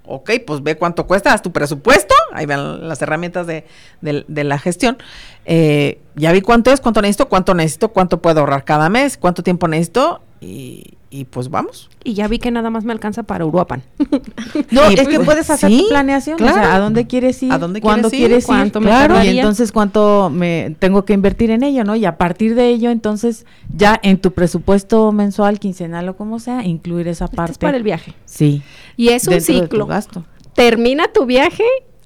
Ok, 0.05 0.31
pues 0.45 0.63
ve 0.63 0.77
cuánto 0.77 1.05
cuesta, 1.05 1.33
haz 1.33 1.41
tu 1.41 1.51
presupuesto, 1.51 2.15
ahí 2.31 2.45
van 2.45 2.87
las 2.87 3.01
herramientas 3.01 3.45
de, 3.45 3.65
de 3.99 4.43
la 4.45 4.57
gestión. 4.57 4.97
Eh, 5.45 5.99
ya 6.15 6.31
vi 6.31 6.41
cuánto 6.41 6.71
es, 6.71 6.79
cuánto 6.79 7.01
necesito, 7.01 7.27
cuánto 7.27 7.53
necesito, 7.53 7.89
cuánto 7.89 8.21
puedo 8.21 8.39
ahorrar 8.39 8.63
cada 8.63 8.89
mes, 8.89 9.17
cuánto 9.17 9.43
tiempo 9.43 9.67
necesito 9.67 10.21
y, 10.39 10.96
y 11.09 11.25
pues 11.25 11.49
vamos. 11.49 11.89
Y 12.03 12.13
ya 12.13 12.27
vi 12.27 12.37
que 12.37 12.51
nada 12.51 12.69
más 12.69 12.83
me 12.83 12.91
alcanza 12.91 13.23
para 13.23 13.45
Uruapan. 13.45 13.81
no, 14.71 14.85
es 14.85 15.07
que 15.07 15.19
puedes 15.21 15.49
hacer 15.49 15.69
tu 15.69 15.87
planeación, 15.87 16.41
o 16.41 16.45
sea, 16.45 16.75
a 16.75 16.79
dónde 16.79 17.07
quieres 17.07 17.41
ir, 17.43 17.51
¿A 17.51 17.57
dónde 17.57 17.81
cuándo 17.81 18.09
quieres 18.09 18.43
ir, 18.43 18.47
cuánto 18.47 18.81
me 18.81 18.87
claro, 18.87 19.23
y 19.23 19.37
entonces 19.37 19.71
cuánto 19.71 20.29
me 20.29 20.75
tengo 20.79 21.05
que 21.05 21.13
invertir 21.13 21.51
en 21.51 21.63
ello, 21.63 21.83
¿no? 21.83 21.95
Y 21.95 22.05
a 22.05 22.17
partir 22.17 22.55
de 22.55 22.69
ello, 22.69 22.89
entonces 22.89 23.45
ya 23.73 23.99
en 24.03 24.19
tu 24.19 24.31
presupuesto 24.33 25.11
mensual, 25.11 25.59
quincenal 25.59 26.09
o 26.09 26.17
como 26.17 26.39
sea, 26.39 26.65
incluir 26.65 27.07
esa 27.07 27.27
parte. 27.27 27.53
Es 27.53 27.57
para 27.57 27.77
el 27.77 27.83
viaje. 27.83 28.13
Sí. 28.25 28.61
Y 28.97 29.09
es 29.09 29.27
un 29.27 29.39
ciclo. 29.39 29.85
gasto. 29.85 30.25
Termina 30.53 31.07
tu 31.07 31.25
viaje 31.25 31.63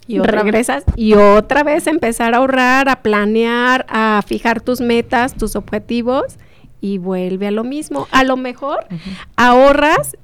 y 0.07 0.19
regresas 0.19 0.83
y 0.95 1.13
otra 1.13 1.63
vez 1.63 1.87
empezar 1.87 2.33
a 2.33 2.37
ahorrar, 2.37 2.89
a 2.89 3.01
planear, 3.01 3.85
a 3.89 4.21
fijar 4.25 4.61
tus 4.61 4.81
metas, 4.81 5.33
tus 5.33 5.55
objetivos 5.55 6.37
y 6.81 6.97
vuelve 6.97 7.47
a 7.47 7.51
lo 7.51 7.63
mismo. 7.63 8.07
A 8.11 8.23
lo 8.23 8.35
mejor 8.35 8.85
ahorras 9.37 10.17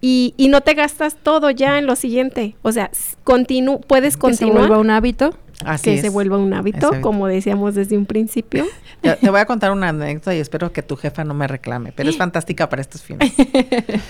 y, 0.00 0.34
y, 0.36 0.48
no 0.48 0.62
te 0.62 0.74
gastas 0.74 1.16
todo 1.22 1.50
ya 1.50 1.78
en 1.78 1.86
lo 1.86 1.94
siguiente. 1.94 2.56
O 2.62 2.72
sea, 2.72 2.90
continu 3.22 3.80
puedes 3.80 4.16
continuar. 4.16 4.54
Que 4.54 4.62
se 4.62 4.66
vuelva 4.68 4.78
un 4.78 4.90
hábito. 4.90 5.38
que 5.80 6.00
se 6.00 6.08
vuelva 6.08 6.38
un 6.38 6.54
hábito, 6.54 6.90
como 7.02 7.28
decíamos 7.28 7.76
desde 7.76 7.96
un 7.96 8.06
principio. 8.06 8.66
Te, 9.00 9.30
voy 9.30 9.38
a 9.38 9.46
contar 9.46 9.70
una 9.70 9.90
anécdota 9.90 10.34
y 10.34 10.38
espero 10.40 10.72
que 10.72 10.82
tu 10.82 10.96
jefa 10.96 11.22
no 11.22 11.34
me 11.34 11.46
reclame, 11.46 11.92
pero 11.92 12.10
es 12.10 12.16
fantástica 12.18 12.68
para 12.68 12.82
estos 12.82 13.02
fines. 13.02 13.32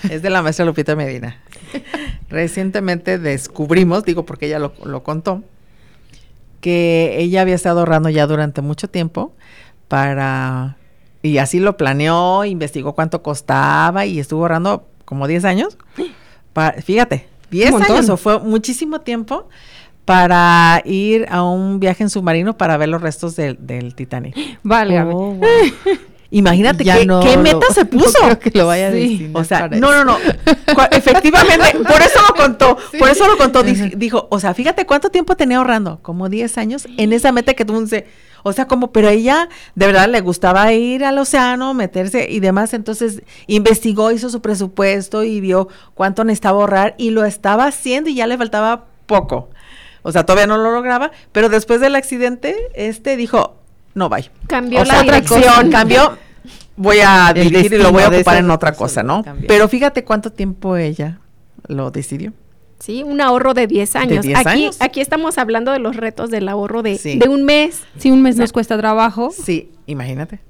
es 0.09 0.23
de 0.23 0.29
la 0.31 0.41
maestra 0.41 0.65
Lupita 0.65 0.95
Medina. 0.95 1.37
Recientemente 2.29 3.19
descubrimos, 3.19 4.03
digo 4.03 4.25
porque 4.25 4.47
ella 4.47 4.57
lo, 4.57 4.73
lo 4.83 5.03
contó, 5.03 5.43
que 6.59 7.17
ella 7.19 7.41
había 7.41 7.53
estado 7.53 7.81
ahorrando 7.81 8.09
ya 8.09 8.25
durante 8.25 8.61
mucho 8.61 8.87
tiempo 8.87 9.33
para 9.89 10.77
y 11.23 11.39
así 11.39 11.59
lo 11.59 11.77
planeó, 11.77 12.45
investigó 12.45 12.93
cuánto 12.93 13.23
costaba 13.23 14.05
y 14.05 14.19
estuvo 14.19 14.41
ahorrando 14.41 14.85
como 15.05 15.27
10 15.27 15.45
años. 15.45 15.77
fíjate, 16.83 17.27
10 17.49 17.73
años 17.75 18.09
o 18.09 18.17
fue 18.17 18.39
muchísimo 18.39 19.01
tiempo 19.01 19.47
para 20.05 20.81
ir 20.85 21.25
a 21.29 21.43
un 21.43 21.79
viaje 21.79 22.03
en 22.03 22.09
submarino 22.09 22.57
para 22.57 22.77
ver 22.77 22.89
los 22.89 23.01
restos 23.01 23.35
del, 23.35 23.95
Titanic. 23.95 24.35
Vale, 24.63 25.01
oh, 25.01 25.39
Imagínate 26.33 26.83
qué, 26.83 27.37
meta 27.37 27.67
se 27.71 27.85
puso. 27.85 28.17
que 28.39 28.49
lo 28.57 28.65
vaya 28.65 28.87
a 28.89 29.37
O 29.37 29.43
sea, 29.43 29.67
no, 29.67 29.91
no, 29.91 30.03
no. 30.03 30.17
Efectivamente, 30.91 31.77
por 31.77 32.01
eso 32.01 32.19
lo 32.27 32.33
contó. 32.33 32.75
Por 32.97 33.07
eso 33.07 33.27
lo 33.27 33.37
contó. 33.37 33.61
Dijo, 33.61 34.27
o 34.31 34.39
sea, 34.39 34.55
fíjate 34.55 34.87
cuánto 34.87 35.11
tiempo 35.11 35.37
tenía 35.37 35.57
ahorrando. 35.57 35.99
Como 36.01 36.29
10 36.29 36.57
años 36.57 36.87
en 36.97 37.13
esa 37.13 37.31
meta 37.31 37.53
que 37.53 37.65
tú 37.65 37.79
dices. 37.79 38.05
O 38.43 38.53
sea, 38.53 38.67
como, 38.67 38.91
pero 38.91 39.09
ella 39.09 39.49
de 39.75 39.87
verdad 39.87 40.09
le 40.09 40.21
gustaba 40.21 40.71
ir 40.73 41.03
al 41.05 41.17
océano, 41.17 41.73
meterse 41.73 42.29
y 42.29 42.39
demás. 42.39 42.73
Entonces 42.73 43.23
investigó, 43.47 44.11
hizo 44.11 44.29
su 44.29 44.41
presupuesto 44.41 45.23
y 45.23 45.41
vio 45.41 45.69
cuánto 45.95 46.23
necesitaba 46.23 46.59
ahorrar 46.59 46.95
y 46.97 47.09
lo 47.09 47.25
estaba 47.25 47.65
haciendo 47.65 48.09
y 48.09 48.15
ya 48.15 48.27
le 48.27 48.37
faltaba 48.37 48.85
poco. 49.05 49.49
O 50.03 50.11
sea, 50.11 50.25
todavía 50.25 50.47
no 50.47 50.57
lo 50.57 50.71
lograba, 50.71 51.11
pero 51.31 51.47
después 51.47 51.79
del 51.79 51.95
accidente, 51.95 52.55
este 52.75 53.15
dijo, 53.15 53.55
no, 53.95 54.09
bye. 54.09 54.29
Cambió 54.47 54.83
la 54.83 55.01
dirección. 55.01 55.71
Cambió, 55.71 56.17
voy 56.75 56.99
a 57.03 57.31
dirigir 57.33 57.73
y 57.73 57.77
lo 57.77 57.91
voy 57.91 58.03
a 58.03 58.09
ocupar 58.09 58.37
en 58.37 58.51
otra 58.51 58.73
cosa, 58.73 59.01
¿no? 59.01 59.23
Pero 59.47 59.69
fíjate 59.69 60.03
cuánto 60.03 60.31
tiempo 60.31 60.75
ella 60.75 61.19
lo 61.67 61.89
decidió. 61.91 62.33
Sí, 62.83 63.01
un 63.01 63.21
ahorro 63.21 63.53
de 63.53 63.65
10 63.65 63.95
años. 63.95 64.25
aquí, 64.35 64.69
aquí 64.81 64.99
estamos 64.99 65.37
hablando 65.37 65.71
de 65.71 65.79
los 65.79 65.95
retos 65.95 66.29
del 66.29 66.49
ahorro 66.49 66.83
de, 66.83 66.97
de 66.97 67.29
un 67.29 67.45
mes. 67.45 67.81
Si 67.97 68.11
un 68.11 68.21
mes 68.21 68.35
nos 68.35 68.51
cuesta 68.51 68.77
trabajo. 68.77 69.31
Sí, 69.31 69.71
imagínate. 69.85 70.41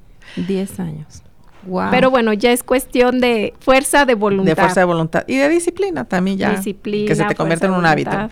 10 0.47 0.79
años. 0.79 1.21
Wow. 1.67 1.91
Pero 1.91 2.09
bueno, 2.09 2.33
ya 2.33 2.51
es 2.51 2.63
cuestión 2.63 3.19
de 3.19 3.53
fuerza 3.59 4.05
de 4.05 4.15
voluntad. 4.15 4.51
De 4.51 4.55
fuerza 4.55 4.79
de 4.79 4.85
voluntad. 4.85 5.25
Y 5.27 5.37
de 5.37 5.47
disciplina 5.47 6.05
también 6.05 6.39
ya. 6.39 6.55
Disciplina. 6.55 7.07
Que 7.07 7.13
se 7.13 7.23
te 7.23 7.35
convierte 7.35 7.67
en 7.67 7.73
un 7.73 7.85
hábito. 7.85 8.31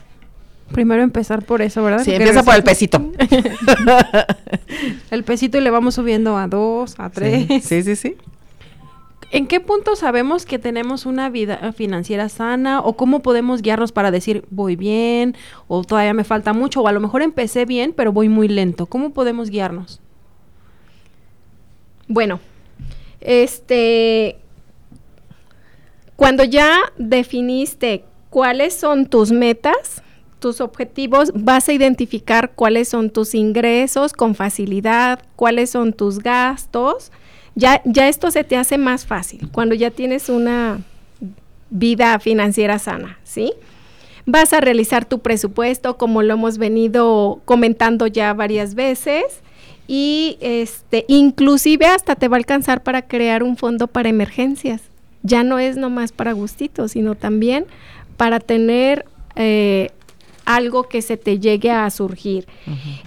Primero 0.72 1.04
empezar 1.04 1.46
por 1.46 1.62
eso, 1.62 1.84
¿verdad? 1.84 2.04
Sí, 2.04 2.12
empieza 2.12 2.42
por 2.42 2.56
el 2.56 2.64
pesito. 2.64 3.12
el 5.12 5.24
pesito 5.24 5.60
y 5.60 5.62
le 5.62 5.70
vamos 5.70 5.94
subiendo 5.94 6.38
a 6.38 6.48
dos, 6.48 6.96
a 6.98 7.12
tres. 7.12 7.46
Sí, 7.64 7.84
sí, 7.84 7.96
sí. 7.96 8.18
¿En 9.34 9.48
qué 9.48 9.62
punto 9.62 9.96
sabemos 9.96 10.46
que 10.46 10.60
tenemos 10.60 11.06
una 11.06 11.30
vida 11.30 11.72
financiera 11.72 12.28
sana 12.28 12.82
o 12.82 12.98
cómo 12.98 13.22
podemos 13.22 13.62
guiarnos 13.62 13.94
para 13.94 14.12
decir 14.12 14.44
voy 14.50 14.76
bien 14.76 15.38
o 15.70 15.86
todavía 15.86 16.14
me 16.14 16.26
falta 16.26 16.52
mucho 16.52 16.82
o 16.82 16.88
a 16.88 16.92
lo 16.92 17.00
mejor 17.00 17.22
empecé 17.22 17.66
bien 17.66 17.94
pero 17.94 18.12
voy 18.12 18.28
muy 18.28 18.50
lento? 18.50 18.88
¿Cómo 18.88 19.12
podemos 19.12 19.50
guiarnos? 19.50 20.02
Bueno, 22.10 22.42
este, 23.22 24.38
cuando 26.18 26.44
ya 26.44 26.78
definiste 26.98 28.04
cuáles 28.30 28.74
son 28.74 29.06
tus 29.06 29.32
metas, 29.32 30.04
tus 30.40 30.60
objetivos, 30.60 31.32
vas 31.34 31.70
a 31.70 31.74
identificar 31.74 32.52
cuáles 32.54 32.90
son 32.90 33.12
tus 33.12 33.34
ingresos 33.34 34.12
con 34.12 34.36
facilidad, 34.36 35.24
cuáles 35.38 35.70
son 35.70 35.94
tus 35.94 36.20
gastos. 36.20 37.14
Ya, 37.56 37.82
ya 37.86 38.08
esto 38.08 38.32
se 38.32 38.44
te 38.44 38.56
hace 38.56 38.78
más 38.78 39.06
fácil 39.06 39.50
cuando 39.52 39.76
ya 39.76 39.92
tienes 39.92 40.30
una 40.30 40.82
vida 41.70 42.20
financiera 42.20 42.80
sana, 42.80 43.18
¿sí? 43.24 43.54
Vas 44.26 44.54
a 44.54 44.62
realizar 44.62 45.06
tu 45.06 45.20
presupuesto 45.20 45.98
como 45.98 46.22
lo 46.22 46.34
hemos 46.34 46.58
venido 46.58 47.42
comentando 47.46 48.08
ya 48.08 48.34
varias 48.34 48.76
veces 48.76 49.24
y 49.88 50.38
este 50.40 51.06
inclusive 51.08 51.86
hasta 51.88 52.16
te 52.16 52.28
va 52.28 52.38
a 52.38 52.40
alcanzar 52.40 52.84
para 52.84 53.02
crear 53.02 53.44
un 53.44 53.58
fondo 53.58 53.88
para 53.88 54.10
emergencias. 54.10 54.82
Ya 55.24 55.44
no 55.44 55.60
es 55.60 55.76
nomás 55.76 56.12
para 56.12 56.34
gustitos, 56.34 56.92
sino 56.92 57.16
también 57.16 57.66
para 58.18 58.40
tener 58.40 59.06
eh, 59.36 59.90
algo 60.56 60.84
que 60.84 61.02
se 61.02 61.18
te 61.18 61.40
llegue 61.40 61.72
a 61.72 61.90
surgir. 61.90 62.48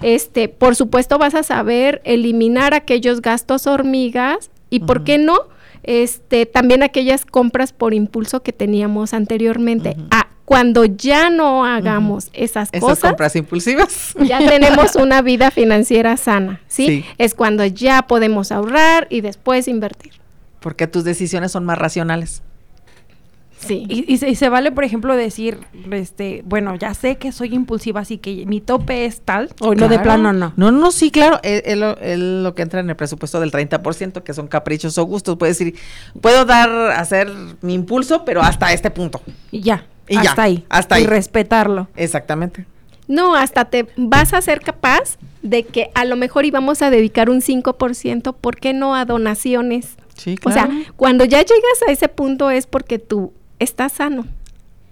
Este, 0.02 0.48
por 0.48 0.76
supuesto 0.76 1.18
vas 1.18 1.34
a 1.34 1.42
saber 1.42 2.00
eliminar 2.04 2.74
aquellos 2.74 3.22
gastos 3.22 3.66
hormigas 3.66 4.50
y 4.70 4.80
por 4.80 5.04
qué 5.04 5.18
no, 5.18 5.38
este, 5.82 6.46
también 6.46 6.82
aquellas 6.82 7.24
compras 7.24 7.72
por 7.72 7.94
impulso 7.94 8.42
que 8.42 8.52
teníamos 8.52 9.14
anteriormente. 9.14 9.96
Ah, 10.10 10.28
cuando 10.44 10.84
ya 10.84 11.30
no 11.30 11.64
hagamos 11.64 12.28
esas, 12.32 12.70
cosas, 12.70 13.10
compras 13.10 13.34
impulsivas, 13.36 14.14
ya 14.20 14.38
tenemos 14.38 14.94
una 14.96 15.22
vida 15.22 15.50
financiera 15.50 16.16
sana, 16.16 16.60
¿sí? 16.68 17.04
Es 17.18 17.34
cuando 17.34 17.64
ya 17.64 18.06
podemos 18.06 18.52
ahorrar 18.52 19.06
y 19.10 19.20
después 19.22 19.68
invertir. 19.68 20.12
Porque 20.60 20.86
tus 20.86 21.04
decisiones 21.04 21.52
son 21.52 21.64
más 21.64 21.78
racionales. 21.78 22.42
Sí. 23.66 23.84
Y, 23.88 24.36
se, 24.36 24.48
vale, 24.48 24.72
por 24.72 24.84
ejemplo, 24.84 25.16
decir, 25.16 25.58
este, 25.90 26.42
bueno, 26.44 26.74
ya 26.76 26.94
sé 26.94 27.16
que 27.16 27.32
soy 27.32 27.54
impulsiva, 27.54 28.00
así 28.00 28.18
que 28.18 28.44
mi 28.46 28.60
tope 28.60 29.06
es 29.06 29.20
tal, 29.22 29.50
o 29.60 29.74
no 29.74 29.88
de 29.88 29.98
plano 29.98 30.32
no. 30.32 30.52
No, 30.56 30.70
no, 30.70 30.90
sí, 30.90 31.10
claro, 31.10 31.40
es, 31.42 31.76
lo, 31.76 32.54
que 32.54 32.62
entra 32.62 32.80
en 32.80 32.90
el 32.90 32.96
presupuesto 32.96 33.40
del 33.40 33.50
30%, 33.50 34.22
que 34.22 34.34
son 34.34 34.48
caprichos 34.48 34.98
o 34.98 35.04
gustos. 35.04 35.36
Puedes 35.36 35.58
decir, 35.58 35.74
puedo 36.20 36.44
dar, 36.44 36.70
hacer 36.92 37.30
mi 37.62 37.74
impulso, 37.74 38.24
pero 38.24 38.42
hasta 38.42 38.72
este 38.72 38.90
punto. 38.90 39.20
Y 39.50 39.60
ya, 39.60 39.86
y 40.08 40.16
hasta 40.16 40.42
ahí. 40.42 40.64
Hasta 40.68 40.96
ahí. 40.96 41.04
Y 41.04 41.06
respetarlo. 41.06 41.88
Exactamente. 41.96 42.66
No, 43.06 43.34
hasta 43.34 43.66
te 43.66 43.86
vas 43.96 44.32
a 44.32 44.40
ser 44.40 44.60
capaz 44.60 45.18
de 45.42 45.64
que 45.64 45.90
a 45.94 46.04
lo 46.04 46.16
mejor 46.16 46.46
íbamos 46.46 46.80
a 46.80 46.90
dedicar 46.90 47.28
un 47.28 47.42
5%, 47.42 48.34
¿por 48.40 48.56
qué 48.56 48.72
no 48.72 48.94
a 48.94 49.04
donaciones? 49.04 49.96
Sí, 50.16 50.36
claro. 50.36 50.60
O 50.60 50.66
sea, 50.66 50.92
cuando 50.96 51.24
ya 51.24 51.38
llegas 51.38 51.82
a 51.86 51.92
ese 51.92 52.08
punto 52.08 52.50
es 52.50 52.66
porque 52.66 52.98
tú 52.98 53.32
estás 53.58 53.92
sano, 53.92 54.26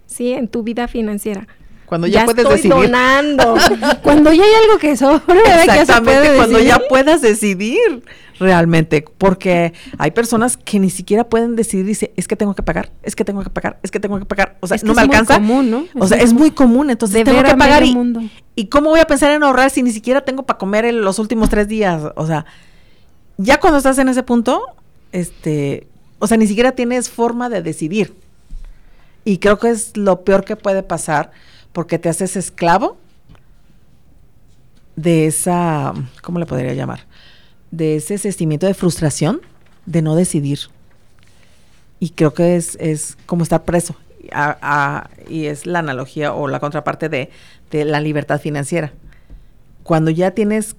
¿sí? 0.07 0.33
En 0.33 0.49
tu 0.49 0.63
vida 0.63 0.89
financiera. 0.89 1.47
Cuando 1.87 2.07
ya, 2.07 2.25
puedes 2.25 2.45
estoy 2.45 2.57
decidir. 2.57 2.75
donando. 2.75 3.57
cuando 4.03 4.33
ya 4.33 4.45
hay 4.45 4.55
algo 4.65 4.79
que 4.79 4.97
sobre, 4.97 5.39
Exactamente, 5.65 6.37
cuando 6.37 6.59
ya 6.59 6.81
puedas 6.89 7.21
decidir 7.21 8.03
realmente, 8.39 9.05
porque 9.19 9.73
hay 9.99 10.11
personas 10.11 10.57
que 10.57 10.79
ni 10.79 10.91
siquiera 10.91 11.25
pueden 11.25 11.55
decidir, 11.55 11.85
dice, 11.85 12.13
es 12.17 12.27
que 12.27 12.35
tengo 12.35 12.55
que 12.55 12.63
pagar, 12.63 12.91
es 13.03 13.15
que 13.15 13.25
tengo 13.25 13.43
que 13.43 13.51
pagar, 13.51 13.79
es 13.83 13.91
que 13.91 14.01
tengo 14.01 14.19
que 14.19 14.25
pagar, 14.25 14.57
o 14.61 14.67
sea, 14.67 14.79
no 14.83 14.95
me 14.95 15.03
alcanza. 15.03 15.39
Muy 15.39 15.49
común, 15.49 15.71
¿no? 15.71 16.03
o 16.03 16.07
sea, 16.07 16.19
es 16.19 16.33
muy 16.33 16.51
común, 16.51 16.91
entonces 16.91 17.25
tengo 17.25 17.43
que 17.43 17.55
pagar 17.57 17.85
y, 17.85 17.95
mundo. 17.95 18.23
y 18.57 18.67
cómo 18.67 18.91
voy 18.91 19.01
a 19.01 19.07
pensar 19.07 19.31
en 19.33 19.43
ahorrar 19.43 19.71
si 19.71 19.83
ni 19.83 19.93
siquiera 19.93 20.23
tengo 20.23 20.45
para 20.45 20.59
comer 20.59 20.87
en 20.87 21.03
los 21.03 21.19
últimos 21.19 21.51
tres 21.51 21.69
días, 21.69 22.03
o 22.17 22.27
sea, 22.27 22.47
ya 23.37 23.61
cuando 23.61 23.79
estás 23.79 23.99
en 23.99 24.09
ese 24.09 24.23
punto, 24.23 24.63
este, 25.13 25.87
o 26.19 26.27
sea, 26.27 26.37
ni 26.37 26.47
siquiera 26.47 26.73
tienes 26.73 27.11
forma 27.11 27.49
de 27.49 27.63
decidir. 27.63 28.15
Y 29.25 29.39
creo 29.39 29.59
que 29.59 29.71
es 29.71 29.97
lo 29.97 30.25
peor 30.25 30.45
que 30.45 30.57
puede 30.57 30.83
pasar 30.83 31.31
porque 31.73 31.99
te 31.99 32.09
haces 32.09 32.37
esclavo 32.37 32.97
de 34.97 35.27
esa, 35.27 35.95
¿cómo 36.23 36.39
le 36.39 36.47
podría 36.47 36.75
llamar? 36.75 37.07
De 37.71 37.97
ese 37.97 38.19
sentimiento 38.19 38.67
de 38.67 38.75
frustración 38.75 39.41
de 39.87 40.03
no 40.03 40.15
decidir. 40.15 40.59
Y 41.99 42.11
creo 42.11 42.35
que 42.35 42.57
es, 42.57 42.77
es 42.81 43.17
como 43.27 43.43
estar 43.43 43.65
preso. 43.65 43.97
y 45.29 45.47
es 45.47 45.67
la 45.67 45.79
analogía 45.79 46.35
o 46.35 46.49
la 46.49 46.61
contraparte 46.61 47.09
de, 47.09 47.31
de 47.71 47.85
la 47.85 48.01
libertad 48.01 48.41
financiera. 48.41 48.93
Cuando 49.83 50.11
ya 50.11 50.33
tienes 50.33 50.77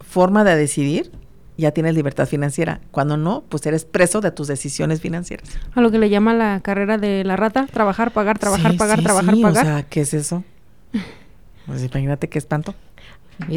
forma 0.00 0.44
de 0.44 0.56
decidir, 0.56 1.12
ya 1.60 1.72
tienes 1.72 1.94
libertad 1.94 2.26
financiera. 2.26 2.80
Cuando 2.90 3.16
no, 3.16 3.44
pues 3.48 3.64
eres 3.66 3.84
preso 3.84 4.20
de 4.20 4.30
tus 4.30 4.48
decisiones 4.48 5.00
financieras. 5.00 5.48
A 5.74 5.80
lo 5.80 5.90
que 5.90 5.98
le 5.98 6.10
llama 6.10 6.34
la 6.34 6.60
carrera 6.60 6.98
de 6.98 7.24
la 7.24 7.36
rata, 7.36 7.66
trabajar, 7.66 8.12
pagar, 8.12 8.38
trabajar, 8.38 8.76
pagar, 8.76 9.02
trabajar, 9.02 9.34
pagar. 9.40 9.64
O 9.64 9.68
sea, 9.68 9.82
¿qué 9.84 10.00
es 10.00 10.14
eso? 10.14 10.44
Pues 11.66 11.84
imagínate 11.84 12.28
qué 12.28 12.38
espanto. 12.38 12.74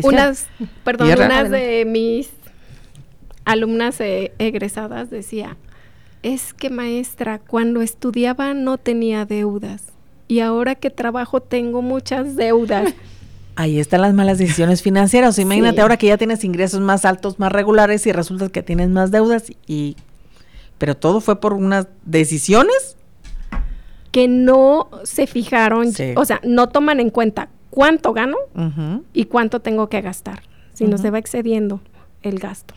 Unas, 0.04 0.48
perdón, 0.84 1.10
unas 1.10 1.50
de 1.50 1.84
mis 1.84 2.30
alumnas 3.44 4.00
eh, 4.02 4.34
egresadas 4.38 5.10
decía, 5.10 5.58
es 6.22 6.54
que 6.54 6.70
maestra, 6.70 7.40
cuando 7.40 7.82
estudiaba 7.82 8.54
no 8.54 8.78
tenía 8.78 9.26
deudas 9.26 9.86
y 10.28 10.40
ahora 10.40 10.76
que 10.76 10.90
trabajo 10.90 11.42
tengo 11.42 11.82
muchas 11.82 12.36
deudas. 12.36 12.94
Ahí 13.56 13.80
están 13.80 14.02
las 14.02 14.14
malas 14.14 14.38
decisiones 14.38 14.82
financieras. 14.82 15.38
imagínate 15.38 15.82
ahora 15.82 15.98
que 15.98 16.08
ya 16.08 16.18
tienes 16.18 16.44
ingresos 16.44 16.82
más 16.82 17.06
altos, 17.06 17.40
más 17.40 17.52
regulares 17.52 18.06
y 18.08 18.12
resulta 18.12 18.50
que 18.50 18.64
tienes 18.64 18.90
más 18.90 19.12
deudas 19.12 19.52
y 19.68 19.96
pero 20.78 20.98
todo 20.98 21.22
fue 21.22 21.40
por 21.40 21.54
unas 21.54 21.88
decisiones 22.04 22.98
que 24.12 24.28
no 24.28 24.90
se 25.04 25.28
fijaron, 25.28 25.92
o 26.16 26.26
sea, 26.26 26.42
no 26.44 26.70
toman 26.70 27.00
en 27.00 27.10
cuenta 27.10 27.50
cuánto 27.70 28.14
gano 28.14 28.38
y 29.14 29.26
cuánto 29.26 29.60
tengo 29.60 29.88
que 29.88 30.02
gastar, 30.02 30.44
sino 30.74 30.98
se 30.98 31.10
va 31.10 31.20
excediendo 31.20 31.82
el 32.22 32.40
gasto. 32.40 32.74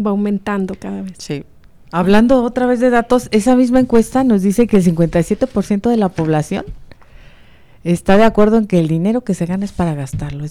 Va 0.00 0.10
aumentando 0.10 0.74
cada 0.78 1.02
vez. 1.02 1.14
Sí. 1.18 1.44
Hablando 1.90 2.44
otra 2.44 2.66
vez 2.66 2.80
de 2.80 2.90
datos, 2.90 3.28
esa 3.32 3.56
misma 3.56 3.80
encuesta 3.80 4.22
nos 4.22 4.42
dice 4.42 4.66
que 4.66 4.76
el 4.76 4.84
57% 4.84 5.90
de 5.90 5.96
la 5.96 6.10
población 6.10 6.64
está 7.84 8.16
de 8.16 8.24
acuerdo 8.24 8.56
en 8.58 8.66
que 8.66 8.78
el 8.78 8.88
dinero 8.88 9.22
que 9.22 9.34
se 9.34 9.46
gana 9.46 9.64
es 9.64 9.72
para 9.72 9.94
gastarlo. 9.94 10.44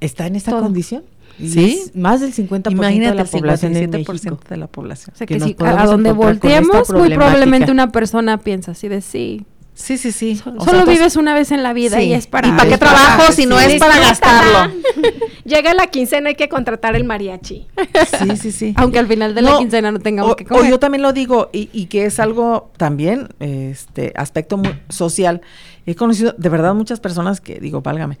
está 0.00 0.26
en 0.26 0.36
esta 0.36 0.50
Todo. 0.52 0.62
condición. 0.62 1.04
Y 1.38 1.48
Sí. 1.50 1.78
es 1.84 1.96
más 1.96 2.20
del 2.20 2.32
50% 2.32 2.70
Imagínate 2.72 3.10
de 3.10 3.14
la 3.16 3.22
el 3.22 3.28
población 3.28 3.76
en 3.76 3.90
57% 3.90 4.30
México. 4.36 4.40
de 4.48 4.56
la 4.56 4.66
población. 4.66 5.12
O 5.14 5.18
sea 5.18 5.26
que 5.26 5.38
si 5.40 5.54
podemos 5.54 5.80
a 5.82 5.86
donde 5.86 6.12
volteemos, 6.12 6.90
muy 6.92 7.10
probablemente 7.10 7.70
una 7.70 7.92
persona 7.92 8.38
piensa 8.38 8.72
así 8.72 8.88
de 8.88 9.00
sí. 9.02 9.44
Sí, 9.78 9.98
sí, 9.98 10.10
sí. 10.10 10.40
O 10.56 10.64
sea, 10.64 10.72
solo 10.72 10.86
vives 10.90 11.16
una 11.16 11.34
vez 11.34 11.52
en 11.52 11.62
la 11.62 11.74
vida 11.74 11.98
Sí. 11.98 12.04
y 12.06 12.14
es 12.14 12.26
para. 12.26 12.48
¿Y 12.48 12.52
para 12.52 12.64
qué 12.70 12.78
para- 12.78 12.92
trabajo 12.92 13.30
si 13.32 13.44
no 13.44 13.58
sí. 13.58 13.72
es 13.72 13.78
para 13.78 13.98
gastarlo? 14.00 14.72
Llega 15.44 15.74
la 15.74 15.88
quincena, 15.88 16.30
hay 16.30 16.34
que 16.34 16.48
contratar 16.48 16.96
el 16.96 17.04
mariachi. 17.04 17.66
Sí, 18.18 18.36
sí, 18.38 18.52
sí. 18.52 18.72
Aunque 18.76 18.98
al 18.98 19.06
final 19.06 19.34
de 19.34 19.42
la 19.42 19.58
quincena 19.58 19.92
no 19.92 19.98
tengamos 19.98 20.32
o, 20.32 20.36
que 20.36 20.44
o 20.44 20.48
comer. 20.48 20.70
yo 20.70 20.78
también 20.80 21.02
lo 21.02 21.12
digo, 21.12 21.50
y, 21.52 21.68
y 21.74 21.86
que 21.86 22.06
es 22.06 22.18
algo 22.18 22.72
también, 22.78 23.28
este, 23.38 24.14
aspecto 24.16 24.56
muy 24.56 24.74
social. 24.88 25.42
He 25.84 25.94
conocido 25.94 26.34
de 26.38 26.48
verdad 26.48 26.74
muchas 26.74 26.98
personas 26.98 27.42
que, 27.42 27.60
digo, 27.60 27.82
válgame, 27.82 28.18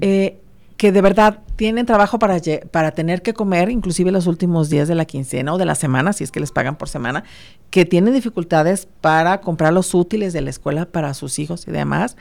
eh, 0.00 0.40
que 0.78 0.92
de 0.92 1.02
verdad 1.02 1.40
tienen 1.56 1.84
trabajo 1.84 2.18
para, 2.18 2.38
para 2.70 2.92
tener 2.92 3.20
que 3.20 3.34
comer, 3.34 3.68
inclusive 3.68 4.10
los 4.12 4.26
últimos 4.26 4.70
días 4.70 4.88
de 4.88 4.94
la 4.94 5.04
quincena 5.04 5.52
o 5.52 5.58
de 5.58 5.66
la 5.66 5.74
semana, 5.74 6.12
si 6.14 6.24
es 6.24 6.30
que 6.30 6.40
les 6.40 6.52
pagan 6.52 6.76
por 6.78 6.88
semana, 6.88 7.24
que 7.70 7.84
tienen 7.84 8.14
dificultades 8.14 8.88
para 9.00 9.40
comprar 9.42 9.72
los 9.74 9.92
útiles 9.92 10.32
de 10.32 10.40
la 10.40 10.50
escuela 10.50 10.86
para 10.86 11.12
sus 11.14 11.38
hijos 11.40 11.66
y 11.68 11.72
demás, 11.72 12.16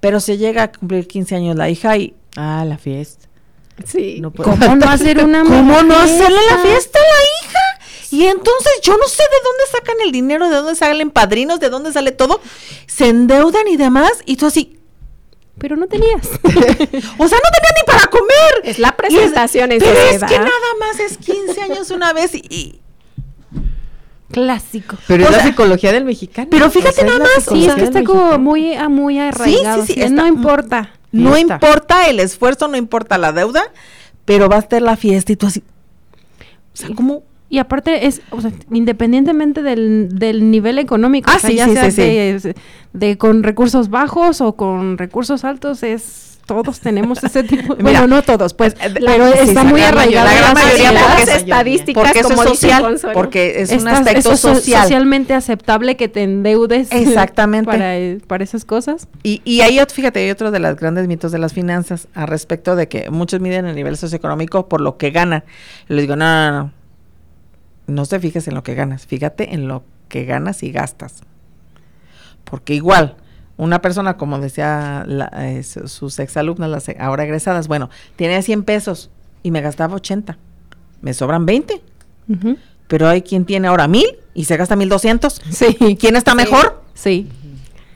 pero 0.00 0.18
se 0.18 0.38
llega 0.38 0.62
a 0.64 0.72
cumplir 0.72 1.06
15 1.06 1.36
años 1.36 1.56
la 1.56 1.68
hija 1.70 1.96
y 1.96 2.14
Ah, 2.36 2.64
la 2.66 2.78
fiesta. 2.78 3.28
Sí. 3.84 4.18
No 4.20 4.30
puedo- 4.30 4.50
¿Cómo 4.50 4.76
no 4.76 4.88
hacer 4.88 5.22
una 5.24 5.42
¿Cómo 5.42 5.82
no 5.82 5.96
hacerle 5.96 6.38
la 6.50 6.58
fiesta 6.58 6.98
a 6.98 7.02
la 7.02 7.48
hija? 7.48 7.58
Y 8.12 8.24
entonces 8.24 8.72
yo 8.82 8.96
no 8.96 9.06
sé 9.08 9.22
de 9.22 9.38
dónde 9.44 9.64
sacan 9.72 9.96
el 10.04 10.10
dinero, 10.12 10.48
de 10.48 10.56
dónde 10.56 10.74
salen 10.74 11.10
padrinos, 11.10 11.60
de 11.60 11.68
dónde 11.70 11.92
sale 11.92 12.12
todo. 12.12 12.40
Se 12.86 13.08
endeudan 13.08 13.68
y 13.68 13.76
demás. 13.76 14.10
Y 14.26 14.36
tú 14.36 14.46
así, 14.46 14.79
Pero 15.60 15.76
no 15.76 15.86
tenías. 15.86 16.26
o 16.42 16.48
sea, 16.48 17.38
no 17.38 17.50
tenía 17.52 17.72
ni 17.76 17.86
para 17.86 18.06
comer. 18.08 18.52
Es 18.64 18.78
la 18.80 18.88
es- 18.88 18.94
presentación 18.94 19.70
en 19.72 19.78
Pero 19.78 19.92
es 19.92 20.24
que 20.24 20.38
nada 20.38 20.50
más 20.80 20.98
es 20.98 21.18
15 21.18 21.60
años 21.62 21.90
una 21.90 22.12
vez 22.12 22.34
y... 22.34 22.42
y- 22.50 22.80
Clásico. 24.32 24.96
Pero 25.08 25.24
O 25.24 25.28
es 25.28 25.36
la 25.36 25.42
psicología 25.42 25.92
del 25.92 26.04
mexicano. 26.04 26.48
pero 26.50 26.70
fíjate 26.70 26.90
O 26.90 26.92
sea, 26.94 27.04
es 27.04 27.12
nada 27.18 27.24
más, 27.34 27.44
Sí, 27.44 27.66
es 27.66 27.74
que 27.74 27.82
está 27.82 28.04
como 28.04 28.38
muy, 28.38 28.74
ah, 28.74 28.88
muy 28.88 29.18
arraigado. 29.18 29.84
sí, 29.84 29.92
o 29.92 29.94
sea, 29.96 30.04
está- 30.06 30.22
no 30.22 30.28
importa. 30.28 30.92
no 31.12 31.36
importa 31.36 32.08
el 32.08 32.20
esfuerzo, 32.20 32.68
no 32.68 32.76
importa 32.76 33.18
la 33.18 33.32
deuda, 33.32 33.64
pero 34.24 34.48
va 34.48 34.56
a 34.56 34.60
estar 34.60 34.80
la 34.82 34.96
fiesta 34.96 35.32
y 35.32 35.36
tú 35.36 35.46
así... 35.48 35.64
O 36.72 36.76
sea, 36.76 36.88
¿cómo? 36.94 37.24
Y 37.50 37.58
aparte 37.58 38.06
es, 38.06 38.22
o 38.30 38.40
sea, 38.40 38.52
independientemente 38.70 39.62
del, 39.62 40.08
del 40.12 40.50
nivel 40.50 40.78
económico, 40.78 41.30
Ah, 41.32 41.36
o 41.36 41.40
sea, 41.40 41.50
sí, 41.50 41.56
ya 41.56 41.66
sí, 41.66 41.72
sea 41.74 41.84
sí, 41.90 41.90
sí. 41.90 42.02
de, 42.02 42.54
de 42.92 43.18
con 43.18 43.42
recursos 43.42 43.90
bajos 43.90 44.40
o 44.40 44.54
con 44.54 44.96
recursos 44.98 45.44
altos, 45.44 45.82
es 45.82 46.28
todos 46.46 46.80
tenemos 46.80 47.22
ese 47.24 47.42
tipo. 47.44 47.76
Mira, 47.76 48.00
bueno, 48.00 48.06
no 48.16 48.22
todos, 48.22 48.54
pues, 48.54 48.74
eh, 48.80 48.94
pero 49.04 49.30
sí, 49.32 49.38
está 49.50 49.62
muy 49.64 49.80
arraigado. 49.82 50.26
la 50.26 50.34
gran 50.34 50.54
mayoría, 50.54 50.92
las 50.92 51.22
es- 51.22 51.28
estadísticas, 51.36 52.02
Porque 52.04 52.20
es 52.20 52.26
como 52.26 52.42
social, 52.44 52.82
Consuelo. 52.82 53.14
porque 53.14 53.62
es 53.62 53.70
un 53.72 53.86
aspecto 53.88 54.32
eso 54.32 54.36
social. 54.36 54.82
socialmente 54.82 55.34
aceptable 55.34 55.96
que 55.96 56.08
te 56.08 56.22
endeudes 56.22 56.88
Exactamente. 56.92 57.66
para, 57.70 57.96
eh, 57.98 58.18
para 58.26 58.42
esas 58.44 58.64
cosas. 58.64 59.06
Y, 59.22 59.42
y 59.44 59.60
ahí, 59.60 59.78
fíjate, 59.92 60.20
hay 60.20 60.30
otro 60.30 60.50
de 60.52 60.58
los 60.60 60.76
grandes 60.76 61.06
mitos 61.08 61.30
de 61.30 61.38
las 61.38 61.52
finanzas 61.52 62.08
al 62.14 62.26
respecto 62.28 62.74
de 62.76 62.88
que 62.88 63.10
muchos 63.10 63.40
miden 63.40 63.66
el 63.66 63.74
nivel 63.76 63.96
socioeconómico 63.96 64.68
por 64.68 64.80
lo 64.80 64.96
que 64.98 65.10
ganan. 65.10 65.44
Y 65.88 65.94
les 65.94 66.02
digo, 66.02 66.16
no, 66.16 66.50
no, 66.50 66.58
no. 66.62 66.72
No 67.90 68.06
te 68.06 68.18
fijes 68.20 68.46
en 68.48 68.54
lo 68.54 68.62
que 68.62 68.74
ganas, 68.74 69.06
fíjate 69.06 69.54
en 69.54 69.68
lo 69.68 69.82
que 70.08 70.24
ganas 70.24 70.62
y 70.62 70.70
gastas. 70.72 71.20
Porque 72.44 72.74
igual, 72.74 73.16
una 73.56 73.80
persona, 73.82 74.16
como 74.16 74.38
decía 74.38 75.04
la- 75.06 75.30
eh, 75.36 75.62
su- 75.62 75.88
sus 75.88 76.18
exalumnas, 76.18 76.70
las 76.70 76.88
e- 76.88 76.96
ahora 76.98 77.24
egresadas, 77.24 77.68
bueno, 77.68 77.90
tiene 78.16 78.42
100 78.42 78.62
pesos 78.64 79.10
y 79.42 79.50
me 79.50 79.60
gastaba 79.60 79.94
80. 79.94 80.38
Me 81.02 81.14
sobran 81.14 81.46
20. 81.46 81.80
Ujú. 82.28 82.56
Pero 82.88 83.08
hay 83.08 83.22
quien 83.22 83.44
tiene 83.44 83.68
ahora 83.68 83.86
1000 83.88 84.06
y 84.34 84.44
se 84.44 84.56
gasta 84.56 84.76
1200. 84.76 85.40
Sí. 85.50 85.74
¿Quién 86.00 86.16
está 86.16 86.34
mejor? 86.34 86.82
Sí. 86.94 87.28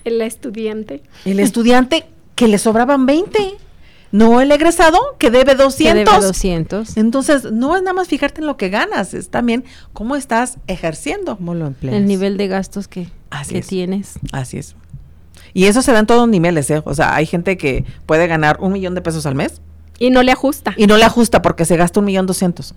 El 0.05 0.21
estudiante. 0.23 1.03
El 1.25 1.41
estudiante 1.41 2.07
que 2.35 2.47
le 2.49 2.59
sobraban 2.59 3.07
20. 3.07 3.39
No 4.17 4.41
el 4.41 4.53
egresado 4.53 4.97
que 5.19 5.33
debe 5.33 5.57
Que 5.57 5.63
200. 5.65 6.05
debe 6.15 6.27
200. 6.27 6.97
Entonces, 6.97 7.51
no 7.51 7.75
es 7.75 7.83
nada 7.83 7.95
más 7.95 8.07
fijarte 8.07 8.41
en 8.41 8.47
lo 8.47 8.57
que 8.57 8.69
ganas, 8.69 9.13
es 9.13 9.29
también 9.29 9.65
cómo 9.93 10.15
estás 10.15 10.59
ejerciendo. 10.69 11.37
¿Cómo 11.37 11.55
lo 11.55 11.67
empleas? 11.67 11.97
El 11.97 12.07
nivel 12.07 12.37
de 12.37 12.47
gastos 12.47 12.87
que, 12.87 13.09
Así 13.31 13.55
que 13.55 13.59
es. 13.59 13.67
tienes. 13.67 14.13
Así 14.31 14.59
es. 14.59 14.77
Y 15.53 15.65
eso 15.65 15.83
se 15.83 15.91
da 15.91 15.99
en 15.99 16.07
todos 16.07 16.29
niveles, 16.29 16.71
¿eh? 16.71 16.81
O 16.85 16.95
sea, 16.95 17.17
hay 17.17 17.27
gente 17.27 17.57
que 17.57 17.85
puede 18.07 18.29
ganar 18.29 18.59
un 18.61 18.73
millón 18.73 18.95
de 18.95 19.01
pesos 19.03 19.27
al 19.27 19.35
mes 19.35 19.61
Y 19.99 20.11
no 20.11 20.23
le 20.23 20.31
ajusta. 20.31 20.75
y 20.77 20.87
no 20.87 20.97
le 20.97 21.05
ajusta 21.05 21.43
porque 21.43 21.65
se 21.65 21.77
gasta 21.77 21.99
un 21.99 22.07
millón 22.07 22.27
doscientos. 22.27 22.75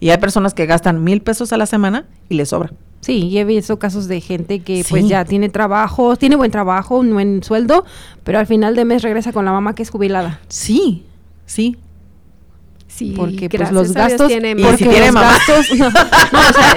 Y 0.00 0.10
hay 0.10 0.18
personas 0.18 0.54
que 0.54 0.66
gastan 0.66 1.02
mil 1.02 1.22
pesos 1.22 1.52
a 1.52 1.56
la 1.56 1.66
semana 1.66 2.04
y 2.28 2.34
le 2.34 2.46
sobra. 2.46 2.72
Sí, 3.00 3.26
y 3.28 3.38
he 3.38 3.44
visto 3.44 3.78
casos 3.78 4.08
de 4.08 4.20
gente 4.20 4.60
que 4.60 4.84
pues 4.88 5.06
ya 5.08 5.24
tiene 5.24 5.48
trabajo, 5.48 6.16
tiene 6.16 6.36
buen 6.36 6.50
trabajo, 6.50 6.98
un 6.98 7.12
buen 7.12 7.42
sueldo, 7.42 7.84
pero 8.24 8.38
al 8.38 8.46
final 8.46 8.74
de 8.74 8.84
mes 8.84 9.02
regresa 9.02 9.32
con 9.32 9.44
la 9.44 9.52
mamá 9.52 9.74
que 9.74 9.82
es 9.82 9.90
jubilada. 9.90 10.40
Sí, 10.48 11.04
sí. 11.46 11.76
Sí, 12.88 13.14
porque 13.16 13.48
pues 13.48 13.70
los 13.70 13.92
gastos 13.92 14.26
tiene 14.26 14.52
Y 14.52 14.62
porque 14.62 14.78
si 14.78 14.84
tiene 14.88 15.06
los 15.06 15.14
mamá. 15.14 15.38
gastos 15.46 15.78
no, 15.78 15.90
no, 16.32 16.40
o 16.40 16.52
sea, 16.52 16.74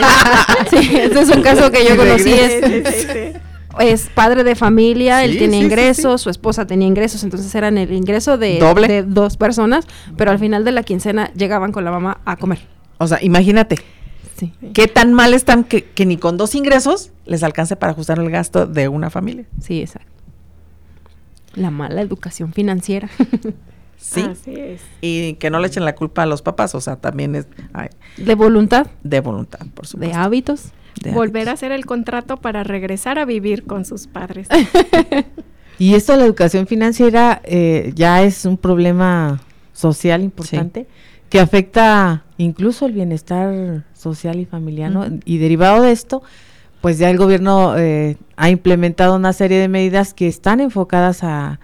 sí, 0.70 0.96
este 0.96 1.20
es 1.22 1.30
un 1.30 1.42
caso 1.42 1.72
que 1.72 1.84
yo 1.84 1.98
conocí 1.98 2.30
es, 2.30 3.36
es 3.80 4.10
padre 4.14 4.44
de 4.44 4.56
familia, 4.56 5.24
él 5.24 5.40
tiene 5.40 5.58
sí, 5.58 5.66
ingresos, 5.66 6.22
su 6.22 6.30
esposa 6.30 6.68
tenía 6.68 6.88
ingresos, 6.88 7.24
entonces 7.24 7.54
eran 7.56 7.78
el 7.80 7.92
ingreso 7.94 8.38
de, 8.38 8.60
Doble. 8.60 8.88
de 8.88 9.04
dos 9.04 9.38
personas, 9.38 9.88
pero 10.16 10.30
al 10.30 10.38
final 10.38 10.64
de 10.64 10.74
la 10.74 10.84
quincena 10.84 11.32
llegaban 11.34 11.72
con 11.72 11.86
la 11.86 11.92
mamá 11.92 12.20
a 12.26 12.36
comer. 12.36 12.60
O 13.02 13.08
sea, 13.08 13.20
imagínate, 13.24 13.78
Sí. 14.38 14.54
qué 14.74 14.88
tan 14.88 15.14
mal 15.14 15.34
están 15.36 15.64
que, 15.64 15.84
que 15.84 16.06
ni 16.06 16.18
con 16.18 16.36
dos 16.38 16.56
ingresos 16.56 17.12
les 17.26 17.44
alcance 17.44 17.76
para 17.76 17.92
ajustar 17.92 18.18
el 18.20 18.30
gasto 18.32 18.66
de 18.66 18.88
una 18.88 19.10
familia. 19.12 19.46
Sí, 19.62 19.82
exacto. 19.82 20.10
La 21.54 21.70
mala 21.70 22.02
educación 22.02 22.54
financiera. 22.54 23.10
Sí. 24.04 24.22
Así 24.22 24.56
es. 24.56 24.82
Y 25.02 25.36
que 25.36 25.52
no 25.52 25.60
le 25.60 25.68
echen 25.68 25.86
la 25.86 25.94
culpa 25.94 26.24
a 26.24 26.26
los 26.26 26.42
papás, 26.42 26.74
o 26.74 26.82
sea, 26.82 26.96
también 26.96 27.36
es 27.36 27.46
ay, 27.72 27.90
de 28.18 28.34
voluntad, 28.34 28.88
de 29.04 29.20
voluntad, 29.20 29.60
por 29.76 29.86
de 29.86 29.90
supuesto. 29.90 30.18
hábitos. 30.18 30.64
De 31.04 31.12
Volver 31.12 31.42
a 31.48 31.52
hábitos. 31.52 31.54
hacer 31.54 31.72
el 31.72 31.86
contrato 31.86 32.38
para 32.38 32.64
regresar 32.64 33.20
a 33.20 33.26
vivir 33.26 33.64
con 33.64 33.86
sus 33.86 34.08
padres. 34.08 34.48
Y 35.78 35.94
esto 35.94 36.14
de 36.14 36.18
la 36.20 36.26
educación 36.26 36.66
financiera 36.66 37.42
eh, 37.44 37.92
ya 37.96 38.24
es 38.24 38.46
un 38.46 38.58
problema 38.58 39.40
social 39.72 40.24
importante 40.24 40.88
que 41.30 41.40
afecta 41.40 42.24
incluso 42.42 42.86
el 42.86 42.94
bienestar 42.94 43.84
social 43.94 44.40
y 44.40 44.46
familiar, 44.46 44.92
¿no? 44.92 45.06
Y 45.26 45.38
derivado 45.38 45.82
de 45.82 45.92
esto, 45.92 46.22
pues 46.82 46.98
ya 46.98 47.10
el 47.10 47.18
gobierno 47.18 47.78
eh, 47.78 48.18
ha 48.36 48.50
implementado 48.50 49.16
una 49.16 49.34
serie 49.34 49.60
de 49.60 49.68
medidas 49.68 50.14
que 50.14 50.28
están 50.28 50.60
enfocadas 50.60 51.24
a, 51.24 51.60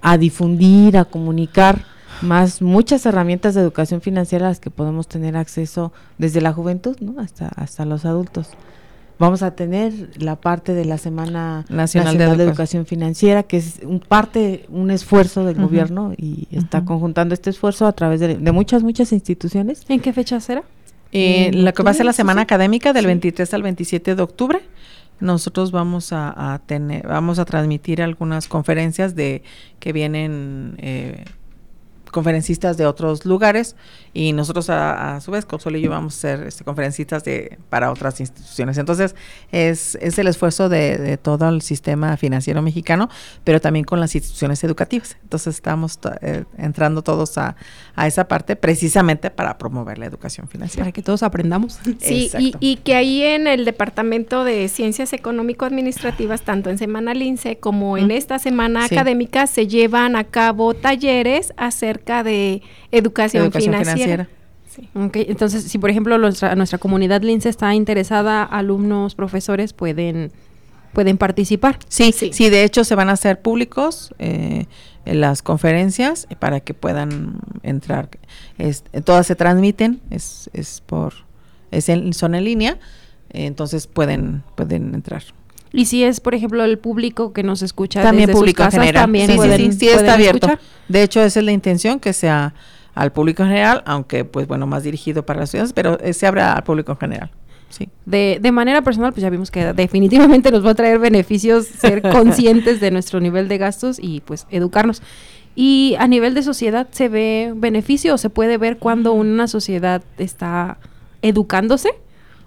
a 0.00 0.18
difundir, 0.18 0.96
a 0.96 1.04
comunicar 1.04 1.84
más 2.20 2.62
muchas 2.62 3.04
herramientas 3.06 3.54
de 3.54 3.60
educación 3.60 4.00
financiera 4.00 4.46
a 4.46 4.50
las 4.50 4.60
que 4.60 4.70
podemos 4.70 5.08
tener 5.08 5.36
acceso 5.36 5.92
desde 6.18 6.40
la 6.40 6.52
juventud, 6.52 6.96
¿no? 7.00 7.20
Hasta 7.20 7.48
hasta 7.48 7.84
los 7.84 8.04
adultos. 8.04 8.48
Vamos 9.22 9.44
a 9.44 9.54
tener 9.54 9.92
la 10.20 10.34
parte 10.34 10.74
de 10.74 10.84
la 10.84 10.98
Semana 10.98 11.64
Nacional 11.68 12.16
Nacional, 12.16 12.16
de 12.18 12.24
Educación. 12.24 12.48
Educación 12.48 12.86
Financiera, 12.86 13.42
que 13.44 13.56
es 13.58 13.78
un 13.84 14.00
parte, 14.00 14.66
un 14.68 14.90
esfuerzo 14.90 15.44
del 15.44 15.54
gobierno 15.62 16.12
y 16.16 16.48
está 16.50 16.84
conjuntando 16.84 17.32
este 17.32 17.50
esfuerzo 17.50 17.86
a 17.86 17.92
través 17.92 18.18
de, 18.18 18.34
de 18.36 18.50
muchas, 18.52 18.82
muchas 18.82 19.12
instituciones. 19.12 19.84
¿En 19.88 20.00
qué 20.00 20.12
fecha 20.12 20.40
será? 20.40 20.64
Eh, 21.12 21.50
en 21.52 21.64
lo 21.64 21.72
que 21.72 21.84
va 21.84 21.92
a 21.92 21.94
ser 21.94 22.04
la 22.04 22.12
semana 22.12 22.40
sí. 22.40 22.46
académica 22.46 22.92
del 22.92 23.04
Sí. 23.04 23.06
23 23.06 23.54
al 23.54 23.62
27 23.62 24.16
de 24.16 24.22
octubre. 24.22 24.60
Nosotros 25.20 25.70
vamos 25.70 26.12
a, 26.12 26.54
a 26.54 26.58
tener, 26.58 27.06
vamos 27.06 27.38
a 27.38 27.44
transmitir 27.44 28.02
algunas 28.02 28.48
conferencias 28.48 29.14
de 29.14 29.44
que 29.78 29.92
vienen 29.92 30.74
eh, 30.78 31.24
conferencistas 32.12 32.76
de 32.76 32.86
otros 32.86 33.24
lugares 33.24 33.74
y 34.14 34.32
nosotros 34.32 34.70
a, 34.70 35.16
a 35.16 35.20
su 35.20 35.32
vez, 35.32 35.44
Consuelo 35.44 35.78
y 35.78 35.82
yo 35.82 35.90
vamos 35.90 36.14
a 36.16 36.20
ser 36.20 36.42
este, 36.46 36.62
conferencistas 36.62 37.24
de, 37.24 37.58
para 37.70 37.90
otras 37.90 38.20
instituciones. 38.20 38.78
Entonces, 38.78 39.16
es, 39.50 39.96
es 40.00 40.16
el 40.20 40.28
esfuerzo 40.28 40.68
de, 40.68 40.98
de 40.98 41.16
todo 41.16 41.48
el 41.48 41.62
sistema 41.62 42.16
financiero 42.16 42.62
mexicano, 42.62 43.08
pero 43.42 43.60
también 43.60 43.84
con 43.84 43.98
las 43.98 44.14
instituciones 44.14 44.62
educativas. 44.62 45.16
Entonces, 45.24 45.56
estamos 45.56 45.98
eh, 46.20 46.44
entrando 46.58 47.02
todos 47.02 47.36
a, 47.38 47.56
a 47.96 48.06
esa 48.06 48.28
parte 48.28 48.54
precisamente 48.54 49.30
para 49.30 49.58
promover 49.58 49.98
la 49.98 50.06
educación 50.06 50.46
financiera. 50.46 50.84
Para 50.84 50.92
que 50.92 51.02
todos 51.02 51.22
aprendamos. 51.24 51.80
Sí, 51.98 52.30
y, 52.38 52.54
y 52.60 52.76
que 52.76 52.94
ahí 52.94 53.22
en 53.22 53.46
el 53.46 53.64
Departamento 53.64 54.44
de 54.44 54.68
Ciencias 54.68 55.12
Económico-Administrativas, 55.14 56.42
tanto 56.42 56.68
en 56.70 56.76
Semana 56.78 57.14
Lince 57.14 57.58
como 57.58 57.96
en 57.96 58.08
Mm. 58.08 58.10
esta 58.12 58.38
semana 58.38 58.86
Sí. 58.88 58.94
académica, 58.94 59.46
se 59.46 59.66
llevan 59.66 60.16
a 60.16 60.24
cabo 60.24 60.74
talleres 60.74 61.54
acerca 61.56 62.01
de 62.04 62.62
educación, 62.90 63.44
Educación 63.44 63.74
financiera. 63.74 64.24
financiera. 64.24 64.28
Sí. 64.68 64.88
Entonces, 65.28 65.64
si 65.64 65.78
por 65.78 65.90
ejemplo 65.90 66.16
nuestra, 66.18 66.54
nuestra 66.54 66.78
comunidad 66.78 67.22
lince 67.22 67.48
está 67.48 67.74
interesada, 67.74 68.42
alumnos, 68.42 69.14
profesores 69.14 69.72
pueden 69.72 70.32
pueden 70.92 71.18
participar. 71.18 71.78
Sí, 71.88 72.12
sí, 72.12 72.32
sí, 72.32 72.50
de 72.50 72.64
hecho 72.64 72.84
se 72.84 72.94
van 72.94 73.08
a 73.08 73.12
hacer 73.12 73.40
públicos 73.40 74.14
eh, 74.18 74.66
en 75.04 75.20
las 75.20 75.42
conferencias 75.42 76.26
para 76.38 76.60
que 76.60 76.74
puedan 76.74 77.40
entrar. 77.62 78.10
Es, 78.58 78.84
todas 79.04 79.26
se 79.26 79.34
transmiten, 79.34 80.00
es, 80.10 80.50
es 80.52 80.82
por, 80.84 81.14
es 81.70 81.88
en, 81.88 82.12
son 82.12 82.34
en 82.34 82.44
línea, 82.44 82.78
entonces 83.30 83.86
pueden, 83.86 84.42
pueden 84.54 84.94
entrar. 84.94 85.22
Y 85.72 85.86
si 85.86 86.04
es, 86.04 86.20
por 86.20 86.34
ejemplo, 86.34 86.64
el 86.64 86.78
público 86.78 87.32
que 87.32 87.42
nos 87.42 87.62
escucha 87.62 88.02
también 88.02 88.26
desde 88.26 88.38
público 88.38 88.62
sus 88.62 88.66
casas, 88.66 88.80
general. 88.80 89.02
también 89.04 89.30
sí, 89.30 89.36
pueden, 89.36 89.72
sí, 89.72 89.78
sí, 89.78 89.88
está 89.88 90.14
abierto. 90.14 90.46
escuchar. 90.46 90.60
De 90.88 91.02
hecho, 91.02 91.22
esa 91.22 91.40
es 91.40 91.46
la 91.46 91.52
intención 91.52 91.98
que 91.98 92.12
sea 92.12 92.54
al 92.94 93.12
público 93.12 93.42
en 93.42 93.48
general, 93.48 93.82
aunque 93.86 94.24
pues 94.24 94.46
bueno, 94.46 94.66
más 94.66 94.82
dirigido 94.82 95.24
para 95.24 95.40
las 95.40 95.50
ciudades, 95.50 95.72
pero 95.72 95.98
eh, 96.00 96.12
se 96.12 96.26
abre 96.26 96.42
al 96.42 96.62
público 96.62 96.92
en 96.92 96.98
general. 96.98 97.30
Sí. 97.70 97.88
De, 98.04 98.38
de 98.40 98.52
manera 98.52 98.82
personal, 98.82 99.12
pues 99.12 99.22
ya 99.22 99.30
vimos 99.30 99.50
que 99.50 99.72
definitivamente 99.72 100.50
nos 100.50 100.64
va 100.64 100.72
a 100.72 100.74
traer 100.74 100.98
beneficios 100.98 101.64
ser 101.66 102.02
conscientes 102.12 102.80
de 102.80 102.90
nuestro 102.90 103.18
nivel 103.20 103.48
de 103.48 103.56
gastos 103.56 103.98
y 103.98 104.20
pues 104.20 104.46
educarnos. 104.50 105.02
Y 105.54 105.96
a 105.98 106.06
nivel 106.06 106.34
de 106.34 106.42
sociedad, 106.42 106.88
¿se 106.90 107.08
ve 107.08 107.52
beneficio 107.54 108.14
o 108.14 108.18
se 108.18 108.30
puede 108.30 108.58
ver 108.58 108.78
cuando 108.78 109.12
una 109.12 109.48
sociedad 109.48 110.02
está 110.18 110.78
educándose 111.22 111.90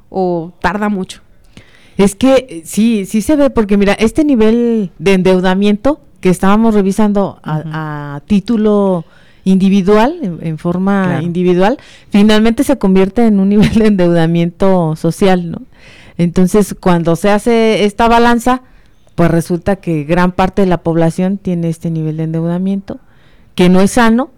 o 0.10 0.54
tarda 0.60 0.90
mucho? 0.90 1.22
Es 1.98 2.16
que 2.16 2.46
eh, 2.50 2.62
sí, 2.66 3.06
sí 3.06 3.22
se 3.22 3.36
ve, 3.36 3.50
porque 3.50 3.78
mira, 3.78 3.94
este 3.94 4.24
nivel 4.24 4.92
de 5.00 5.14
endeudamiento 5.14 6.02
que 6.20 6.30
estábamos 6.30 6.74
revisando 6.74 7.40
a, 7.44 8.16
a 8.16 8.20
título 8.22 9.06
individual, 9.44 10.18
en, 10.22 10.40
en 10.42 10.58
forma 10.58 11.04
Claro. 11.06 11.22
individual, 11.26 11.78
finalmente 12.10 12.64
se 12.64 12.78
convierte 12.78 13.26
en 13.28 13.40
un 13.40 13.50
nivel 13.56 13.74
de 13.76 13.88
endeudamiento 13.88 14.96
social, 14.96 15.52
¿no? 15.52 15.62
Entonces, 16.18 16.76
cuando 16.80 17.16
se 17.16 17.30
hace 17.30 17.84
esta 17.86 18.08
balanza, 18.08 18.62
pues 19.16 19.30
resulta 19.32 19.76
que 19.78 20.04
gran 20.04 20.32
parte 20.32 20.62
de 20.64 20.68
la 20.68 20.80
población 20.80 21.38
tiene 21.38 21.70
este 21.70 21.92
nivel 21.92 22.18
de 22.18 22.24
endeudamiento, 22.24 23.00
que 23.54 23.70
no 23.70 23.82
es 23.82 23.92
sano 23.92 24.32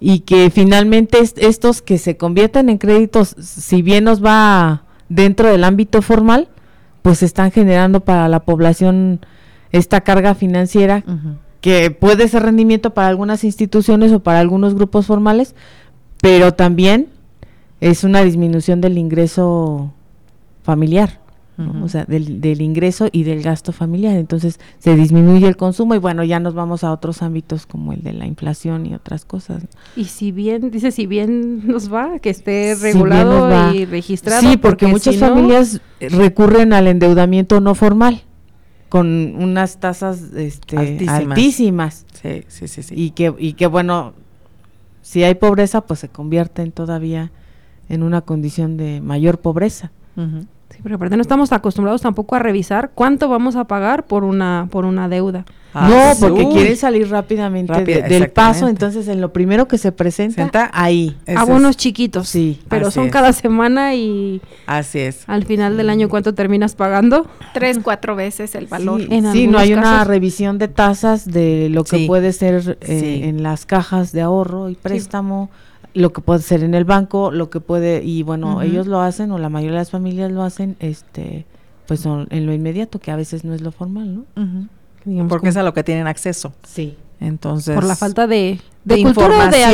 y 0.00 0.20
que 0.20 0.50
finalmente 0.50 1.18
est- 1.20 1.38
estos 1.38 1.82
que 1.82 1.98
se 1.98 2.16
convierten 2.16 2.68
en 2.68 2.78
créditos, 2.78 3.34
si 3.40 3.82
bien 3.82 4.04
nos 4.04 4.24
va 4.24 4.84
dentro 5.08 5.48
del 5.48 5.64
ámbito 5.64 6.02
formal, 6.02 6.48
pues 7.02 7.22
están 7.22 7.50
generando 7.50 8.00
para 8.00 8.28
la 8.28 8.40
población 8.40 9.20
esta 9.72 10.00
carga 10.02 10.34
financiera 10.34 11.04
que 11.60 11.90
puede 11.90 12.28
ser 12.28 12.42
rendimiento 12.42 12.94
para 12.94 13.08
algunas 13.08 13.44
instituciones 13.44 14.12
o 14.12 14.20
para 14.20 14.40
algunos 14.40 14.74
grupos 14.74 15.06
formales, 15.06 15.54
pero 16.20 16.54
también 16.54 17.08
es 17.80 18.04
una 18.04 18.22
disminución 18.22 18.80
del 18.80 18.98
ingreso 18.98 19.92
familiar, 20.62 21.20
o 21.58 21.88
sea, 21.88 22.04
del, 22.06 22.40
del 22.40 22.60
ingreso 22.60 23.08
y 23.12 23.24
del 23.24 23.42
gasto 23.42 23.72
familiar. 23.72 24.16
Entonces 24.16 24.58
se 24.78 24.96
disminuye 24.96 25.46
el 25.46 25.56
consumo 25.56 25.94
y 25.94 25.98
bueno, 25.98 26.24
ya 26.24 26.40
nos 26.40 26.54
vamos 26.54 26.82
a 26.82 26.92
otros 26.92 27.22
ámbitos 27.22 27.66
como 27.66 27.92
el 27.92 28.02
de 28.02 28.12
la 28.12 28.26
inflación 28.26 28.86
y 28.86 28.94
otras 28.94 29.24
cosas. 29.24 29.64
Y 29.94 30.06
si 30.06 30.32
bien, 30.32 30.70
dice, 30.70 30.90
si 30.90 31.06
bien 31.06 31.66
nos 31.66 31.92
va, 31.92 32.18
que 32.18 32.30
esté 32.30 32.74
regulado 32.74 33.74
y 33.74 33.84
registrado. 33.84 34.42
Sí, 34.42 34.56
porque, 34.56 34.86
muchas 34.86 35.14
si 35.14 35.20
familias 35.20 35.80
recurren 36.00 36.72
al 36.72 36.88
endeudamiento 36.88 37.60
no 37.60 37.74
formal 37.74 38.22
con 38.88 39.36
unas 39.36 39.78
tasas 39.78 40.20
este, 40.34 40.76
Altísimas. 40.76 41.22
altísimas. 41.22 42.06
Sí, 42.20 42.44
sí, 42.48 42.68
sí, 42.68 42.82
sí. 42.82 42.94
y 42.94 43.10
que 43.12 43.34
y 43.38 43.54
que 43.54 43.66
bueno 43.66 44.12
si 45.00 45.24
hay 45.24 45.34
pobreza 45.34 45.80
pues 45.80 46.00
se 46.00 46.08
convierten 46.08 46.72
todavía 46.72 47.32
en 47.88 48.02
una 48.02 48.20
condición 48.20 48.76
de 48.76 49.00
mayor 49.00 49.40
pobreza. 49.40 49.92
Sí, 50.14 50.46
porque 50.82 50.94
aparte 50.94 51.16
no 51.16 51.22
estamos 51.22 51.52
acostumbrados 51.52 52.02
tampoco 52.02 52.34
a 52.34 52.38
revisar 52.40 52.90
cuánto 52.94 53.28
vamos 53.28 53.56
a 53.56 53.64
pagar 53.64 54.04
por 54.06 54.24
una, 54.24 54.68
por 54.70 54.84
una 54.84 55.08
deuda. 55.08 55.44
Ah, 55.74 55.88
no 55.88 56.20
porque 56.28 56.44
Uy. 56.44 56.52
quieren 56.52 56.76
salir 56.76 57.08
rápidamente 57.08 57.72
Rápida, 57.72 58.02
de- 58.02 58.08
del 58.10 58.28
paso 58.30 58.68
entonces 58.68 59.08
en 59.08 59.22
lo 59.22 59.32
primero 59.32 59.68
que 59.68 59.78
se 59.78 59.90
presenta 59.90 60.42
Senta, 60.42 60.70
ahí 60.74 61.16
Ese 61.24 61.38
Abonos 61.38 61.70
es- 61.70 61.76
chiquitos. 61.78 62.28
Sí, 62.28 62.60
Pero 62.68 62.90
son 62.90 63.06
es. 63.06 63.10
cada 63.12 63.32
semana 63.32 63.94
y 63.94 64.42
Así 64.66 64.98
es. 64.98 65.24
al 65.28 65.46
final 65.46 65.78
del 65.78 65.88
año 65.88 66.10
cuánto 66.10 66.34
terminas 66.34 66.74
pagando. 66.74 67.26
Tres, 67.54 67.78
cuatro 67.82 68.14
veces 68.14 68.54
el 68.54 68.66
valor. 68.66 69.00
Sí, 69.00 69.08
En 69.12 69.32
sí, 69.32 69.46
no 69.46 69.56
hay 69.58 69.72
una 69.72 70.04
revisión 70.04 70.58
de 70.58 70.68
tasas 70.68 71.24
de 71.30 71.70
lo 71.70 71.84
que 71.84 72.00
Sí. 72.00 72.06
puede 72.06 72.34
ser 72.34 72.76
eh, 72.82 73.00
Sí. 73.00 73.22
en 73.28 73.42
las 73.42 73.64
cajas 73.64 74.12
de 74.12 74.20
ahorro 74.20 74.68
y 74.68 74.74
préstamo, 74.74 75.48
lo 75.94 76.12
que 76.12 76.20
puede 76.20 76.40
ser 76.40 76.62
en 76.64 76.74
el 76.74 76.84
banco, 76.84 77.30
lo 77.30 77.50
que 77.50 77.60
puede 77.60 78.02
y 78.02 78.22
bueno, 78.22 78.62
ellos 78.62 78.86
lo 78.86 79.00
hacen 79.00 79.30
o 79.30 79.38
la 79.38 79.48
mayoría 79.48 79.72
de 79.74 79.80
las 79.80 79.90
familias 79.90 80.30
lo 80.32 80.42
hacen 80.42 80.76
este 80.80 81.44
pues 81.86 82.00
son 82.00 82.26
en 82.30 82.46
lo 82.46 82.54
inmediato, 82.54 82.98
que 83.00 83.10
a 83.10 83.16
veces 83.16 83.44
no 83.44 83.52
es 83.54 83.60
lo 83.60 83.72
formal, 83.72 84.14
¿no? 84.14 84.24
Digamos, 85.04 85.28
Porque 85.28 85.42
como 85.42 85.50
es 85.50 85.56
a 85.56 85.62
lo 85.62 85.74
que 85.74 85.82
tienen 85.84 86.06
acceso. 86.06 86.52
Sí. 86.66 86.96
Entonde 87.20 87.74
por 87.74 87.84
la 87.84 87.94
falta 87.96 88.26
de, 88.26 88.58
de, 88.84 88.98
información 88.98 89.70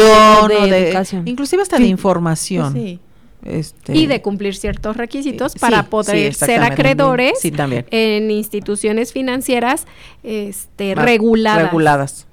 de 0.48 0.54
o 0.56 0.66
de- 0.66 0.88
educación. 0.88 1.28
inclusive 1.28 1.62
hasta 1.62 1.76
Sí. 1.76 1.82
de 1.84 1.88
información. 1.88 2.72
Sí. 2.72 3.00
Este, 3.44 3.96
Y 3.96 4.06
de 4.06 4.20
cumplir 4.20 4.56
ciertos 4.56 4.96
requisitos 4.96 5.52
sí, 5.52 5.58
para 5.60 5.82
sí, 5.82 5.88
poder 5.88 6.34
ser 6.34 6.60
acreedores 6.62 7.34
Sí, 7.40 7.52
también. 7.52 7.86
en 7.92 8.30
instituciones 8.32 9.12
financieras 9.12 9.86
este, 10.24 10.94
reguladas. 10.96 11.62
Reguladas. 11.62 12.26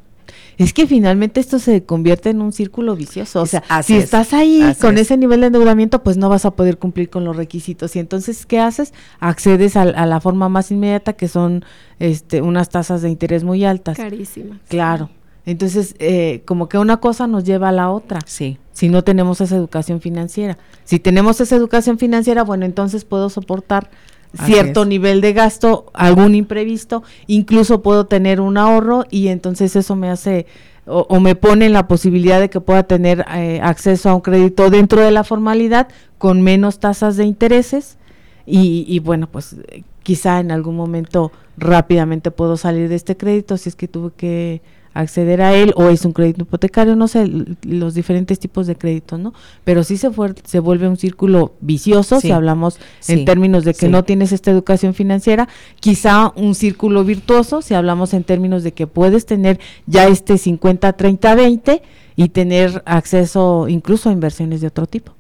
Es 0.57 0.73
que 0.73 0.87
finalmente 0.87 1.39
esto 1.39 1.59
se 1.59 1.83
convierte 1.83 2.29
en 2.29 2.41
un 2.41 2.51
círculo 2.53 2.95
vicioso. 2.95 3.41
O 3.41 3.45
sea, 3.45 3.63
así 3.69 3.93
si 3.93 3.97
es, 3.99 4.05
estás 4.05 4.33
ahí 4.33 4.61
así 4.61 4.79
con 4.81 4.95
es. 4.95 5.01
ese 5.01 5.17
nivel 5.17 5.41
de 5.41 5.47
endeudamiento, 5.47 6.03
pues 6.03 6.17
no 6.17 6.29
vas 6.29 6.45
a 6.45 6.51
poder 6.51 6.77
cumplir 6.77 7.09
con 7.09 7.25
los 7.25 7.35
requisitos. 7.35 7.95
Y 7.95 7.99
entonces, 7.99 8.45
¿qué 8.45 8.59
haces? 8.59 8.93
Accedes 9.19 9.75
al- 9.75 9.95
a, 9.95 10.05
la 10.05 10.19
forma 10.21 10.47
más 10.49 10.71
inmediata, 10.71 11.13
que 11.13 11.27
son 11.27 11.65
este, 11.99 12.41
unas 12.41 12.69
tasas 12.69 13.01
de 13.01 13.09
interés 13.09 13.43
muy 13.43 13.65
altas. 13.65 13.97
Carísimas. 13.97 14.59
Claro. 14.69 15.09
Entonces, 15.45 15.95
eh, 15.99 16.41
como 16.45 16.69
que 16.69 16.77
una 16.79 16.97
cosa 16.97 17.27
nos 17.27 17.43
lleva 17.43 17.69
a 17.69 17.71
la 17.71 17.89
otra. 17.91 18.19
Sí. 18.25 18.57
si 18.73 18.89
no 18.89 19.03
tenemos 19.03 19.39
esa 19.41 19.55
educación 19.55 20.01
financiera. 20.01 20.57
Si 20.83 20.99
tenemos 20.99 21.39
esa 21.39 21.55
educación 21.55 21.97
financiera, 21.99 22.43
bueno, 22.43 22.65
entonces 22.65 23.05
puedo 23.05 23.29
soportar 23.29 23.89
Así 24.37 24.53
cierto 24.53 24.83
es. 24.83 24.87
nivel 24.87 25.21
de 25.21 25.33
gasto, 25.33 25.85
algún 25.93 26.35
imprevisto, 26.35 27.03
incluso 27.27 27.81
puedo 27.81 28.05
tener 28.05 28.41
un 28.41 28.57
ahorro 28.57 29.05
y 29.09 29.27
entonces 29.29 29.75
eso 29.75 29.95
me 29.95 30.09
hace 30.09 30.45
o, 30.85 31.05
o 31.09 31.19
me 31.19 31.35
pone 31.35 31.65
en 31.65 31.73
la 31.73 31.87
posibilidad 31.87 32.39
de 32.39 32.49
que 32.49 32.61
pueda 32.61 32.83
tener 32.83 33.25
eh, 33.35 33.59
acceso 33.63 34.09
a 34.09 34.15
un 34.15 34.21
crédito 34.21 34.69
dentro 34.69 35.01
de 35.01 35.11
la 35.11 35.23
formalidad 35.23 35.87
con 36.17 36.41
menos 36.41 36.79
tasas 36.79 37.17
de 37.17 37.25
intereses 37.25 37.97
y, 38.45 38.85
y 38.87 38.99
bueno, 38.99 39.27
pues 39.27 39.55
eh, 39.69 39.83
quizá 40.03 40.39
en 40.39 40.51
algún 40.51 40.75
momento 40.75 41.31
rápidamente 41.57 42.29
puedo 42.31 42.57
salir 42.57 42.89
de 42.89 42.95
este 42.95 43.17
crédito 43.17 43.57
si 43.57 43.69
es 43.69 43.75
que 43.75 43.87
tuve 43.87 44.11
que 44.15 44.61
acceder 44.95 45.41
a 45.43 45.53
él 45.53 45.71
o 45.75 45.89
es 45.89 46.03
un 46.05 46.13
crédito 46.13 46.41
hipotecario, 46.41 46.95
no 46.95 47.07
sé, 47.07 47.29
los 47.63 47.93
diferentes 47.93 48.39
tipos 48.39 48.65
de 48.65 48.75
créditos, 48.75 49.19
¿no? 49.19 49.33
Pero 49.63 49.83
sí 49.83 49.97
se, 49.97 50.09
fuer- 50.09 50.35
se 50.43 50.59
vuelve 50.59 50.87
un 50.87 50.97
círculo 50.97 51.53
vicioso 51.61 52.19
Sí, 52.19 52.27
si 52.27 52.31
hablamos 52.33 52.79
en 53.07 53.25
términos 53.25 53.63
de 53.63 53.73
que 53.73 53.85
sí. 53.85 53.91
no 53.91 54.03
tienes 54.03 54.31
esta 54.31 54.49
educación 54.49 54.93
financiera, 54.95 55.47
quizá 55.79 56.31
un 56.35 56.55
círculo 56.55 57.03
virtuoso 57.03 57.61
si 57.61 57.73
hablamos 57.75 58.13
en 58.15 58.23
términos 58.23 58.63
de 58.63 58.71
que 58.73 58.87
puedes 58.87 59.25
tener 59.27 59.59
ya 59.85 60.07
este 60.07 60.37
50, 60.39 60.93
30, 60.93 61.35
20 61.35 61.81
y 62.15 62.29
tener 62.29 62.81
acceso 62.85 63.67
incluso 63.67 64.09
a 64.09 64.13
inversiones 64.13 64.61
de 64.61 64.67
otro 64.67 64.87
tipo. 64.87 65.11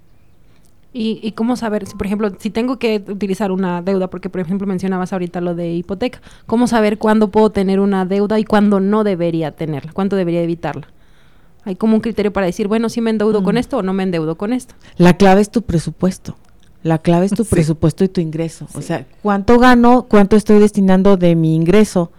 ¿Y, 0.97 1.19
y 1.21 1.33
cómo 1.33 1.57
saber, 1.57 1.85
si, 1.85 1.93
por 1.97 2.05
ejemplo, 2.07 2.31
si 2.39 2.49
tengo 2.51 2.79
que 2.79 3.03
utilizar 3.09 3.51
una 3.51 3.81
deuda, 3.81 4.09
porque 4.09 4.29
por 4.29 4.39
ejemplo 4.39 4.65
mencionabas 4.65 5.11
ahorita 5.11 5.41
lo 5.41 5.53
de 5.53 5.73
hipoteca, 5.73 6.21
¿cómo 6.45 6.67
saber 6.67 6.97
cuándo 6.97 7.31
puedo 7.31 7.49
tener 7.49 7.81
una 7.81 8.05
deuda 8.05 8.39
y 8.39 8.45
cuándo 8.45 8.79
no 8.79 9.03
debería 9.03 9.51
tenerla? 9.51 9.91
¿Cuándo 9.91 10.15
debería 10.15 10.41
evitarla? 10.41 10.87
Hay 11.65 11.75
como 11.75 11.95
un 11.95 11.99
criterio 12.01 12.31
para 12.31 12.45
decir, 12.45 12.69
bueno, 12.69 12.87
si 12.87 13.01
me 13.01 13.09
endeudo 13.09 13.43
con 13.43 13.57
esto 13.57 13.77
o 13.79 13.81
no 13.81 13.91
me 13.91 14.03
endeudo 14.03 14.37
con 14.37 14.53
esto. 14.53 14.73
La 14.95 15.17
clave 15.17 15.41
es 15.41 15.49
tu 15.49 15.63
presupuesto. 15.63 16.37
La 16.81 16.99
clave 16.99 17.25
es 17.25 17.33
tu 17.33 17.43
Sí. 17.43 17.49
presupuesto 17.51 18.05
y 18.05 18.07
tu 18.07 18.21
ingreso. 18.21 18.67
O 18.73 18.81
sea, 18.81 19.05
¿cuánto 19.21 19.59
gano? 19.59 20.05
¿Cuánto 20.07 20.37
estoy 20.37 20.59
destinando 20.59 21.17
de 21.17 21.35
mi 21.35 21.55
ingreso 21.55 22.11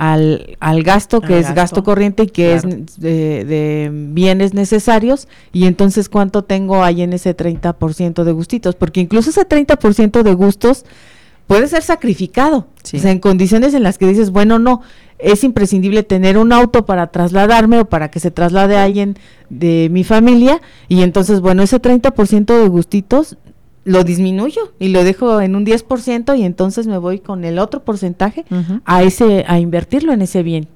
al, 0.00 0.56
al 0.60 0.82
gasto, 0.82 1.20
que 1.20 1.34
Al 1.34 1.40
es 1.40 1.46
gasto, 1.48 1.60
gasto, 1.60 1.84
corriente 1.84 2.22
y 2.22 2.28
que 2.28 2.58
claro. 2.58 2.68
es 2.70 2.98
de, 2.98 3.44
de 3.44 3.90
bienes 3.92 4.54
necesarios? 4.54 5.28
Y 5.52 5.66
entonces, 5.66 6.08
¿cuánto 6.08 6.42
tengo 6.42 6.82
ahí 6.82 7.02
en 7.02 7.12
ese 7.12 7.36
30% 7.36 8.24
de 8.24 8.32
gustitos? 8.32 8.76
Porque 8.76 9.00
incluso 9.00 9.28
ese 9.28 9.46
30% 9.46 10.22
de 10.22 10.32
gustos 10.32 10.86
puede 11.46 11.68
ser 11.68 11.82
sacrificado. 11.82 12.66
Sí. 12.82 12.96
O 12.96 13.00
sea, 13.00 13.10
en 13.10 13.18
condiciones 13.18 13.74
en 13.74 13.82
las 13.82 13.98
que 13.98 14.06
dices, 14.06 14.30
bueno, 14.30 14.58
no, 14.58 14.80
es 15.18 15.44
imprescindible 15.44 16.02
tener 16.02 16.38
un 16.38 16.54
auto 16.54 16.86
para 16.86 17.08
trasladarme 17.08 17.80
o 17.80 17.84
para 17.84 18.10
que 18.10 18.20
se 18.20 18.30
traslade 18.30 18.78
alguien 18.78 19.18
de 19.50 19.88
mi 19.90 20.02
familia 20.02 20.62
y 20.88 21.02
entonces, 21.02 21.42
bueno, 21.42 21.62
ese 21.62 21.78
30% 21.78 22.58
de 22.58 22.68
gustitos 22.68 23.36
lo 23.84 24.04
disminuyo 24.04 24.72
y 24.78 24.88
lo 24.88 25.04
dejo 25.04 25.40
en 25.40 25.56
un 25.56 25.64
10% 25.64 26.38
y 26.38 26.42
entonces 26.42 26.86
me 26.86 26.98
voy 26.98 27.18
con 27.18 27.44
el 27.44 27.58
otro 27.58 27.82
porcentaje 27.82 28.44
a 28.84 29.02
ese 29.02 29.44
a 29.48 29.58
invertirlo 29.58 30.12
en 30.12 30.22
ese 30.22 30.42
bien. 30.42 30.68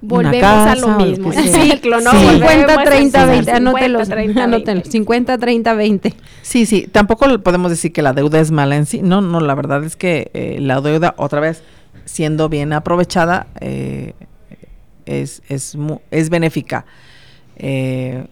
Volvemos 0.00 0.44
a 0.44 0.74
lo 0.76 0.88
mismo. 0.98 1.32
El 1.32 1.48
ciclo, 1.48 2.00
¿no? 2.00 2.10
50, 2.10 2.84
30, 2.84 3.26
20. 3.26 3.50
Anótelo. 3.52 4.04
50, 4.84 5.38
30, 5.38 5.74
20. 5.74 6.14
Sí, 6.42 6.66
sí. 6.66 6.88
Tampoco 6.90 7.38
podemos 7.40 7.70
decir 7.70 7.92
que 7.92 8.02
la 8.02 8.12
deuda 8.12 8.40
es 8.40 8.50
mala 8.50 8.76
en 8.76 8.86
sí. 8.86 9.00
No, 9.02 9.20
no. 9.20 9.40
La 9.40 9.54
verdad 9.54 9.84
es 9.84 9.96
que 9.96 10.30
eh, 10.34 10.58
la 10.60 10.80
deuda, 10.80 11.14
otra 11.16 11.40
vez, 11.40 11.62
siendo 12.04 12.48
bien 12.48 12.72
aprovechada, 12.72 13.46
eh, 13.60 14.14
es, 15.06 15.42
es, 15.48 15.76
es 16.10 16.30
benéfica. 16.30 16.86
Eh, 17.56 18.26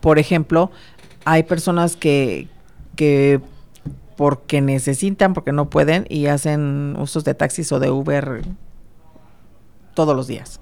por 0.00 0.18
ejemplo, 0.18 0.70
hay 1.24 1.42
personas 1.42 1.96
que, 1.96 2.48
que 2.96 3.40
porque 4.16 4.60
necesitan, 4.60 5.34
porque 5.34 5.52
no 5.52 5.70
pueden 5.70 6.06
y 6.08 6.26
hacen 6.26 6.96
usos 6.98 7.24
de 7.24 7.34
taxis 7.34 7.72
o 7.72 7.80
de 7.80 7.90
Uber 7.90 8.42
todos 9.94 10.14
los 10.14 10.26
días. 10.26 10.60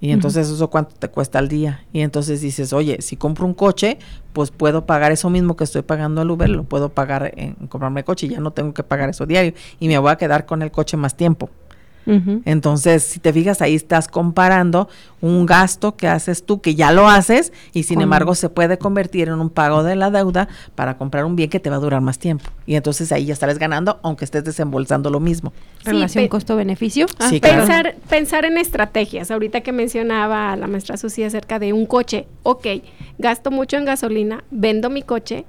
Y 0.00 0.10
entonces 0.10 0.50
eso 0.50 0.68
cuánto 0.68 0.94
te 0.96 1.08
cuesta 1.08 1.38
al 1.38 1.48
día. 1.48 1.86
Y 1.90 2.02
entonces 2.02 2.42
dices, 2.42 2.74
oye, 2.74 3.00
si 3.00 3.16
compro 3.16 3.46
un 3.46 3.54
coche, 3.54 3.98
pues 4.34 4.50
puedo 4.50 4.84
pagar 4.84 5.12
eso 5.12 5.30
mismo 5.30 5.56
que 5.56 5.64
estoy 5.64 5.80
pagando 5.80 6.20
al 6.20 6.30
Uber, 6.30 6.50
lo 6.50 6.64
puedo 6.64 6.90
pagar 6.90 7.32
en 7.36 7.54
comprarme 7.68 8.04
coche 8.04 8.26
y 8.26 8.30
ya 8.30 8.40
no 8.40 8.50
tengo 8.50 8.74
que 8.74 8.82
pagar 8.82 9.08
eso 9.08 9.24
diario. 9.24 9.54
Y 9.80 9.88
me 9.88 9.96
voy 9.96 10.10
a 10.10 10.16
quedar 10.16 10.44
con 10.44 10.60
el 10.60 10.70
coche 10.70 10.98
más 10.98 11.16
tiempo. 11.16 11.48
Entonces, 12.06 13.02
si 13.02 13.18
te 13.18 13.32
fijas, 13.32 13.62
ahí 13.62 13.74
estás 13.74 14.08
comparando 14.08 14.88
un 15.20 15.46
gasto 15.46 15.96
que 15.96 16.06
haces 16.06 16.44
tú, 16.44 16.60
que 16.60 16.74
ya 16.74 16.92
lo 16.92 17.08
haces, 17.08 17.52
y 17.72 17.84
sin 17.84 18.02
embargo 18.02 18.34
se 18.34 18.50
puede 18.50 18.76
convertir 18.76 19.28
en 19.28 19.40
un 19.40 19.48
pago 19.48 19.82
de 19.82 19.96
la 19.96 20.10
deuda 20.10 20.48
para 20.74 20.98
comprar 20.98 21.24
un 21.24 21.34
bien 21.34 21.48
que 21.48 21.60
te 21.60 21.70
va 21.70 21.76
a 21.76 21.78
durar 21.78 22.02
más 22.02 22.18
tiempo. 22.18 22.44
Y 22.66 22.74
entonces 22.74 23.10
ahí 23.10 23.26
ya 23.26 23.32
estarás 23.32 23.58
ganando, 23.58 24.00
aunque 24.02 24.24
estés 24.24 24.44
desembolsando 24.44 25.08
lo 25.08 25.20
mismo. 25.20 25.52
Relación 25.84 26.28
costo-beneficio. 26.28 27.06
sí, 27.30 27.40
pensar, 27.40 27.96
pensar 28.08 28.44
en 28.44 28.58
estrategias. 28.58 29.30
Ahorita 29.30 29.62
que 29.62 29.72
mencionaba 29.72 30.54
la 30.56 30.66
maestra 30.66 30.96
Susi 30.96 31.24
acerca 31.24 31.58
de 31.58 31.72
un 31.72 31.86
coche. 31.86 32.26
Ok, 32.42 32.66
gasto 33.18 33.50
mucho 33.50 33.76
en 33.76 33.84
gasolina, 33.86 34.44
vendo 34.50 34.90
mi 34.90 35.02
coche 35.02 35.46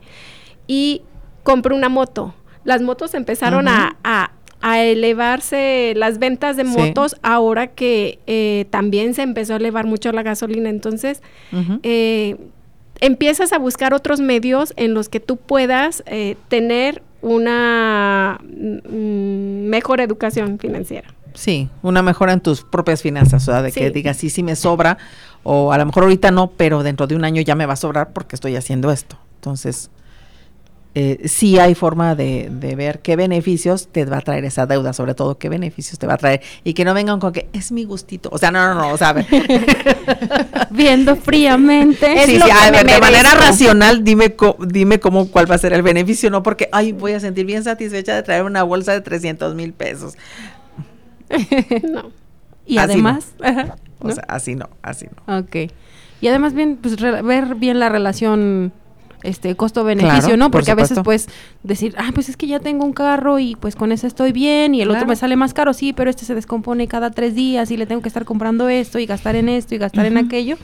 y 0.67 1.01
compro 1.43 1.75
una 1.75 1.89
moto. 1.89 2.33
Las 2.63 2.81
motos 2.81 3.13
empezaron 3.13 3.67
a 3.67 3.97
a 4.03 4.31
elevarse 4.73 5.93
las 5.95 6.17
ventas 6.17 6.57
de 6.57 6.63
motos 6.63 7.17
ahora 7.21 7.67
que 7.67 8.19
eh, 8.25 8.65
también 8.71 9.13
se 9.13 9.21
empezó 9.21 9.53
a 9.53 9.57
elevar 9.57 9.85
mucho 9.85 10.11
la 10.11 10.23
gasolina. 10.23 10.69
Entonces, 10.69 11.21
eh, 11.83 12.35
empiezas 12.99 13.53
a 13.53 13.59
buscar 13.59 13.93
otros 13.93 14.19
medios 14.19 14.73
en 14.75 14.93
los 14.93 15.07
que 15.07 15.19
tú 15.19 15.37
puedas 15.37 16.03
eh, 16.07 16.35
tener 16.47 17.03
una 17.21 18.39
mm, 18.41 19.67
mejor 19.67 20.01
educación 20.01 20.57
financiera. 20.57 21.13
Sí, 21.35 21.69
una 21.81 22.01
mejora 22.01 22.33
en 22.33 22.39
tus 22.39 22.61
propias 22.61 23.01
finanzas, 23.01 23.47
o 23.47 23.51
sea, 23.51 23.61
de 23.61 23.71
que 23.71 23.91
digas, 23.91 24.17
sí, 24.17 24.29
sí 24.29 24.41
me 24.41 24.55
sobra, 24.55 24.97
o 25.43 25.73
a 25.73 25.77
lo 25.77 25.85
mejor 25.85 26.03
ahorita 26.03 26.31
no, 26.31 26.49
pero 26.51 26.81
dentro 26.81 27.07
de 27.07 27.15
un 27.15 27.25
año 27.25 27.41
ya 27.41 27.55
me 27.55 27.65
va 27.65 27.73
a 27.73 27.77
sobrar 27.77 28.13
porque 28.13 28.35
estoy 28.35 28.55
haciendo 28.55 28.89
esto. 28.89 29.17
Entonces, 29.35 29.91
eh, 30.97 31.27
sí 31.27 31.59
hay 31.59 31.75
forma 31.75 32.15
de, 32.15 32.49
ver 32.77 32.99
qué 33.01 33.17
beneficios 33.17 33.89
te 33.89 34.05
va 34.05 34.19
a 34.19 34.21
traer 34.21 34.45
esa 34.45 34.65
deuda, 34.65 34.93
sobre 34.93 35.13
todo 35.13 35.37
qué 35.37 35.49
beneficios 35.49 35.99
te 35.99 36.07
va 36.07 36.13
a 36.13 36.17
traer 36.17 36.41
y 36.63 36.73
que 36.73 36.85
no 36.85 36.93
vengan 36.93 37.19
con 37.19 37.33
que 37.33 37.49
es 37.51 37.73
mi 37.73 37.83
gustito. 37.83 38.29
O 38.31 38.37
sea, 38.37 38.49
no, 38.49 38.65
no, 38.65 38.75
no, 38.75 38.93
o 38.93 38.97
sea, 38.97 39.13
viendo 40.71 41.17
fríamente. 41.17 42.25
sí, 42.25 42.39
sí, 42.39 42.49
a 42.49 42.71
ver, 42.71 42.87
de 42.87 42.97
manera 43.01 43.35
racional, 43.35 44.05
dime, 44.05 44.33
dime 44.67 45.01
cómo, 45.01 45.27
cuál 45.27 45.51
va 45.51 45.55
a 45.55 45.57
ser 45.57 45.73
el 45.73 45.81
beneficio, 45.81 46.29
no 46.29 46.41
porque, 46.43 46.69
ay, 46.71 46.93
voy 46.93 47.11
a 47.11 47.19
sentir 47.19 47.45
bien 47.45 47.65
satisfecha 47.65 48.15
de 48.15 48.23
traer 48.23 48.43
una 48.43 48.63
bolsa 48.63 48.93
de 48.93 49.01
300 49.01 49.53
mil 49.53 49.73
pesos. 49.73 50.13
no. 51.83 52.09
Y 52.65 52.77
además, 52.77 53.33
o 53.99 54.11
sea, 54.11 54.23
así 54.29 54.55
no, 54.55 54.69
así 54.81 55.07
no. 55.27 55.39
Ok. 55.39 55.71
Y 56.21 56.27
además 56.29 56.53
bien, 56.53 56.79
pues 56.81 56.95
ver 56.95 57.55
bien 57.55 57.79
la 57.79 57.89
relación 57.89 58.71
este 59.25 59.55
costo-beneficio, 59.55 60.37
¿no? 60.37 60.51
Porque 60.51 60.71
a 60.71 60.75
veces 60.75 60.99
pues 61.03 61.27
decir, 61.63 61.95
ah, 61.97 62.11
pues 62.13 62.29
es 62.29 62.37
que 62.37 62.47
ya 62.47 62.59
tengo 62.59 62.85
un 62.85 62.93
carro 62.93 63.39
y 63.39 63.55
pues 63.55 63.75
con 63.75 63.91
ese 63.91 64.07
estoy 64.07 64.31
bien 64.31 64.75
y 64.75 64.81
el 64.81 64.91
otro 64.91 65.05
me 65.05 65.15
sale 65.15 65.35
más 65.35 65.53
caro, 65.53 65.73
sí, 65.73 65.93
pero 65.93 66.09
este 66.09 66.25
se 66.25 66.35
descompone 66.35 66.87
cada 66.87 67.11
tres 67.11 67.35
días 67.35 67.71
y 67.71 67.77
le 67.77 67.85
tengo 67.85 68.01
que 68.01 68.09
estar 68.09 68.25
comprando 68.25 68.69
esto 68.69 68.99
y 68.99 69.05
gastar 69.05 69.35
en 69.35 69.49
esto 69.49 69.75
y 69.75 69.77
gastar 69.77 70.05
en 70.05 70.17
aquello 70.17 70.57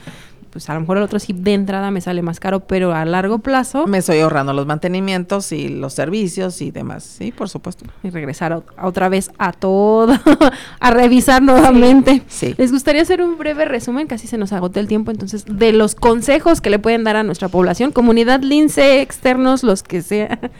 pues 0.52 0.68
a 0.68 0.74
lo 0.74 0.80
mejor 0.80 0.98
el 0.98 1.02
otro 1.02 1.18
sí 1.18 1.32
de 1.32 1.54
entrada 1.54 1.90
me 1.90 2.02
sale 2.02 2.20
más 2.20 2.38
caro, 2.38 2.60
pero 2.60 2.92
a 2.92 3.06
largo 3.06 3.38
plazo... 3.38 3.86
Me 3.86 3.98
estoy 3.98 4.18
ahorrando 4.18 4.52
los 4.52 4.66
mantenimientos 4.66 5.50
y 5.50 5.68
los 5.68 5.94
servicios 5.94 6.60
y 6.60 6.70
demás, 6.70 7.04
sí, 7.04 7.32
por 7.32 7.48
supuesto. 7.48 7.86
Y 8.02 8.10
regresar 8.10 8.62
otra 8.80 9.08
vez 9.08 9.30
a 9.38 9.52
todo, 9.52 10.12
a 10.80 10.90
revisar 10.90 11.42
nuevamente. 11.42 12.22
Sí. 12.28 12.54
¿Les 12.58 12.70
gustaría 12.70 13.00
hacer 13.00 13.22
un 13.22 13.38
breve 13.38 13.64
resumen? 13.64 14.06
Casi 14.06 14.26
se 14.26 14.36
nos 14.36 14.52
agotó 14.52 14.78
el 14.78 14.88
tiempo, 14.88 15.10
entonces, 15.10 15.46
de 15.48 15.72
los 15.72 15.94
consejos 15.94 16.60
que 16.60 16.68
le 16.68 16.78
pueden 16.78 17.02
dar 17.02 17.16
a 17.16 17.22
nuestra 17.22 17.48
población, 17.48 17.90
comunidad, 17.90 18.42
lince, 18.42 19.00
externos, 19.00 19.62
los 19.62 19.82
que 19.82 20.02
sea. 20.02 20.38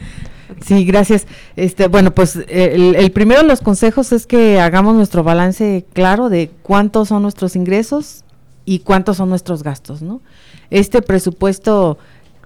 Sí, 0.65 0.85
gracias. 0.85 1.25
Este, 1.55 1.87
bueno, 1.87 2.13
pues 2.13 2.35
el, 2.47 2.95
el, 2.95 3.11
primero 3.11 3.41
de 3.41 3.47
los 3.47 3.61
consejos 3.61 4.11
es 4.11 4.27
que 4.27 4.59
hagamos 4.59 4.95
nuestro 4.95 5.23
balance 5.23 5.85
claro 5.93 6.29
de 6.29 6.51
cuántos 6.61 7.07
son 7.07 7.23
nuestros 7.23 7.55
ingresos, 7.55 8.22
y 8.65 8.79
cuántos 8.79 9.17
son 9.17 9.29
nuestros 9.29 9.63
gastos, 9.63 10.01
¿no? 10.01 10.21
Este 10.69 11.01
presupuesto, 11.01 11.97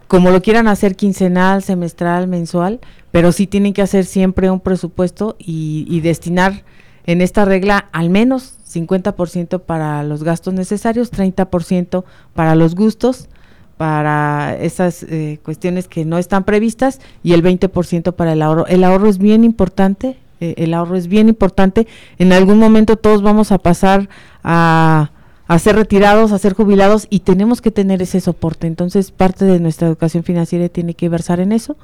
como 0.07 0.32
lo 0.32 0.41
quieran 0.41 0.68
hacer 0.68 0.95
quincenal, 0.95 1.63
semestral, 1.63 2.28
mensual, 2.28 2.80
pero 3.11 3.32
sí 3.32 3.47
tienen 3.47 3.74
que 3.74 3.82
hacer 3.82 4.05
siempre 4.05 4.49
un 4.49 4.59
presupuesto 4.59 5.36
y, 5.39 5.99
destinar 6.01 6.63
en 7.05 7.22
esta 7.22 7.45
regla 7.45 7.88
al 7.93 8.09
menos 8.09 8.57
50% 8.70 9.61
para 9.61 10.03
los 10.03 10.24
gastos 10.24 10.53
necesarios, 10.53 11.11
30% 11.11 12.03
para 12.34 12.55
los 12.55 12.76
gustos, 12.76 13.30
para 13.78 14.57
esas 14.59 15.03
eh, 15.03 15.39
cuestiones 15.43 15.88
que 15.88 16.03
no 16.03 16.18
están 16.18 16.43
previstas 16.43 16.99
y 17.24 17.34
el 17.34 17.43
20% 17.43 18.13
para 18.13 18.34
el 18.34 18.41
ahorro. 18.41 18.68
El 18.68 18.84
ahorro 18.84 19.07
es 19.07 19.20
bien 19.20 19.43
importante, 19.43 20.18
eh, 20.41 20.55
el 20.57 20.74
ahorro 20.74 20.95
es 20.95 21.07
bien 21.07 21.30
importante. 21.30 21.88
En 22.18 22.34
algún 22.34 22.57
momento 22.57 22.97
todos 22.97 23.22
vamos 23.22 23.51
a 23.51 23.59
pasar 23.59 24.09
a 24.43 25.11
a 25.48 25.60
ser 25.60 25.76
retirados, 25.76 26.32
a 26.32 26.38
ser 26.38 26.54
jubilados 26.54 27.08
y 27.10 27.20
tenemos 27.20 27.62
que 27.62 27.72
tener 27.72 28.02
ese 28.02 28.20
soporte. 28.20 28.68
Entonces, 28.68 29.12
parte 29.12 29.45
de 29.45 29.60
nuestra 29.60 29.88
educación 29.88 30.24
financiera 30.24 30.68
tiene 30.70 30.93
que 30.93 31.10
versar 31.10 31.39
en 31.39 31.52
eso. 31.52 31.78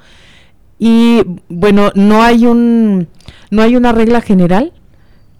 Y 0.78 1.22
bueno, 1.48 1.90
no 1.94 2.22
hay 2.22 2.46
un 2.46 3.08
no 3.50 3.62
hay 3.62 3.76
una 3.76 3.92
regla 3.92 4.20
general. 4.20 4.72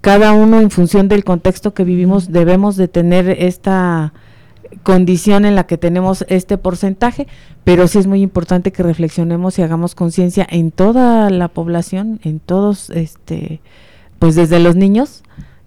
Cada 0.00 0.32
uno 0.32 0.60
en 0.60 0.70
función 0.70 1.08
del 1.08 1.24
contexto 1.24 1.74
que 1.74 1.84
vivimos 1.84 2.30
debemos 2.30 2.76
de 2.76 2.88
tener 2.88 3.28
esta 3.28 4.12
condición 4.82 5.44
en 5.44 5.54
la 5.54 5.66
que 5.66 5.78
tenemos 5.78 6.24
este 6.28 6.58
porcentaje, 6.58 7.26
pero 7.62 7.88
sí 7.88 7.98
es 7.98 8.06
muy 8.06 8.22
importante 8.22 8.72
que 8.72 8.82
reflexionemos 8.82 9.58
y 9.58 9.62
hagamos 9.62 9.94
conciencia 9.94 10.46
en 10.50 10.72
toda 10.72 11.30
la 11.30 11.48
población, 11.48 12.20
en 12.22 12.40
todos 12.40 12.90
este 12.90 13.60
pues 14.18 14.34
desde 14.34 14.60
los 14.60 14.76
niños 14.76 15.22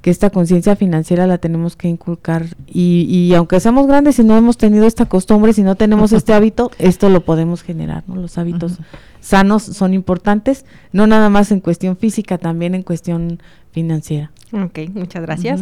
que 0.08 0.12
esta 0.12 0.30
conciencia 0.30 0.78
financiera 0.78 1.28
la 1.28 1.38
tenemos 1.38 1.76
que 1.76 1.90
inculcar 1.90 2.46
y, 2.66 3.06
y, 3.10 3.34
aunque 3.34 3.60
seamos 3.60 3.88
grandes 3.88 4.18
y 4.20 4.24
no 4.24 4.38
hemos 4.38 4.56
tenido 4.56 4.88
esta 4.88 5.04
costumbre, 5.04 5.52
si 5.52 5.64
no 5.64 5.76
tenemos 5.76 6.14
este 6.14 6.32
hábito, 6.34 6.72
esto 6.80 7.10
lo 7.10 7.26
podemos 7.26 7.62
generar, 7.62 8.06
¿no? 8.08 8.16
Los 8.16 8.38
hábitos 8.38 8.78
sanos 9.20 9.64
son 9.64 9.94
importantes, 9.94 10.64
no 10.94 11.08
nada 11.08 11.30
más 11.30 11.52
en 11.52 11.60
cuestión 11.60 11.98
física, 11.98 12.38
también 12.38 12.74
en 12.74 12.84
cuestión 12.84 13.42
financiera. 13.74 14.32
Ok, 14.54 14.80
muchas 14.94 15.24
gracias. 15.24 15.62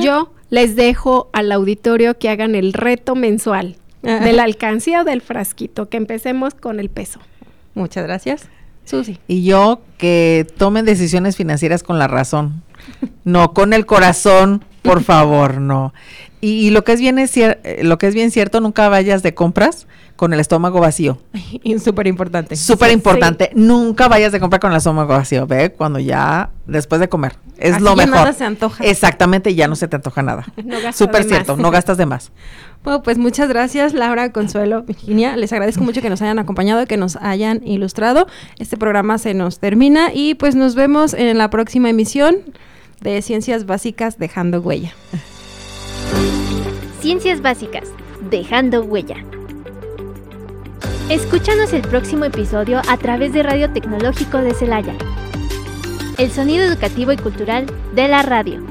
Yo 0.00 0.32
les 0.50 0.74
dejo 0.74 1.30
al 1.32 1.52
auditorio 1.52 2.18
que 2.18 2.28
hagan 2.28 2.56
el 2.56 2.72
reto 2.72 3.14
mensual 3.14 3.76
de 4.02 4.32
la 4.32 4.42
alcancía 4.42 5.02
o 5.02 5.04
del 5.04 5.20
frasquito, 5.20 5.88
que 5.88 5.96
empecemos 5.96 6.54
con 6.54 6.80
el 6.80 6.88
peso. 6.88 7.20
Muchas 7.76 8.02
gracias. 8.04 8.48
Susi. 8.84 9.18
Y 9.26 9.44
yo 9.44 9.82
que 9.96 10.46
tomen 10.56 10.84
decisiones 10.84 11.36
financieras 11.36 11.82
con 11.82 11.98
la 11.98 12.06
razón, 12.08 12.62
no 13.24 13.52
con 13.52 13.72
el 13.72 13.86
corazón, 13.86 14.64
por 14.82 15.02
favor, 15.02 15.60
no. 15.60 15.92
Y, 16.40 16.70
lo 16.70 16.84
que 16.84 16.92
es 16.92 17.00
bien 17.00 17.18
es 17.18 17.36
eh, 17.36 17.80
lo 17.82 17.98
que 17.98 18.06
es 18.06 18.14
bien 18.14 18.30
cierto, 18.30 18.60
nunca 18.60 18.88
vayas 18.88 19.22
de 19.22 19.34
compras 19.34 19.86
con 20.16 20.32
el 20.32 20.40
estómago 20.40 20.80
vacío. 20.80 21.18
Súper 21.82 22.06
importante. 22.06 22.56
Súper 22.56 22.92
importante. 22.92 23.50
Nunca 23.54 24.06
vayas 24.06 24.32
de 24.32 24.40
comprar 24.40 24.60
con 24.60 24.70
el 24.70 24.76
estómago 24.76 25.14
vacío, 25.14 25.46
ve, 25.46 25.72
cuando 25.72 25.98
ya 25.98 26.50
después 26.66 27.00
de 27.00 27.08
comer. 27.08 27.36
Es 27.58 27.80
lo 27.80 27.96
mejor. 27.96 28.14
Nada 28.14 28.32
se 28.32 28.44
antoja. 28.44 28.84
Exactamente, 28.84 29.54
ya 29.54 29.66
no 29.66 29.76
se 29.76 29.88
te 29.88 29.96
antoja 29.96 30.22
nada. 30.22 30.44
No 30.64 30.92
Súper 30.92 31.24
cierto, 31.24 31.56
no 31.56 31.70
gastas 31.70 31.96
de 31.96 32.06
más. 32.06 32.32
Bueno, 32.84 33.02
pues 33.02 33.18
muchas 33.18 33.48
gracias, 33.48 33.94
Laura, 33.94 34.30
Consuelo, 34.30 34.84
Virginia. 34.84 35.36
Les 35.36 35.52
agradezco 35.52 35.82
mucho 35.82 36.02
que 36.02 36.08
nos 36.08 36.22
hayan 36.22 36.38
acompañado, 36.38 36.86
que 36.86 36.96
nos 36.96 37.16
hayan 37.16 37.66
ilustrado. 37.66 38.28
Este 38.60 38.76
programa 38.76 39.18
se 39.18 39.34
nos 39.34 39.58
termina 39.58 40.14
y 40.14 40.34
pues 40.36 40.54
nos 40.54 40.76
vemos 40.76 41.12
en 41.12 41.36
la 41.36 41.50
próxima 41.50 41.90
emisión 41.90 42.36
de 43.00 43.22
Ciencias 43.22 43.66
Básicas 43.66 44.18
Dejando 44.18 44.60
Huella. 44.60 44.92
Ciencias 47.00 47.40
Básicas 47.40 47.88
Dejando 48.30 48.82
Huella. 48.82 49.16
Escúchanos 51.08 51.72
el 51.72 51.82
próximo 51.82 52.24
episodio 52.24 52.80
a 52.88 52.96
través 52.96 53.32
de 53.32 53.42
Radio 53.42 53.72
Tecnológico 53.72 54.38
de 54.38 54.54
Celaya. 54.54 54.94
El 56.18 56.30
sonido 56.30 56.64
educativo 56.64 57.12
y 57.12 57.16
cultural 57.16 57.66
de 57.94 58.08
la 58.08 58.22
radio. 58.22 58.64